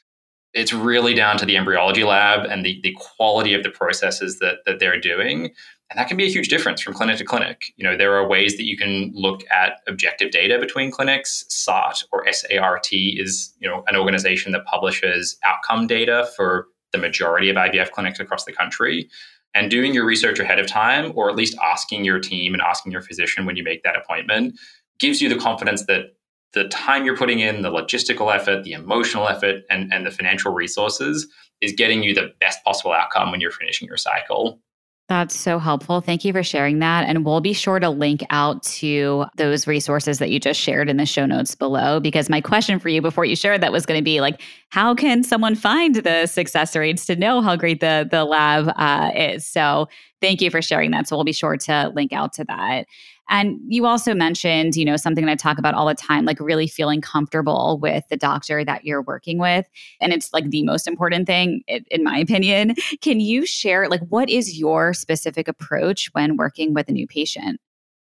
it's 0.55 0.73
really 0.73 1.13
down 1.13 1.37
to 1.37 1.45
the 1.45 1.59
embryology 1.59 2.05
lab 2.05 2.47
and 2.47 2.65
the, 2.65 2.81
the 2.83 2.97
quality 2.99 3.53
of 3.53 3.63
the 3.63 3.69
processes 3.69 4.39
that, 4.39 4.61
that 4.65 4.81
they're 4.81 4.99
doing 4.99 5.51
and 5.91 5.99
that 5.99 6.09
can 6.09 6.17
be 6.17 6.25
a 6.25 6.31
huge 6.31 6.49
difference 6.49 6.83
from 6.83 6.95
clinic 6.95 7.17
to 7.19 7.25
clinic. 7.25 7.73
You 7.77 7.85
know, 7.85 7.97
there 7.97 8.15
are 8.17 8.27
ways 8.27 8.57
that 8.57 8.65
you 8.65 8.77
can 8.77 9.13
look 9.15 9.43
at 9.51 9.81
objective 9.87 10.33
data 10.33 10.59
between 10.59 10.91
clinics. 10.91 11.45
SART 11.49 12.03
or 12.13 12.25
SART 12.31 12.89
is, 12.93 13.55
you 13.61 13.69
know, 13.69 13.85
an 13.87 13.95
organization 13.95 14.53
that 14.53 14.65
publishes 14.65 15.39
outcome 15.45 15.87
data 15.87 16.29
for 16.37 16.67
the 16.93 16.99
majority 16.99 17.51
of 17.51 17.57
IVF 17.57 17.93
clinics 17.93 18.19
across 18.19 18.45
the 18.45 18.53
country. 18.53 19.09
And 19.55 19.71
doing 19.71 19.95
your 19.95 20.05
research 20.05 20.39
ahead 20.39 20.59
of 20.59 20.67
time, 20.67 21.13
or 21.15 21.31
at 21.31 21.37
least 21.37 21.57
asking 21.63 22.05
your 22.05 22.19
team 22.19 22.53
and 22.53 22.61
asking 22.61 22.93
your 22.93 23.01
physician 23.01 23.47
when 23.47 23.57
you 23.57 23.63
make 23.63 23.83
that 23.85 23.97
appointment, 23.97 24.59
gives 24.99 25.23
you 25.23 25.29
the 25.29 25.37
confidence 25.37 25.87
that 25.87 26.17
the 26.53 26.69
time 26.69 27.05
you're 27.05 27.17
putting 27.17 27.41
in, 27.41 27.63
the 27.63 27.71
logistical 27.71 28.35
effort, 28.35 28.65
the 28.65 28.73
emotional 28.73 29.29
effort, 29.29 29.63
and, 29.71 29.93
and 29.93 30.05
the 30.05 30.11
financial 30.11 30.53
resources 30.53 31.27
is 31.61 31.73
getting 31.73 32.03
you 32.03 32.15
the 32.15 32.33
best 32.41 32.63
possible 32.65 32.93
outcome 32.93 33.31
when 33.31 33.41
you're 33.41 33.51
finishing 33.51 33.87
your 33.87 33.97
cycle. 33.97 34.61
That's 35.09 35.39
so 35.39 35.61
helpful. 35.61 36.01
Thank 36.01 36.25
you 36.25 36.33
for 36.33 36.43
sharing 36.43 36.81
that. 36.81 37.09
And 37.09 37.25
we'll 37.25 37.41
be 37.41 37.53
sure 37.53 37.79
to 37.79 37.91
link 37.91 38.25
out 38.31 38.65
to 38.65 39.27
those 39.37 39.69
resources 39.69 40.19
that 40.19 40.31
you 40.31 40.41
just 40.41 40.59
shared 40.59 40.89
in 40.89 40.97
the 40.97 41.07
show 41.07 41.27
notes 41.27 41.55
below. 41.55 42.01
Because 42.01 42.29
my 42.29 42.41
question 42.41 42.81
for 42.81 42.89
you 42.89 43.01
before 43.01 43.25
you 43.25 43.37
shared 43.37 43.61
that 43.61 43.71
was 43.71 43.87
going 43.87 44.01
to 44.01 44.05
be 44.05 44.21
like, 44.21 44.41
how 44.71 44.97
can 44.97 45.23
someone 45.23 45.55
find 45.55 45.95
the 45.95 46.27
success 46.27 46.75
rates 46.75 47.07
to 47.07 47.15
know 47.15 47.41
how 47.41 47.55
great 47.55 47.79
the, 47.79 48.09
the 48.11 48.25
lab 48.25 48.73
uh, 48.77 49.13
is? 49.15 49.47
So 49.47 49.89
thank 50.21 50.41
you 50.41 50.51
for 50.51 50.61
sharing 50.61 50.91
that. 50.91 51.07
So 51.07 51.17
we'll 51.17 51.25
be 51.25 51.33
sure 51.33 51.57
to 51.57 51.93
link 51.95 52.13
out 52.13 52.33
to 52.35 52.45
that. 52.45 52.87
And 53.29 53.61
you 53.67 53.87
also 53.87 54.15
mentioned, 54.15 54.77
you 54.77 54.85
know, 54.85 54.97
something 54.97 55.25
that 55.25 55.33
I 55.33 55.37
talk 55.37 55.59
about 55.59 55.75
all 55.75 55.87
the 55.87 55.95
time, 55.95 56.25
like 56.25 56.39
really 56.39 56.69
feeling 56.69 57.01
comfortable 57.01 57.79
with 57.81 58.05
the 58.09 58.17
doctor 58.17 58.65
that 58.65 58.85
you're 58.85 59.03
working 59.03 59.39
with. 59.39 59.69
And 60.01 60.13
it's 60.13 60.33
like 60.33 60.51
the 60.51 60.63
most 60.63 60.87
important 60.87 61.27
thing, 61.27 61.63
in 61.67 62.05
my 62.05 62.19
opinion. 62.19 62.77
Can 63.01 63.21
you 63.21 63.45
share, 63.45 63.89
like, 63.89 64.03
what 64.09 64.31
is 64.31 64.59
your 64.59 64.95
specific 64.95 65.49
approach 65.49 66.09
when 66.13 66.37
working 66.37 66.73
with 66.73 66.89
a 66.89 66.93
new 66.93 67.07
patient? 67.07 67.61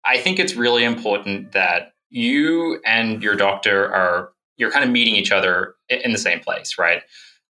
I 0.05 0.19
think 0.19 0.39
it's 0.39 0.55
really 0.55 0.85
important 0.85 1.53
that 1.53 1.93
you 2.11 2.81
and 2.87 3.23
your 3.23 3.35
doctor 3.35 3.93
are, 3.93 4.31
you're 4.57 4.71
kind 4.71 4.85
of 4.85 4.91
meeting 4.91 5.17
each 5.17 5.33
other 5.33 5.75
in 5.89 6.13
the 6.13 6.19
same 6.19 6.41
place, 6.41 6.79
right? 6.79 7.03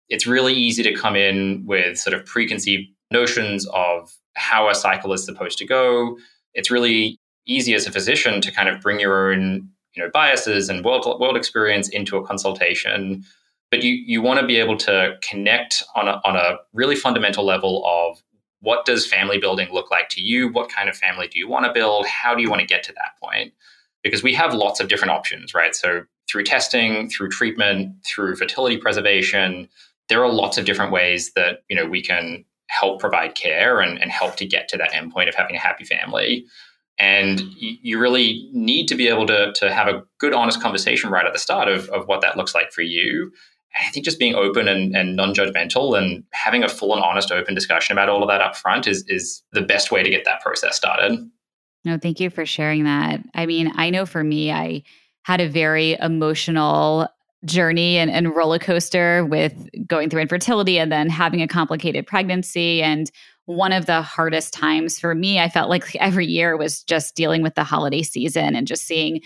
It's 0.09 0.25
really 0.25 0.53
easy 0.53 0.83
to 0.83 0.93
come 0.93 1.15
in 1.15 1.65
with 1.65 1.99
sort 1.99 2.13
of 2.13 2.25
preconceived 2.25 2.89
notions 3.11 3.67
of 3.67 4.11
how 4.35 4.69
a 4.69 4.75
cycle 4.75 5.11
is 5.13 5.25
supposed 5.25 5.57
to 5.57 5.65
go. 5.65 6.17
It's 6.53 6.71
really 6.71 7.19
easy 7.47 7.73
as 7.73 7.87
a 7.87 7.91
physician 7.91 8.41
to 8.41 8.51
kind 8.51 8.69
of 8.69 8.81
bring 8.81 8.99
your 8.99 9.31
own 9.31 9.69
you 9.95 10.03
know 10.03 10.09
biases 10.13 10.69
and 10.69 10.85
world 10.85 11.05
world 11.19 11.37
experience 11.37 11.89
into 11.89 12.17
a 12.17 12.25
consultation. 12.25 13.23
But 13.71 13.83
you 13.83 13.93
you 13.93 14.21
want 14.21 14.39
to 14.39 14.45
be 14.45 14.57
able 14.57 14.77
to 14.77 15.17
connect 15.21 15.83
on 15.95 16.07
a, 16.07 16.21
on 16.23 16.35
a 16.35 16.57
really 16.73 16.95
fundamental 16.95 17.45
level 17.45 17.83
of 17.85 18.21
what 18.61 18.85
does 18.85 19.05
family 19.05 19.37
building 19.37 19.69
look 19.71 19.91
like 19.91 20.09
to 20.09 20.21
you? 20.21 20.49
What 20.49 20.69
kind 20.69 20.89
of 20.89 20.97
family 20.97 21.27
do 21.27 21.37
you 21.37 21.47
want 21.47 21.65
to 21.65 21.73
build? 21.73 22.07
How 22.07 22.33
do 22.33 22.41
you 22.41 22.49
want 22.49 22.61
to 22.61 22.67
get 22.67 22.83
to 22.83 22.93
that 22.93 23.19
point? 23.21 23.53
Because 24.03 24.23
we 24.23 24.33
have 24.33 24.53
lots 24.53 24.79
of 24.79 24.87
different 24.87 25.11
options 25.11 25.53
right? 25.53 25.75
So 25.75 26.03
through 26.29 26.43
testing 26.43 27.09
through 27.09 27.29
treatment 27.29 27.95
through 28.05 28.35
fertility 28.35 28.77
preservation 28.77 29.67
there 30.09 30.23
are 30.23 30.31
lots 30.31 30.57
of 30.57 30.65
different 30.65 30.91
ways 30.91 31.31
that 31.33 31.63
you 31.69 31.75
know 31.75 31.85
we 31.85 32.01
can 32.01 32.45
help 32.69 32.99
provide 32.99 33.33
care 33.33 33.79
and, 33.79 34.01
and 34.01 34.11
help 34.11 34.35
to 34.35 34.45
get 34.45 34.67
to 34.67 34.77
that 34.77 34.91
endpoint 34.91 35.29
of 35.29 35.35
having 35.35 35.55
a 35.55 35.59
happy 35.59 35.85
family 35.85 36.45
and 36.99 37.41
you 37.57 37.99
really 37.99 38.49
need 38.53 38.87
to 38.87 38.95
be 38.95 39.07
able 39.07 39.27
to, 39.27 39.53
to 39.53 39.71
have 39.71 39.87
a 39.87 40.03
good, 40.19 40.33
honest 40.33 40.61
conversation 40.61 41.09
right 41.09 41.25
at 41.25 41.33
the 41.33 41.39
start 41.39 41.67
of, 41.67 41.89
of 41.89 42.07
what 42.07 42.21
that 42.21 42.37
looks 42.37 42.55
like 42.55 42.71
for 42.71 42.81
you. 42.81 43.31
I 43.79 43.91
think 43.91 44.05
just 44.05 44.17
being 44.17 44.33
open 44.33 44.67
and, 44.67 44.95
and 44.95 45.15
non 45.15 45.35
judgmental 45.35 45.97
and 45.97 46.23
having 46.31 46.63
a 46.63 46.69
full 46.69 46.95
and 46.95 47.03
honest, 47.03 47.31
open 47.31 47.53
discussion 47.53 47.93
about 47.93 48.09
all 48.09 48.23
of 48.23 48.29
that 48.29 48.41
up 48.41 48.55
front 48.55 48.87
is, 48.87 49.03
is 49.07 49.43
the 49.51 49.61
best 49.61 49.91
way 49.91 50.01
to 50.01 50.09
get 50.09 50.25
that 50.25 50.41
process 50.41 50.75
started. 50.75 51.19
No, 51.85 51.97
thank 51.97 52.19
you 52.19 52.29
for 52.31 52.45
sharing 52.45 52.85
that. 52.85 53.21
I 53.35 53.45
mean, 53.45 53.71
I 53.75 53.91
know 53.91 54.05
for 54.05 54.23
me, 54.23 54.51
I 54.51 54.83
had 55.23 55.39
a 55.39 55.47
very 55.47 55.95
emotional 56.01 57.07
journey 57.45 57.97
and, 57.97 58.09
and 58.09 58.35
roller 58.35 58.59
coaster 58.59 59.23
with 59.25 59.69
going 59.85 60.09
through 60.09 60.21
infertility 60.21 60.79
and 60.79 60.91
then 60.91 61.09
having 61.09 61.41
a 61.41 61.47
complicated 61.47 62.07
pregnancy 62.07 62.81
and 62.81 63.11
one 63.47 63.71
of 63.71 63.85
the 63.85 64.01
hardest 64.01 64.53
times 64.53 64.99
for 64.99 65.15
me, 65.15 65.39
I 65.39 65.49
felt 65.49 65.69
like 65.69 65.95
every 65.99 66.27
year 66.27 66.55
was 66.55 66.83
just 66.83 67.15
dealing 67.15 67.41
with 67.41 67.55
the 67.55 67.63
holiday 67.63 68.03
season 68.03 68.55
and 68.55 68.67
just 68.67 68.83
seeing 68.83 69.21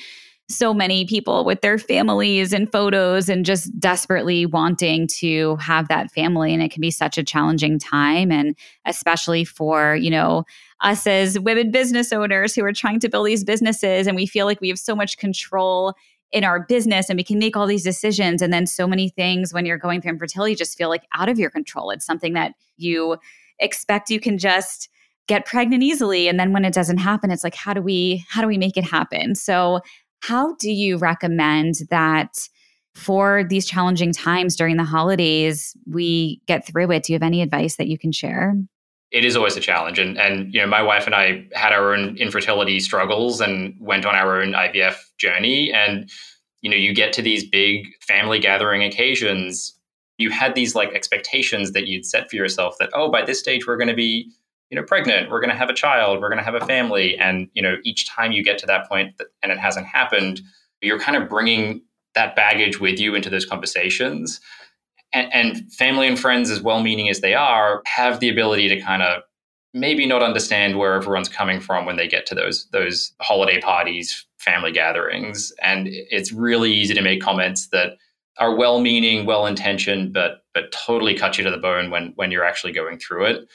so 0.48 0.74
many 0.74 1.06
people 1.06 1.46
with 1.46 1.62
their 1.62 1.78
families 1.78 2.52
and 2.52 2.72
photos 2.72 3.30
and 3.30 3.46
just 3.46 3.78
desperately 3.80 4.46
wanting 4.46 5.08
to 5.08 5.56
have 5.58 5.88
that 5.88 6.12
family. 6.12 6.54
And 6.54 6.62
it 6.62 6.72
can 6.72 6.82
be 6.82 6.92
such 6.92 7.18
a 7.18 7.24
challenging 7.24 7.80
time. 7.80 8.32
And 8.32 8.56
especially 8.86 9.46
for 9.46 9.96
you 9.96 10.10
know 10.10 10.44
us 10.82 11.08
as 11.08 11.40
women 11.40 11.72
business 11.72 12.12
owners 12.12 12.54
who 12.54 12.64
are 12.66 12.74
trying 12.74 13.00
to 13.00 13.10
build 13.10 13.28
these 13.28 13.44
businesses 13.44 14.08
and 14.08 14.16
we 14.16 14.26
feel 14.26 14.46
like 14.46 14.60
we 14.62 14.70
have 14.70 14.80
so 14.80 14.96
much 14.96 15.18
control 15.18 15.94
in 16.32 16.44
our 16.44 16.60
business 16.60 17.10
and 17.10 17.18
we 17.18 17.24
can 17.24 17.40
make 17.40 17.56
all 17.56 17.68
these 17.68 17.84
decisions. 17.84 18.42
And 18.42 18.54
then 18.54 18.66
so 18.66 18.88
many 18.88 19.10
things 19.10 19.54
when 19.54 19.66
you're 19.66 19.78
going 19.78 20.02
through 20.02 20.14
infertility 20.14 20.56
just 20.56 20.78
feel 20.78 20.90
like 20.90 21.04
out 21.14 21.30
of 21.30 21.40
your 21.40 21.50
control. 21.50 21.92
It's 21.92 22.06
something 22.06 22.34
that 22.34 22.54
you 22.78 23.18
expect 23.62 24.10
you 24.10 24.20
can 24.20 24.38
just 24.38 24.90
get 25.28 25.46
pregnant 25.46 25.84
easily 25.84 26.28
and 26.28 26.40
then 26.40 26.52
when 26.52 26.66
it 26.66 26.74
doesn't 26.74 26.98
happen 26.98 27.32
it's 27.32 27.44
like 27.44 27.56
how 27.56 27.74
do 27.74 27.82
we 27.82 28.26
how 28.28 28.42
do 28.42 28.48
we 28.48 28.58
make 28.58 28.76
it 28.76 28.84
happen? 28.84 29.36
So 29.36 29.82
how 30.22 30.56
do 30.56 30.72
you 30.72 30.98
recommend 30.98 31.76
that 31.90 32.48
for 32.96 33.44
these 33.48 33.66
challenging 33.66 34.12
times 34.12 34.56
during 34.56 34.78
the 34.78 34.84
holidays 34.84 35.76
we 35.88 36.42
get 36.48 36.66
through 36.68 36.92
it? 36.92 37.04
Do 37.04 37.14
you 37.14 37.16
have 37.16 37.24
any 37.24 37.42
advice 37.42 37.78
that 37.78 37.88
you 37.88 37.98
can 37.98 38.12
share? 38.12 38.56
It 39.12 39.26
is 39.26 39.36
always 39.36 39.58
a 39.58 39.62
challenge 39.62 40.00
and 40.00 40.18
and 40.18 40.54
you 40.54 40.62
know 40.62 40.68
my 40.68 40.82
wife 40.82 41.06
and 41.06 41.16
I 41.16 41.48
had 41.54 41.74
our 41.74 41.94
own 41.94 42.18
infertility 42.18 42.80
struggles 42.80 43.42
and 43.42 43.76
went 43.80 44.06
on 44.06 44.16
our 44.16 44.42
own 44.42 44.54
IVF 44.54 44.96
journey 45.18 45.72
and 45.72 46.10
you 46.62 46.70
know 46.70 46.78
you 46.78 46.94
get 46.94 47.14
to 47.14 47.22
these 47.22 47.48
big 47.48 47.88
family 48.02 48.40
gathering 48.40 48.84
occasions 48.84 49.74
you 50.22 50.30
had 50.30 50.56
these 50.56 50.76
like 50.76 50.94
expectations 50.94 51.72
that 51.72 51.88
you'd 51.88 52.06
set 52.06 52.30
for 52.30 52.36
yourself 52.36 52.76
that 52.80 52.90
oh 52.94 53.12
by 53.12 53.24
this 53.24 53.40
stage 53.40 53.68
we're 53.68 53.78
going 53.78 53.88
to 53.88 53.94
be 53.94 54.30
you 54.70 54.80
know 54.80 54.84
pregnant 54.84 55.30
we're 55.30 55.42
going 55.42 55.50
to 55.50 55.56
have 55.56 55.70
a 55.70 55.74
child 55.74 56.22
we're 56.22 56.30
going 56.30 56.40
to 56.40 56.46
have 56.46 56.56
a 56.56 56.66
family 56.66 57.18
and 57.18 57.50
you 57.54 57.62
know 57.62 57.76
each 57.84 58.08
time 58.08 58.32
you 58.32 58.44
get 58.44 58.58
to 58.58 58.66
that 58.66 58.88
point 58.88 59.18
that, 59.18 59.28
and 59.44 59.52
it 59.52 59.58
hasn't 59.58 59.86
happened 59.86 60.42
you're 60.82 61.00
kind 61.00 61.22
of 61.22 61.30
bringing 61.30 61.82
that 62.16 62.36
baggage 62.36 62.80
with 62.80 63.00
you 63.00 63.16
into 63.16 63.30
those 63.30 63.46
conversations. 63.46 64.42
And, 65.14 65.34
and 65.34 65.74
family 65.74 66.08
and 66.08 66.20
friends 66.20 66.50
as 66.50 66.62
well-meaning 66.62 67.10
as 67.10 67.20
they 67.20 67.34
are 67.34 67.82
have 67.86 68.20
the 68.20 68.30
ability 68.30 68.70
to 68.70 68.80
kind 68.80 69.02
of 69.02 69.24
maybe 69.74 70.06
not 70.06 70.24
understand 70.24 70.78
where 70.78 70.94
everyone's 70.94 71.30
coming 71.30 71.60
from 71.60 71.86
when 71.86 71.98
they 71.98 72.08
get 72.08 72.26
to 72.28 72.36
those 72.36 72.68
those 72.72 73.12
holiday 73.22 73.60
parties 73.60 74.26
family 74.38 74.72
gatherings 74.72 75.52
and 75.62 75.88
it's 75.90 76.32
really 76.32 76.72
easy 76.72 76.94
to 76.94 77.02
make 77.02 77.22
comments 77.22 77.68
that 77.68 77.98
are 78.38 78.56
well-meaning, 78.56 79.26
well-intentioned, 79.26 80.14
but 80.14 80.44
but 80.54 80.72
totally 80.72 81.16
cut 81.16 81.38
you 81.38 81.44
to 81.44 81.52
the 81.52 81.58
bone 81.58 81.90
when 81.90 82.14
when 82.16 82.32
you're 82.32 82.46
actually 82.46 82.74
going 82.74 82.98
through 82.98 83.26
it. 83.26 83.48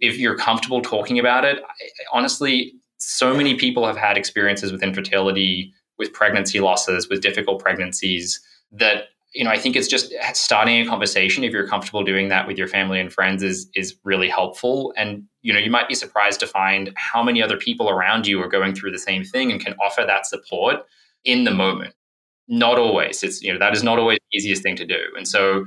If 0.00 0.18
you're 0.18 0.36
comfortable 0.36 0.80
talking 0.80 1.18
about 1.18 1.44
it, 1.44 1.62
I, 1.62 1.88
honestly, 2.12 2.74
so 2.98 3.34
many 3.34 3.56
people 3.56 3.86
have 3.86 3.96
had 3.96 4.16
experiences 4.16 4.72
with 4.72 4.82
infertility, 4.82 5.72
with 5.98 6.12
pregnancy 6.12 6.60
losses, 6.60 7.08
with 7.08 7.20
difficult 7.20 7.60
pregnancies 7.60 8.40
that 8.72 9.04
you 9.34 9.44
know 9.44 9.50
I 9.50 9.58
think 9.58 9.76
it's 9.76 9.88
just 9.88 10.12
starting 10.34 10.80
a 10.80 10.88
conversation. 10.88 11.42
If 11.42 11.52
you're 11.52 11.66
comfortable 11.66 12.04
doing 12.04 12.28
that 12.28 12.46
with 12.46 12.58
your 12.58 12.68
family 12.68 13.00
and 13.00 13.12
friends, 13.12 13.42
is 13.42 13.68
is 13.74 13.96
really 14.04 14.28
helpful. 14.28 14.94
And 14.96 15.24
you 15.42 15.52
know 15.52 15.58
you 15.58 15.70
might 15.70 15.88
be 15.88 15.94
surprised 15.94 16.40
to 16.40 16.46
find 16.46 16.92
how 16.96 17.22
many 17.22 17.42
other 17.42 17.56
people 17.56 17.90
around 17.90 18.26
you 18.26 18.40
are 18.40 18.48
going 18.48 18.74
through 18.74 18.92
the 18.92 18.98
same 18.98 19.24
thing 19.24 19.50
and 19.50 19.60
can 19.60 19.74
offer 19.82 20.04
that 20.06 20.26
support 20.26 20.86
in 21.24 21.44
the 21.44 21.50
moment 21.50 21.94
not 22.48 22.78
always. 22.78 23.22
It's 23.22 23.42
you 23.42 23.52
know 23.52 23.58
that 23.58 23.72
is 23.72 23.82
not 23.82 23.98
always 23.98 24.18
the 24.30 24.38
easiest 24.38 24.62
thing 24.62 24.76
to 24.76 24.86
do. 24.86 25.00
And 25.16 25.26
so 25.26 25.64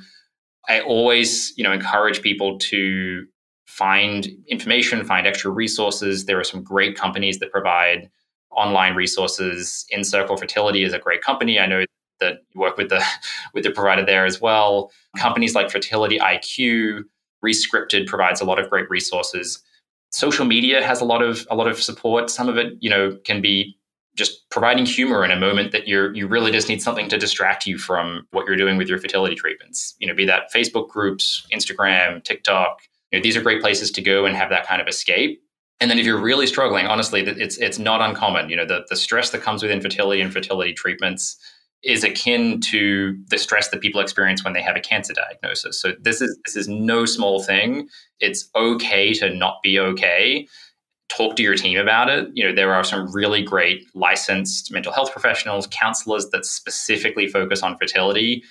i 0.68 0.80
always 0.82 1.54
you 1.58 1.64
know 1.64 1.72
encourage 1.72 2.24
people 2.24 2.58
to 2.58 3.24
find 3.68 4.28
information 4.48 5.04
find 5.04 5.28
extra 5.28 5.52
resources. 5.52 6.26
There 6.26 6.40
are 6.40 6.44
some 6.44 6.64
great 6.64 6.98
companies 6.98 7.40
that 7.40 7.52
provide 7.52 8.10
online 8.52 8.96
resources. 8.96 9.86
InCircle 9.94 10.40
fertility 10.40 10.84
is 10.84 10.94
a 10.94 11.00
great 11.00 11.22
company. 11.22 11.60
I 11.60 11.66
know 11.66 11.84
that 12.20 12.38
you 12.54 12.62
work 12.62 12.78
with 12.78 12.90
the 12.90 13.04
with 13.54 13.64
the 13.64 13.72
provider 13.72 14.06
there 14.06 14.26
as 14.26 14.40
well. 14.40 14.92
Companies 15.18 15.56
like 15.56 15.68
FertilityIQ 15.68 17.04
rescripted 17.44 18.08
provides 18.08 18.42
a 18.42 18.46
lot 18.46 18.60
of 18.60 18.70
great 18.70 18.90
resources. 18.90 19.62
Social 20.12 20.46
media 20.46 20.84
has 20.84 21.02
a 21.02 21.06
lot 21.06 21.22
of 21.22 21.46
a 21.50 21.56
lot 21.56 21.68
of 21.68 21.82
support. 21.82 22.30
Some 22.30 22.48
of 22.48 22.58
it 22.58 22.74
you 22.80 22.90
know 22.90 23.18
can 23.26 23.42
be 23.42 23.78
just 24.16 24.50
providing 24.50 24.86
humor 24.86 25.24
in 25.24 25.32
a 25.32 25.40
moment 25.40 25.72
that 25.72 25.88
you're 25.88 26.14
you 26.16 26.28
really 26.28 26.52
just 26.52 26.70
need 26.70 26.82
something 26.82 27.10
to 27.10 27.18
distract 27.18 27.66
you 27.66 27.78
from 27.78 28.28
what 28.32 28.46
you're 28.48 28.56
doing 28.56 28.78
with 28.78 28.88
your 28.88 28.98
fertility 28.98 29.36
treatments. 29.36 29.96
You 30.00 30.08
know, 30.08 30.14
be 30.14 30.26
that 30.26 30.52
Facebook 30.54 30.90
groups, 30.90 31.46
Instagram, 31.54 32.24
TikTok. 32.24 32.80
You 33.12 33.20
know, 33.20 33.24
these 33.24 33.38
are 33.38 33.42
great 33.42 33.62
places 33.62 33.92
to 33.92 34.02
go 34.02 34.26
and 34.26 34.36
have 34.36 34.50
that 34.50 34.68
kind 34.68 34.82
of 34.82 34.88
escape. 34.88 35.42
And 35.80 35.92
then 35.92 36.00
if 36.00 36.06
you're 36.06 36.20
really 36.20 36.48
struggling, 36.48 36.88
honestly, 36.88 37.22
it's 37.22 37.58
it's 37.58 37.78
not 37.78 38.02
uncommon. 38.02 38.50
You 38.50 38.56
know, 38.56 38.66
the 38.66 38.86
the 38.90 38.96
stress 38.96 39.32
that 39.32 39.42
comes 39.42 39.62
with 39.62 39.72
infertility 39.72 40.22
and 40.22 40.32
fertility 40.32 40.74
treatments 40.74 41.38
is 41.84 42.04
akin 42.04 42.60
to 42.60 43.16
the 43.30 43.38
stress 43.38 43.70
that 43.70 43.80
people 43.80 44.02
experience 44.02 44.44
when 44.44 44.54
they 44.54 44.62
have 44.62 44.76
a 44.76 44.80
cancer 44.80 45.14
diagnosis. 45.14 45.80
So 45.80 45.94
this 46.02 46.22
is 46.22 46.38
this 46.46 46.56
is 46.56 46.68
no 46.68 47.06
small 47.06 47.44
thing. 47.44 47.90
It's 48.20 48.50
okay 48.56 49.14
to 49.16 49.34
not 49.34 49.58
be 49.62 49.78
okay 49.80 50.48
talk 51.10 51.36
to 51.36 51.44
your 51.44 51.56
team 51.56 51.78
about 51.78 52.10
it. 52.10 52.30
You 52.34 52.46
know, 52.46 52.54
there 52.54 52.74
are 52.74 52.84
some 52.84 53.12
really 53.12 53.44
great 53.44 53.86
licensed 53.94 54.72
mental 54.72 54.92
health 54.92 55.12
professionals, 55.12 55.68
counselors 55.68 56.30
that 56.30 56.46
specifically 56.46 57.28
focus 57.28 57.64
on 57.64 57.78
fertility. 57.78 58.44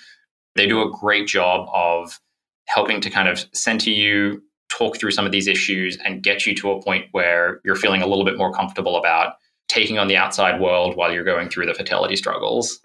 They 0.55 0.67
do 0.67 0.81
a 0.81 0.91
great 0.91 1.27
job 1.27 1.67
of 1.73 2.19
helping 2.67 3.01
to 3.01 3.09
kind 3.09 3.27
of 3.27 3.45
center 3.53 3.89
you, 3.89 4.41
talk 4.69 4.97
through 4.97 5.11
some 5.11 5.25
of 5.25 5.31
these 5.31 5.47
issues, 5.47 5.97
and 6.03 6.23
get 6.23 6.45
you 6.45 6.55
to 6.55 6.71
a 6.71 6.81
point 6.81 7.05
where 7.11 7.61
you're 7.63 7.75
feeling 7.75 8.01
a 8.01 8.07
little 8.07 8.25
bit 8.25 8.37
more 8.37 8.53
comfortable 8.53 8.97
about 8.97 9.35
taking 9.67 9.97
on 9.97 10.07
the 10.07 10.17
outside 10.17 10.59
world 10.59 10.95
while 10.95 11.11
you're 11.11 11.23
going 11.23 11.49
through 11.49 11.65
the 11.65 11.73
fertility 11.73 12.15
struggles. 12.15 12.79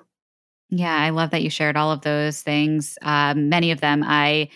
Yeah, 0.70 0.96
I 0.96 1.10
love 1.10 1.30
that 1.30 1.42
you 1.42 1.50
shared 1.50 1.76
all 1.76 1.90
of 1.90 2.02
those 2.02 2.42
things. 2.42 2.96
Um, 3.02 3.48
many 3.48 3.70
of 3.70 3.80
them 3.80 4.04
I 4.06 4.48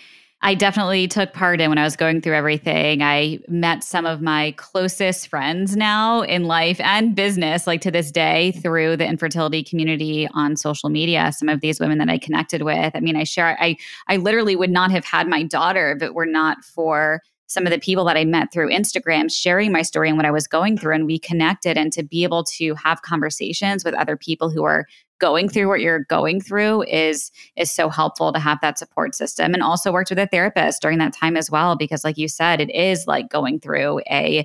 I 0.46 0.54
definitely 0.54 1.08
took 1.08 1.32
part 1.32 1.62
in 1.62 1.70
when 1.70 1.78
I 1.78 1.84
was 1.84 1.96
going 1.96 2.20
through 2.20 2.34
everything. 2.34 3.00
I 3.00 3.38
met 3.48 3.82
some 3.82 4.04
of 4.04 4.20
my 4.20 4.52
closest 4.58 5.28
friends 5.28 5.74
now 5.74 6.20
in 6.20 6.44
life 6.44 6.78
and 6.80 7.14
business, 7.14 7.66
like 7.66 7.80
to 7.80 7.90
this 7.90 8.10
day, 8.10 8.52
through 8.52 8.98
the 8.98 9.06
infertility 9.06 9.64
community 9.64 10.28
on 10.34 10.56
social 10.56 10.90
media. 10.90 11.32
Some 11.32 11.48
of 11.48 11.62
these 11.62 11.80
women 11.80 11.96
that 11.96 12.10
I 12.10 12.18
connected 12.18 12.62
with. 12.62 12.94
I 12.94 13.00
mean, 13.00 13.16
I 13.16 13.24
share, 13.24 13.56
I, 13.58 13.78
I 14.06 14.18
literally 14.18 14.54
would 14.54 14.68
not 14.68 14.90
have 14.90 15.06
had 15.06 15.28
my 15.28 15.42
daughter 15.44 15.92
if 15.92 16.02
it 16.02 16.14
were 16.14 16.26
not 16.26 16.62
for 16.62 17.22
some 17.46 17.66
of 17.66 17.72
the 17.72 17.78
people 17.78 18.04
that 18.04 18.16
I 18.16 18.24
met 18.24 18.52
through 18.52 18.70
Instagram 18.70 19.32
sharing 19.32 19.70
my 19.70 19.82
story 19.82 20.08
and 20.08 20.16
what 20.16 20.26
I 20.26 20.30
was 20.30 20.46
going 20.46 20.78
through. 20.78 20.94
And 20.94 21.06
we 21.06 21.18
connected 21.18 21.76
and 21.76 21.92
to 21.92 22.02
be 22.02 22.24
able 22.24 22.44
to 22.44 22.74
have 22.74 23.02
conversations 23.02 23.84
with 23.84 23.94
other 23.94 24.16
people 24.16 24.50
who 24.50 24.64
are 24.64 24.86
going 25.20 25.48
through 25.48 25.68
what 25.68 25.80
you're 25.80 26.04
going 26.04 26.40
through 26.40 26.82
is 26.82 27.30
is 27.56 27.72
so 27.72 27.88
helpful 27.88 28.32
to 28.32 28.38
have 28.38 28.58
that 28.60 28.78
support 28.78 29.14
system 29.14 29.54
and 29.54 29.62
also 29.62 29.92
worked 29.92 30.10
with 30.10 30.18
a 30.18 30.26
therapist 30.26 30.82
during 30.82 30.98
that 30.98 31.12
time 31.12 31.36
as 31.36 31.50
well 31.50 31.76
because 31.76 32.04
like 32.04 32.18
you 32.18 32.28
said 32.28 32.60
it 32.60 32.70
is 32.74 33.06
like 33.06 33.28
going 33.30 33.60
through 33.60 34.00
a 34.10 34.44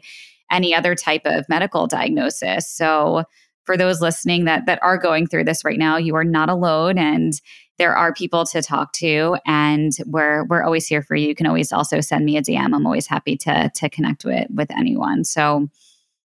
any 0.51 0.73
other 0.73 0.95
type 0.95 1.23
of 1.25 1.43
medical 1.49 1.87
diagnosis 1.87 2.69
so 2.69 3.23
for 3.65 3.75
those 3.75 3.99
listening 3.99 4.45
that 4.45 4.67
that 4.67 4.81
are 4.83 4.97
going 4.97 5.25
through 5.25 5.43
this 5.43 5.65
right 5.65 5.79
now 5.79 5.97
you 5.97 6.15
are 6.15 6.23
not 6.23 6.49
alone 6.49 6.97
and 6.97 7.41
there 7.79 7.95
are 7.95 8.13
people 8.13 8.45
to 8.45 8.61
talk 8.61 8.93
to 8.93 9.37
and 9.45 9.93
we're 10.05 10.43
we're 10.45 10.63
always 10.63 10.85
here 10.85 11.01
for 11.01 11.15
you. 11.15 11.29
You 11.29 11.35
can 11.35 11.47
always 11.47 11.71
also 11.71 12.01
send 12.01 12.25
me 12.25 12.37
a 12.37 12.41
DM. 12.41 12.75
I'm 12.75 12.85
always 12.85 13.07
happy 13.07 13.35
to 13.37 13.71
to 13.73 13.89
connect 13.89 14.25
with 14.25 14.45
with 14.53 14.69
anyone. 14.69 15.23
So 15.23 15.69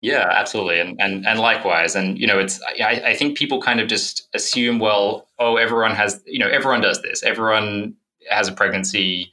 yeah, 0.05 0.29
absolutely, 0.31 0.81
and 0.81 1.01
and 1.01 1.27
and 1.27 1.41
likewise, 1.41 1.97
and 1.97 2.19
you 2.19 2.27
know, 2.27 2.39
it's 2.39 2.61
I, 2.79 3.03
I 3.07 3.15
think 3.15 3.39
people 3.39 3.63
kind 3.63 3.81
of 3.81 3.89
just 3.89 4.29
assume, 4.35 4.79
well, 4.79 5.27
oh, 5.39 5.57
everyone 5.57 5.93
has, 5.93 6.23
you 6.27 6.39
know, 6.39 6.47
everyone 6.47 6.83
does 6.83 7.01
this. 7.01 7.23
Everyone 7.23 7.95
has 8.29 8.47
a 8.47 8.53
pregnancy. 8.53 9.33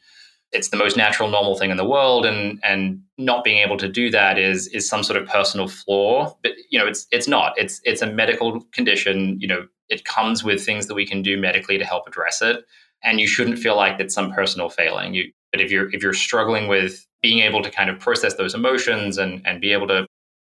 It's 0.53 0.69
the 0.69 0.77
most 0.77 0.95
natural, 0.95 1.29
normal 1.29 1.55
thing 1.57 1.71
in 1.71 1.77
the 1.77 1.83
world, 1.83 2.25
and 2.25 2.57
and 2.63 3.01
not 3.17 3.43
being 3.43 3.57
able 3.57 3.75
to 3.79 3.89
do 3.89 4.09
that 4.11 4.37
is 4.37 4.67
is 4.67 4.87
some 4.87 5.03
sort 5.03 5.21
of 5.21 5.27
personal 5.27 5.67
flaw. 5.67 6.37
But 6.41 6.53
you 6.69 6.79
know, 6.79 6.87
it's 6.87 7.05
it's 7.11 7.27
not. 7.27 7.51
It's 7.57 7.81
it's 7.83 8.01
a 8.01 8.07
medical 8.07 8.61
condition. 8.71 9.41
You 9.41 9.49
know, 9.49 9.67
it 9.91 10.05
comes 10.05 10.43
with 10.43 10.65
things 10.65 10.87
that 10.87 10.95
we 10.95 11.05
can 11.05 11.21
do 11.21 11.37
medically 11.37 11.77
to 11.77 11.85
help 11.85 12.07
address 12.07 12.41
it. 12.41 12.65
And 13.03 13.19
you 13.19 13.27
shouldn't 13.27 13.59
feel 13.59 13.75
like 13.75 13.99
it's 13.99 14.13
some 14.13 14.31
personal 14.31 14.69
failing. 14.69 15.13
You, 15.13 15.31
but 15.51 15.59
if 15.59 15.71
you're 15.71 15.93
if 15.93 16.01
you're 16.01 16.13
struggling 16.13 16.67
with 16.67 17.05
being 17.21 17.39
able 17.39 17.61
to 17.61 17.69
kind 17.69 17.89
of 17.89 17.99
process 17.99 18.35
those 18.35 18.55
emotions 18.55 19.17
and 19.17 19.41
and 19.45 19.59
be 19.59 19.73
able 19.73 19.87
to 19.87 20.07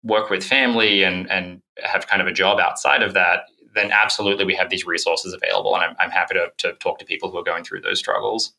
work 0.03 0.29
with 0.29 0.43
family 0.43 1.03
and 1.03 1.29
and 1.29 1.61
have 1.83 2.07
kind 2.07 2.21
of 2.21 2.27
a 2.27 2.33
job 2.33 2.59
outside 2.59 3.03
of 3.03 3.13
that, 3.13 3.45
then 3.75 3.91
absolutely 3.91 4.45
we 4.45 4.55
have 4.55 4.69
these 4.69 4.85
resources 4.85 5.33
available. 5.33 5.75
And 5.75 5.83
I'm, 5.83 5.95
I'm 5.99 6.09
happy 6.09 6.35
to, 6.35 6.47
to 6.57 6.73
talk 6.73 6.99
to 6.99 7.05
people 7.05 7.29
who 7.29 7.37
are 7.37 7.43
going 7.43 7.63
through 7.63 7.81
those 7.81 7.99
struggles. 7.99 8.53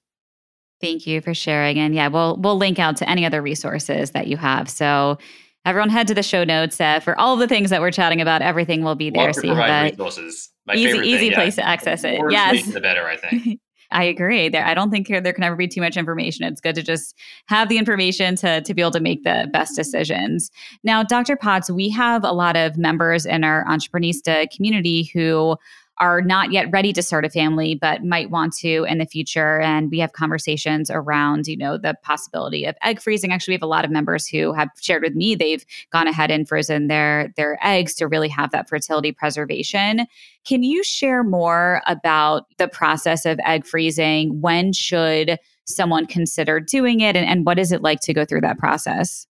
Thank 0.81 1.07
you 1.07 1.21
for 1.21 1.35
sharing. 1.35 1.79
And 1.79 1.95
yeah, 1.95 2.09
we'll 2.09 2.37
we'll 2.37 2.57
link 2.57 2.79
out 2.79 2.97
to 2.99 3.09
any 3.09 3.27
other 3.27 3.43
resources 3.43 4.13
that 4.13 4.29
you 4.29 4.37
have. 4.37 4.71
So 4.71 5.19
everyone 5.65 5.91
head 5.91 6.07
to 6.09 6.15
the 6.15 6.23
show 6.23 6.45
notes 6.45 6.81
uh, 6.81 7.01
for 7.01 7.19
all 7.19 7.37
the 7.37 7.49
things 7.49 7.71
that 7.71 7.81
we're 7.81 7.91
chatting 7.91 8.21
about. 8.21 8.43
Everything 8.43 8.83
will 8.85 8.95
be 8.95 9.11
there. 9.11 9.27
Love 9.27 9.35
so 9.35 9.43
you 9.43 9.55
have 9.55 9.87
a 9.87 9.91
resources. 9.91 10.51
My 10.69 10.75
easy, 10.75 10.99
easy 10.99 11.19
thing, 11.29 11.33
place 11.33 11.57
yeah. 11.57 11.65
to 11.65 11.69
access 11.69 12.05
it. 12.05 12.19
More 12.19 12.31
yes, 12.31 12.67
the 12.67 12.81
better. 12.81 13.07
I 13.07 13.17
think. 13.17 13.61
I 13.91 14.05
agree. 14.05 14.51
There, 14.51 14.65
I 14.65 14.75
don't 14.75 14.91
think 14.91 15.09
there 15.09 15.33
can 15.33 15.45
ever 15.45 15.57
be 15.57 15.67
too 15.67 15.81
much 15.81 15.97
information. 15.97 16.45
It's 16.45 16.61
good 16.61 16.75
to 16.75 16.83
just 16.83 17.17
have 17.47 17.71
the 17.71 17.79
information 17.79 18.37
to 18.37 18.61
to 18.61 18.75
be 18.75 18.83
able 18.83 18.91
to 18.93 19.01
make 19.01 19.25
the 19.25 19.49
best 19.53 19.77
decisions. 19.77 20.51
Now, 20.85 21.03
Dr. 21.03 21.37
Potts, 21.37 21.71
we 21.71 21.89
have 21.91 22.23
a 22.23 22.33
lot 22.33 22.57
of 22.57 22.77
members 22.77 23.25
in 23.25 23.45
our 23.45 23.65
Entreprenista 23.65 24.47
community 24.55 25.11
who 25.15 25.57
are 26.01 26.21
not 26.21 26.53
yet 26.53 26.67
ready 26.73 26.93
to 26.93 27.03
start 27.03 27.25
a 27.25 27.31
family 27.31 27.75
but 27.75 28.05
might 28.05 28.31
want 28.31 28.55
to 28.55 28.85
in 28.85 28.99
the 28.99 29.07
future. 29.07 29.61
And 29.61 29.91
we 29.91 29.99
have 29.99 30.13
conversations 30.13 30.91
around 30.91 31.47
you 31.47 31.57
know 31.57 31.79
the 31.79 31.95
possibility 32.03 32.65
of 32.65 32.77
egg 32.83 33.01
freezing. 33.01 33.33
Actually 33.33 33.53
we 33.53 33.57
have 33.57 33.63
a 33.63 33.67
lot 33.67 33.85
of 33.85 33.91
members 33.91 34.27
who 34.27 34.53
have 34.53 34.69
shared 34.81 35.03
with 35.03 35.15
me 35.15 35.35
they've 35.35 35.65
gone 35.93 36.09
ahead 36.09 36.31
and 36.31 36.49
frozen 36.49 36.89
their 36.89 37.33
their 37.37 37.59
eggs 37.63 37.95
to 37.95 38.07
really 38.07 38.29
have 38.29 38.51
that 38.51 38.69
fertility 38.69 39.13
preservation. 39.13 40.07
Can 40.45 40.63
you 40.63 40.83
share 40.83 41.23
more 41.23 41.83
about 41.87 42.45
the 42.59 42.69
process 42.69 43.27
of 43.27 43.39
egg 43.45 43.67
freezing? 43.67 44.41
When 44.41 44.73
should 44.73 45.39
someone 45.67 46.07
consider 46.07 46.61
doing 46.61 47.01
it? 47.01 47.15
And, 47.17 47.29
and 47.29 47.45
what 47.45 47.59
is 47.59 47.73
it 47.73 47.83
like 47.83 48.01
to 48.01 48.15
go 48.15 48.25
through 48.25 48.41
that 48.43 48.59
process 48.59 49.27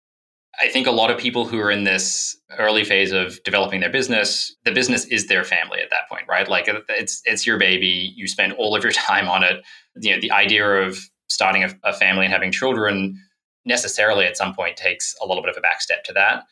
I 0.59 0.69
think 0.69 0.87
a 0.87 0.91
lot 0.91 1.11
of 1.11 1.17
people 1.17 1.45
who 1.45 1.59
are 1.59 1.71
in 1.71 1.83
this 1.83 2.37
early 2.57 2.83
phase 2.83 3.11
of 3.11 3.41
developing 3.43 3.81
their 3.81 3.89
business, 3.89 4.55
the 4.63 4.71
business 4.71 5.05
is 5.05 5.27
their 5.27 5.43
family 5.43 5.79
at 5.81 5.89
that 5.89 6.07
point, 6.09 6.23
right? 6.27 6.47
Like 6.47 6.65
it's 6.89 7.21
it's 7.25 7.45
your 7.45 7.57
baby. 7.57 8.13
You 8.15 8.27
spend 8.27 8.53
all 8.53 8.75
of 8.75 8.83
your 8.83 8.93
time 8.93 9.27
on 9.27 9.43
it. 9.43 9.63
You 9.95 10.15
know, 10.15 10.21
the 10.21 10.31
idea 10.31 10.65
of 10.65 10.97
starting 11.27 11.63
a, 11.63 11.73
a 11.83 11.93
family 11.93 12.25
and 12.25 12.33
having 12.33 12.51
children 12.51 13.19
necessarily 13.65 14.25
at 14.25 14.37
some 14.37 14.53
point 14.53 14.77
takes 14.77 15.15
a 15.21 15.25
little 15.25 15.43
bit 15.43 15.49
of 15.49 15.57
a 15.57 15.61
back 15.61 15.81
step 15.81 16.03
to 16.05 16.13
that. 16.13 16.43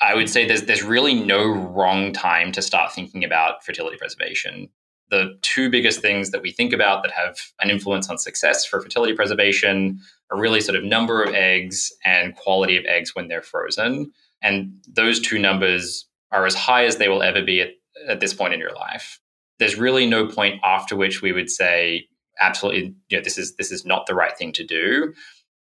I 0.00 0.14
would 0.14 0.28
say 0.28 0.46
there's 0.46 0.62
there's 0.62 0.82
really 0.82 1.14
no 1.14 1.46
wrong 1.46 2.12
time 2.12 2.52
to 2.52 2.62
start 2.62 2.92
thinking 2.92 3.24
about 3.24 3.64
fertility 3.64 3.96
preservation 3.96 4.68
the 5.10 5.38
two 5.42 5.70
biggest 5.70 6.00
things 6.00 6.30
that 6.30 6.42
we 6.42 6.50
think 6.50 6.72
about 6.72 7.02
that 7.02 7.12
have 7.12 7.38
an 7.60 7.70
influence 7.70 8.10
on 8.10 8.18
success 8.18 8.64
for 8.64 8.80
fertility 8.80 9.14
preservation 9.14 10.00
are 10.30 10.38
really 10.38 10.60
sort 10.60 10.76
of 10.76 10.84
number 10.84 11.22
of 11.22 11.34
eggs 11.34 11.92
and 12.04 12.34
quality 12.36 12.76
of 12.76 12.84
eggs 12.86 13.14
when 13.14 13.28
they're 13.28 13.42
frozen. 13.42 14.12
And 14.42 14.72
those 14.88 15.20
two 15.20 15.38
numbers 15.38 16.06
are 16.32 16.46
as 16.46 16.54
high 16.54 16.84
as 16.84 16.96
they 16.96 17.08
will 17.08 17.22
ever 17.22 17.42
be 17.42 17.60
at, 17.60 17.70
at 18.08 18.20
this 18.20 18.34
point 18.34 18.54
in 18.54 18.60
your 18.60 18.74
life. 18.74 19.20
There's 19.58 19.76
really 19.76 20.06
no 20.06 20.26
point 20.26 20.60
after 20.64 20.96
which 20.96 21.22
we 21.22 21.32
would 21.32 21.50
say, 21.50 22.08
absolutely, 22.40 22.94
you 23.08 23.18
know, 23.18 23.24
this 23.24 23.38
is 23.38 23.56
this 23.56 23.72
is 23.72 23.86
not 23.86 24.06
the 24.06 24.14
right 24.14 24.36
thing 24.36 24.52
to 24.52 24.64
do. 24.64 25.14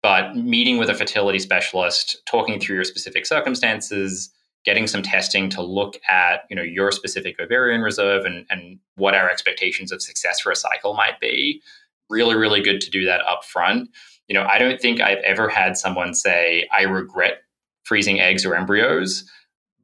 But 0.03 0.35
meeting 0.35 0.77
with 0.77 0.89
a 0.89 0.93
fertility 0.93 1.39
specialist, 1.39 2.21
talking 2.27 2.59
through 2.59 2.75
your 2.75 2.83
specific 2.83 3.25
circumstances, 3.25 4.29
getting 4.65 4.87
some 4.87 5.03
testing 5.03 5.49
to 5.51 5.61
look 5.61 5.97
at 6.09 6.41
you 6.49 6.55
know 6.55 6.63
your 6.63 6.91
specific 6.91 7.39
ovarian 7.39 7.81
reserve 7.81 8.25
and, 8.25 8.45
and 8.49 8.79
what 8.95 9.13
our 9.13 9.29
expectations 9.29 9.91
of 9.91 10.01
success 10.01 10.39
for 10.39 10.51
a 10.51 10.55
cycle 10.55 10.95
might 10.95 11.19
be 11.21 11.61
really 12.09 12.35
really 12.35 12.61
good 12.61 12.81
to 12.81 12.89
do 12.89 13.05
that 13.05 13.21
up 13.25 13.45
front 13.45 13.89
you 14.27 14.33
know 14.33 14.47
i 14.51 14.57
don't 14.57 14.81
think 14.81 15.01
i've 15.01 15.19
ever 15.19 15.49
had 15.49 15.77
someone 15.77 16.13
say 16.13 16.67
i 16.75 16.83
regret 16.83 17.39
freezing 17.83 18.19
eggs 18.19 18.45
or 18.45 18.55
embryos 18.55 19.29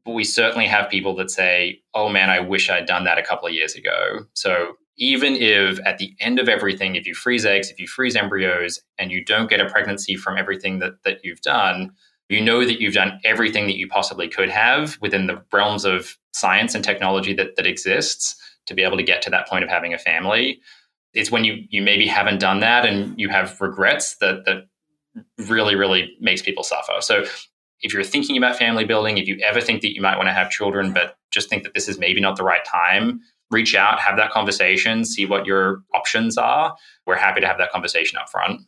but 0.03 0.13
we 0.13 0.23
certainly 0.23 0.65
have 0.65 0.89
people 0.89 1.15
that 1.15 1.31
say 1.31 1.79
oh 1.93 2.09
man 2.09 2.29
i 2.29 2.39
wish 2.39 2.69
i'd 2.69 2.85
done 2.85 3.03
that 3.03 3.17
a 3.17 3.23
couple 3.23 3.47
of 3.47 3.53
years 3.53 3.75
ago 3.75 4.25
so 4.33 4.73
even 4.97 5.35
if 5.35 5.79
at 5.85 5.97
the 5.97 6.13
end 6.19 6.39
of 6.39 6.49
everything 6.49 6.95
if 6.95 7.05
you 7.05 7.13
freeze 7.13 7.45
eggs 7.45 7.69
if 7.69 7.79
you 7.79 7.87
freeze 7.87 8.15
embryos 8.15 8.81
and 8.97 9.11
you 9.11 9.23
don't 9.23 9.49
get 9.49 9.59
a 9.59 9.69
pregnancy 9.69 10.15
from 10.15 10.37
everything 10.37 10.79
that, 10.79 10.93
that 11.03 11.23
you've 11.23 11.41
done 11.41 11.91
you 12.31 12.41
know 12.41 12.65
that 12.65 12.79
you've 12.79 12.93
done 12.93 13.19
everything 13.25 13.67
that 13.67 13.75
you 13.75 13.87
possibly 13.87 14.27
could 14.27 14.49
have 14.49 14.97
within 15.01 15.27
the 15.27 15.43
realms 15.51 15.83
of 15.83 16.17
science 16.33 16.73
and 16.73 16.83
technology 16.83 17.33
that, 17.33 17.57
that 17.57 17.67
exists 17.67 18.35
to 18.65 18.73
be 18.73 18.83
able 18.83 18.97
to 18.97 19.03
get 19.03 19.21
to 19.23 19.29
that 19.29 19.47
point 19.47 19.63
of 19.63 19.69
having 19.69 19.93
a 19.93 19.97
family. 19.97 20.61
It's 21.13 21.31
when 21.31 21.43
you 21.43 21.65
you 21.69 21.81
maybe 21.81 22.07
haven't 22.07 22.39
done 22.39 22.59
that 22.61 22.85
and 22.85 23.19
you 23.19 23.29
have 23.29 23.59
regrets 23.59 24.17
that 24.17 24.45
that 24.45 24.67
really, 25.37 25.75
really 25.75 26.15
makes 26.19 26.41
people 26.41 26.63
suffer. 26.63 26.93
So 27.01 27.25
if 27.81 27.93
you're 27.93 28.03
thinking 28.03 28.37
about 28.37 28.55
family 28.55 28.85
building, 28.85 29.17
if 29.17 29.27
you 29.27 29.37
ever 29.43 29.59
think 29.59 29.81
that 29.81 29.93
you 29.93 30.01
might 30.01 30.17
want 30.17 30.29
to 30.29 30.33
have 30.33 30.49
children, 30.49 30.93
but 30.93 31.17
just 31.31 31.49
think 31.49 31.63
that 31.63 31.73
this 31.73 31.87
is 31.87 31.97
maybe 31.97 32.21
not 32.21 32.37
the 32.37 32.43
right 32.43 32.63
time, 32.63 33.21
reach 33.49 33.75
out, 33.75 33.99
have 33.99 34.17
that 34.17 34.31
conversation, 34.31 35.03
see 35.03 35.25
what 35.25 35.45
your 35.45 35.83
options 35.93 36.37
are. 36.37 36.75
We're 37.05 37.15
happy 37.15 37.41
to 37.41 37.47
have 37.47 37.57
that 37.57 37.71
conversation 37.71 38.17
up 38.17 38.29
front. 38.29 38.61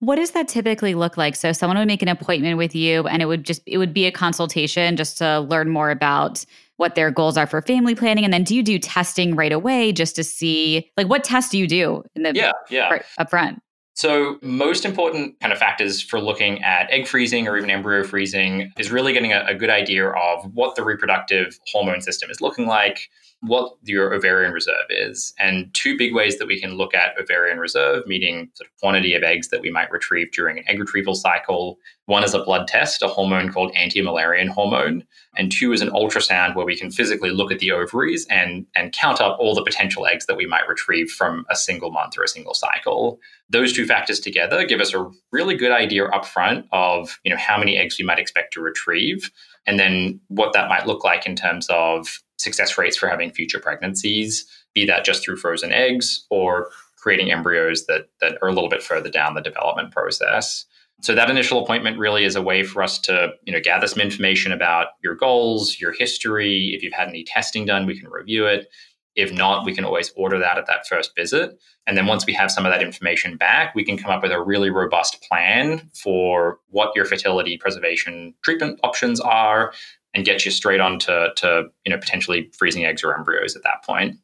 What 0.00 0.16
does 0.16 0.32
that 0.32 0.48
typically 0.48 0.94
look 0.94 1.16
like? 1.16 1.36
So 1.36 1.52
someone 1.52 1.78
would 1.78 1.86
make 1.86 2.02
an 2.02 2.08
appointment 2.08 2.58
with 2.58 2.74
you 2.74 3.06
and 3.06 3.22
it 3.22 3.26
would 3.26 3.44
just 3.44 3.62
it 3.66 3.78
would 3.78 3.94
be 3.94 4.06
a 4.06 4.12
consultation 4.12 4.96
just 4.96 5.16
to 5.18 5.40
learn 5.40 5.70
more 5.70 5.90
about 5.90 6.44
what 6.76 6.94
their 6.94 7.10
goals 7.10 7.36
are 7.36 7.46
for 7.46 7.62
family 7.62 7.94
planning 7.94 8.24
and 8.24 8.32
then 8.32 8.44
do 8.44 8.54
you 8.54 8.62
do 8.62 8.78
testing 8.78 9.34
right 9.34 9.52
away 9.52 9.92
just 9.92 10.16
to 10.16 10.24
see 10.24 10.90
like 10.96 11.08
what 11.08 11.24
tests 11.24 11.50
do 11.50 11.58
you 11.58 11.66
do 11.66 12.02
in 12.14 12.22
the 12.22 12.32
yeah, 12.34 12.52
yeah. 12.70 12.90
Right, 12.90 13.04
up 13.18 13.30
front? 13.30 13.60
So, 13.96 14.38
most 14.42 14.84
important 14.84 15.40
kind 15.40 15.54
of 15.54 15.58
factors 15.58 16.02
for 16.02 16.20
looking 16.20 16.62
at 16.62 16.90
egg 16.90 17.06
freezing 17.06 17.48
or 17.48 17.56
even 17.56 17.70
embryo 17.70 18.04
freezing 18.04 18.70
is 18.78 18.90
really 18.90 19.14
getting 19.14 19.32
a, 19.32 19.42
a 19.48 19.54
good 19.54 19.70
idea 19.70 20.10
of 20.10 20.52
what 20.52 20.76
the 20.76 20.84
reproductive 20.84 21.58
hormone 21.72 22.02
system 22.02 22.28
is 22.28 22.42
looking 22.42 22.66
like, 22.66 23.08
what 23.46 23.72
your 23.82 24.12
ovarian 24.12 24.52
reserve 24.52 24.86
is. 24.90 25.32
And 25.38 25.72
two 25.74 25.96
big 25.96 26.14
ways 26.14 26.38
that 26.38 26.46
we 26.46 26.60
can 26.60 26.74
look 26.74 26.94
at 26.94 27.18
ovarian 27.20 27.58
reserve, 27.58 28.06
meaning 28.06 28.50
sort 28.54 28.68
of 28.68 28.76
quantity 28.80 29.14
of 29.14 29.22
eggs 29.22 29.48
that 29.48 29.60
we 29.60 29.70
might 29.70 29.90
retrieve 29.90 30.32
during 30.32 30.58
an 30.58 30.64
egg 30.68 30.80
retrieval 30.80 31.14
cycle. 31.14 31.78
One 32.06 32.24
is 32.24 32.34
a 32.34 32.42
blood 32.42 32.68
test, 32.68 33.02
a 33.02 33.08
hormone 33.08 33.52
called 33.52 33.72
anti-Müllerian 33.74 34.48
hormone. 34.48 35.04
And 35.36 35.52
two 35.52 35.72
is 35.72 35.82
an 35.82 35.90
ultrasound 35.90 36.54
where 36.54 36.66
we 36.66 36.76
can 36.76 36.90
physically 36.90 37.30
look 37.30 37.52
at 37.52 37.58
the 37.58 37.72
ovaries 37.72 38.26
and, 38.30 38.66
and 38.74 38.92
count 38.92 39.20
up 39.20 39.38
all 39.38 39.54
the 39.54 39.64
potential 39.64 40.06
eggs 40.06 40.26
that 40.26 40.36
we 40.36 40.46
might 40.46 40.68
retrieve 40.68 41.10
from 41.10 41.44
a 41.50 41.56
single 41.56 41.90
month 41.90 42.16
or 42.18 42.22
a 42.22 42.28
single 42.28 42.54
cycle. 42.54 43.18
Those 43.48 43.72
two 43.72 43.86
factors 43.86 44.20
together 44.20 44.64
give 44.64 44.80
us 44.80 44.94
a 44.94 45.10
really 45.30 45.56
good 45.56 45.72
idea 45.72 46.08
upfront 46.08 46.64
of 46.72 47.18
you 47.24 47.30
know 47.30 47.38
how 47.38 47.58
many 47.58 47.76
eggs 47.76 47.98
we 47.98 48.04
might 48.04 48.18
expect 48.18 48.52
to 48.54 48.60
retrieve 48.60 49.30
and 49.66 49.78
then 49.78 50.20
what 50.28 50.52
that 50.52 50.68
might 50.68 50.86
look 50.86 51.04
like 51.04 51.26
in 51.26 51.36
terms 51.36 51.66
of 51.70 52.22
success 52.36 52.76
rates 52.78 52.96
for 52.96 53.08
having 53.08 53.30
future 53.30 53.58
pregnancies, 53.58 54.46
be 54.74 54.84
that 54.86 55.04
just 55.04 55.24
through 55.24 55.36
frozen 55.36 55.72
eggs 55.72 56.26
or 56.30 56.70
creating 56.96 57.30
embryos 57.30 57.86
that, 57.86 58.08
that 58.20 58.38
are 58.42 58.48
a 58.48 58.52
little 58.52 58.68
bit 58.68 58.82
further 58.82 59.10
down 59.10 59.34
the 59.34 59.40
development 59.40 59.92
process. 59.92 60.64
So 61.02 61.14
that 61.14 61.30
initial 61.30 61.62
appointment 61.62 61.98
really 61.98 62.24
is 62.24 62.36
a 62.36 62.42
way 62.42 62.62
for 62.62 62.82
us 62.82 62.98
to, 63.00 63.32
you 63.44 63.52
know, 63.52 63.60
gather 63.60 63.86
some 63.86 64.00
information 64.00 64.50
about 64.50 64.88
your 65.02 65.14
goals, 65.14 65.78
your 65.78 65.92
history. 65.92 66.74
If 66.74 66.82
you've 66.82 66.94
had 66.94 67.08
any 67.08 67.22
testing 67.22 67.66
done, 67.66 67.86
we 67.86 67.98
can 67.98 68.08
review 68.08 68.46
it. 68.46 68.68
If 69.14 69.32
not, 69.32 69.64
we 69.64 69.74
can 69.74 69.84
always 69.84 70.12
order 70.16 70.38
that 70.38 70.58
at 70.58 70.66
that 70.66 70.86
first 70.86 71.14
visit. 71.14 71.58
And 71.86 71.96
then 71.96 72.06
once 72.06 72.26
we 72.26 72.34
have 72.34 72.50
some 72.50 72.66
of 72.66 72.72
that 72.72 72.82
information 72.82 73.36
back, 73.36 73.74
we 73.74 73.84
can 73.84 73.96
come 73.96 74.10
up 74.10 74.22
with 74.22 74.32
a 74.32 74.40
really 74.40 74.70
robust 74.70 75.22
plan 75.22 75.90
for 75.94 76.58
what 76.68 76.92
your 76.94 77.04
fertility 77.04 77.56
preservation 77.56 78.34
treatment 78.42 78.80
options 78.82 79.20
are 79.20 79.72
and 80.16 80.24
get 80.24 80.44
you 80.44 80.50
straight 80.50 80.80
on 80.80 80.98
to, 81.00 81.30
to 81.36 81.66
you 81.84 81.92
know, 81.92 81.98
potentially 81.98 82.50
freezing 82.56 82.84
eggs 82.84 83.04
or 83.04 83.16
embryos 83.16 83.54
at 83.54 83.62
that 83.62 83.84
point. 83.84 84.16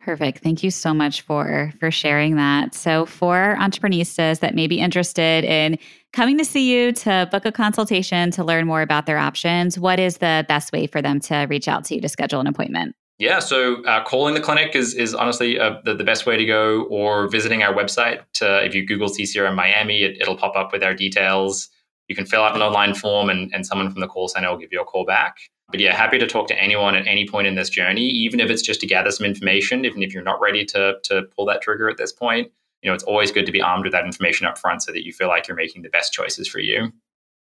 Perfect. 0.00 0.42
Thank 0.42 0.62
you 0.62 0.70
so 0.70 0.94
much 0.94 1.20
for 1.20 1.74
for 1.78 1.90
sharing 1.90 2.36
that. 2.36 2.74
So 2.74 3.04
for 3.04 3.54
entrepreneurs 3.58 4.38
that 4.38 4.54
may 4.54 4.66
be 4.66 4.80
interested 4.80 5.44
in 5.44 5.78
coming 6.14 6.38
to 6.38 6.44
see 6.44 6.72
you 6.72 6.92
to 6.92 7.28
book 7.30 7.44
a 7.44 7.52
consultation 7.52 8.30
to 8.30 8.42
learn 8.42 8.66
more 8.66 8.80
about 8.80 9.04
their 9.04 9.18
options, 9.18 9.78
what 9.78 10.00
is 10.00 10.16
the 10.16 10.46
best 10.48 10.72
way 10.72 10.86
for 10.86 11.02
them 11.02 11.20
to 11.20 11.46
reach 11.50 11.68
out 11.68 11.84
to 11.86 11.96
you 11.96 12.00
to 12.00 12.08
schedule 12.08 12.40
an 12.40 12.46
appointment? 12.46 12.96
Yeah, 13.18 13.40
so 13.40 13.84
uh, 13.84 14.02
calling 14.04 14.32
the 14.32 14.40
clinic 14.40 14.74
is 14.74 14.94
is 14.94 15.14
honestly 15.14 15.60
uh, 15.60 15.74
the, 15.84 15.94
the 15.94 16.04
best 16.04 16.24
way 16.24 16.38
to 16.38 16.46
go, 16.46 16.84
or 16.84 17.28
visiting 17.28 17.62
our 17.62 17.74
website. 17.74 18.22
To, 18.34 18.64
if 18.64 18.74
you 18.74 18.86
Google 18.86 19.08
CCRM 19.08 19.54
Miami, 19.54 20.02
it, 20.02 20.16
it'll 20.18 20.38
pop 20.38 20.56
up 20.56 20.72
with 20.72 20.82
our 20.82 20.94
details. 20.94 21.68
You 22.10 22.16
can 22.16 22.26
fill 22.26 22.42
out 22.42 22.56
an 22.56 22.60
online 22.60 22.92
form, 22.92 23.30
and, 23.30 23.54
and 23.54 23.64
someone 23.64 23.88
from 23.88 24.00
the 24.00 24.08
call 24.08 24.26
center 24.26 24.50
will 24.50 24.58
give 24.58 24.72
you 24.72 24.80
a 24.80 24.84
call 24.84 25.04
back. 25.04 25.36
But 25.70 25.78
yeah, 25.78 25.94
happy 25.94 26.18
to 26.18 26.26
talk 26.26 26.48
to 26.48 26.60
anyone 26.60 26.96
at 26.96 27.06
any 27.06 27.24
point 27.24 27.46
in 27.46 27.54
this 27.54 27.70
journey, 27.70 28.02
even 28.02 28.40
if 28.40 28.50
it's 28.50 28.62
just 28.62 28.80
to 28.80 28.86
gather 28.88 29.12
some 29.12 29.24
information. 29.24 29.84
Even 29.84 30.02
if 30.02 30.12
you're 30.12 30.24
not 30.24 30.40
ready 30.40 30.64
to 30.64 30.96
to 31.04 31.22
pull 31.36 31.46
that 31.46 31.62
trigger 31.62 31.88
at 31.88 31.98
this 31.98 32.12
point, 32.12 32.50
you 32.82 32.90
know, 32.90 32.94
it's 32.94 33.04
always 33.04 33.30
good 33.30 33.46
to 33.46 33.52
be 33.52 33.62
armed 33.62 33.84
with 33.84 33.92
that 33.92 34.04
information 34.04 34.44
up 34.48 34.58
front 34.58 34.82
so 34.82 34.90
that 34.90 35.06
you 35.06 35.12
feel 35.12 35.28
like 35.28 35.46
you're 35.46 35.56
making 35.56 35.82
the 35.82 35.88
best 35.88 36.12
choices 36.12 36.48
for 36.48 36.58
you. 36.58 36.92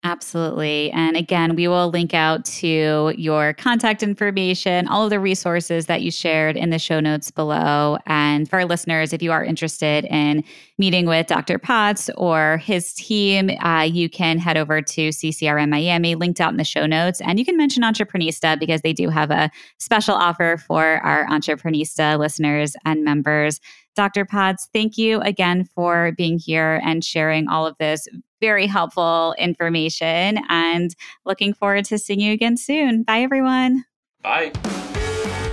Absolutely. 0.03 0.91
And 0.91 1.17
again, 1.17 1.55
we 1.55 1.67
will 1.67 1.89
link 1.89 2.13
out 2.13 2.45
to 2.45 3.13
your 3.17 3.53
contact 3.53 4.03
information, 4.03 4.87
all 4.87 5.03
of 5.03 5.09
the 5.09 5.19
resources 5.19 5.87
that 5.87 6.01
you 6.01 6.11
shared 6.11 6.55
in 6.55 6.69
the 6.69 6.77
show 6.77 6.99
notes 6.99 7.31
below. 7.31 7.97
And 8.05 8.47
for 8.47 8.59
our 8.59 8.65
listeners, 8.65 9.11
if 9.11 9.23
you 9.23 9.31
are 9.31 9.43
interested 9.43 10.05
in 10.05 10.43
meeting 10.77 11.07
with 11.07 11.25
Dr. 11.25 11.57
Potts 11.57 12.11
or 12.15 12.57
his 12.57 12.93
team, 12.93 13.49
uh, 13.61 13.81
you 13.81 14.07
can 14.07 14.37
head 14.37 14.55
over 14.55 14.81
to 14.83 15.09
CCRM 15.09 15.69
Miami, 15.69 16.13
linked 16.13 16.39
out 16.39 16.51
in 16.51 16.57
the 16.57 16.63
show 16.63 16.85
notes. 16.85 17.19
And 17.21 17.39
you 17.39 17.43
can 17.43 17.57
mention 17.57 17.81
Entreprenista 17.81 18.57
because 18.57 18.81
they 18.81 18.93
do 18.93 19.09
have 19.09 19.31
a 19.31 19.49
special 19.79 20.15
offer 20.15 20.57
for 20.57 20.99
our 21.03 21.25
Entreprenista 21.25 22.19
listeners 22.19 22.75
and 22.85 23.03
members. 23.03 23.59
Dr. 23.95 24.25
Potts, 24.25 24.69
thank 24.73 24.95
you 24.99 25.19
again 25.21 25.65
for 25.65 26.11
being 26.15 26.37
here 26.37 26.79
and 26.85 27.03
sharing 27.03 27.47
all 27.47 27.65
of 27.65 27.75
this 27.79 28.07
very 28.39 28.67
helpful 28.67 29.35
information 29.37 30.39
and 30.49 30.95
looking 31.25 31.53
forward 31.53 31.85
to 31.85 31.97
seeing 31.97 32.19
you 32.19 32.33
again 32.33 32.57
soon. 32.57 33.03
Bye, 33.03 33.21
everyone. 33.21 33.85
Bye. 34.23 34.51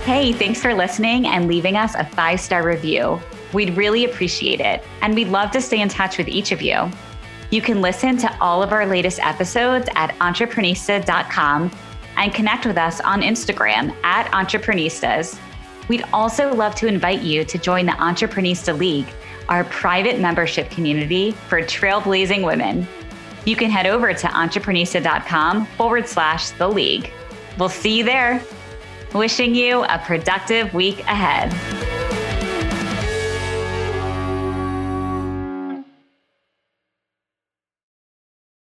Hey, 0.03 0.33
thanks 0.33 0.61
for 0.61 0.73
listening 0.73 1.25
and 1.25 1.47
leaving 1.47 1.77
us 1.77 1.95
a 1.95 2.05
five 2.05 2.39
star 2.39 2.65
review. 2.65 3.19
We'd 3.53 3.75
really 3.77 4.05
appreciate 4.05 4.59
it, 4.59 4.83
and 5.01 5.15
we'd 5.15 5.29
love 5.29 5.51
to 5.51 5.61
stay 5.61 5.81
in 5.81 5.89
touch 5.89 6.17
with 6.17 6.27
each 6.27 6.51
of 6.51 6.61
you. 6.61 6.91
You 7.51 7.61
can 7.61 7.81
listen 7.81 8.17
to 8.17 8.37
all 8.41 8.61
of 8.61 8.71
our 8.71 8.85
latest 8.85 9.19
episodes 9.19 9.87
at 9.95 10.13
entreprenista.com 10.19 11.71
and 12.17 12.33
connect 12.33 12.65
with 12.65 12.77
us 12.77 13.01
on 13.01 13.21
Instagram 13.21 13.95
at 14.03 14.29
entreprenistas. 14.31 15.39
We'd 15.87 16.05
also 16.11 16.53
love 16.53 16.75
to 16.75 16.87
invite 16.87 17.21
you 17.21 17.45
to 17.45 17.57
join 17.57 17.85
the 17.85 17.93
Entreprenista 17.93 18.77
League 18.77 19.07
our 19.49 19.63
private 19.65 20.19
membership 20.19 20.69
community 20.69 21.31
for 21.31 21.61
trailblazing 21.61 22.45
women. 22.45 22.87
You 23.45 23.55
can 23.55 23.69
head 23.69 23.85
over 23.85 24.13
to 24.13 24.27
entreprenista.com 24.27 25.65
forward 25.77 26.07
slash 26.07 26.49
the 26.51 26.67
league. 26.67 27.11
We'll 27.57 27.69
see 27.69 27.99
you 27.99 28.03
there. 28.03 28.41
Wishing 29.13 29.55
you 29.55 29.83
a 29.83 29.99
productive 29.99 30.73
week 30.73 30.99
ahead. 31.01 32.24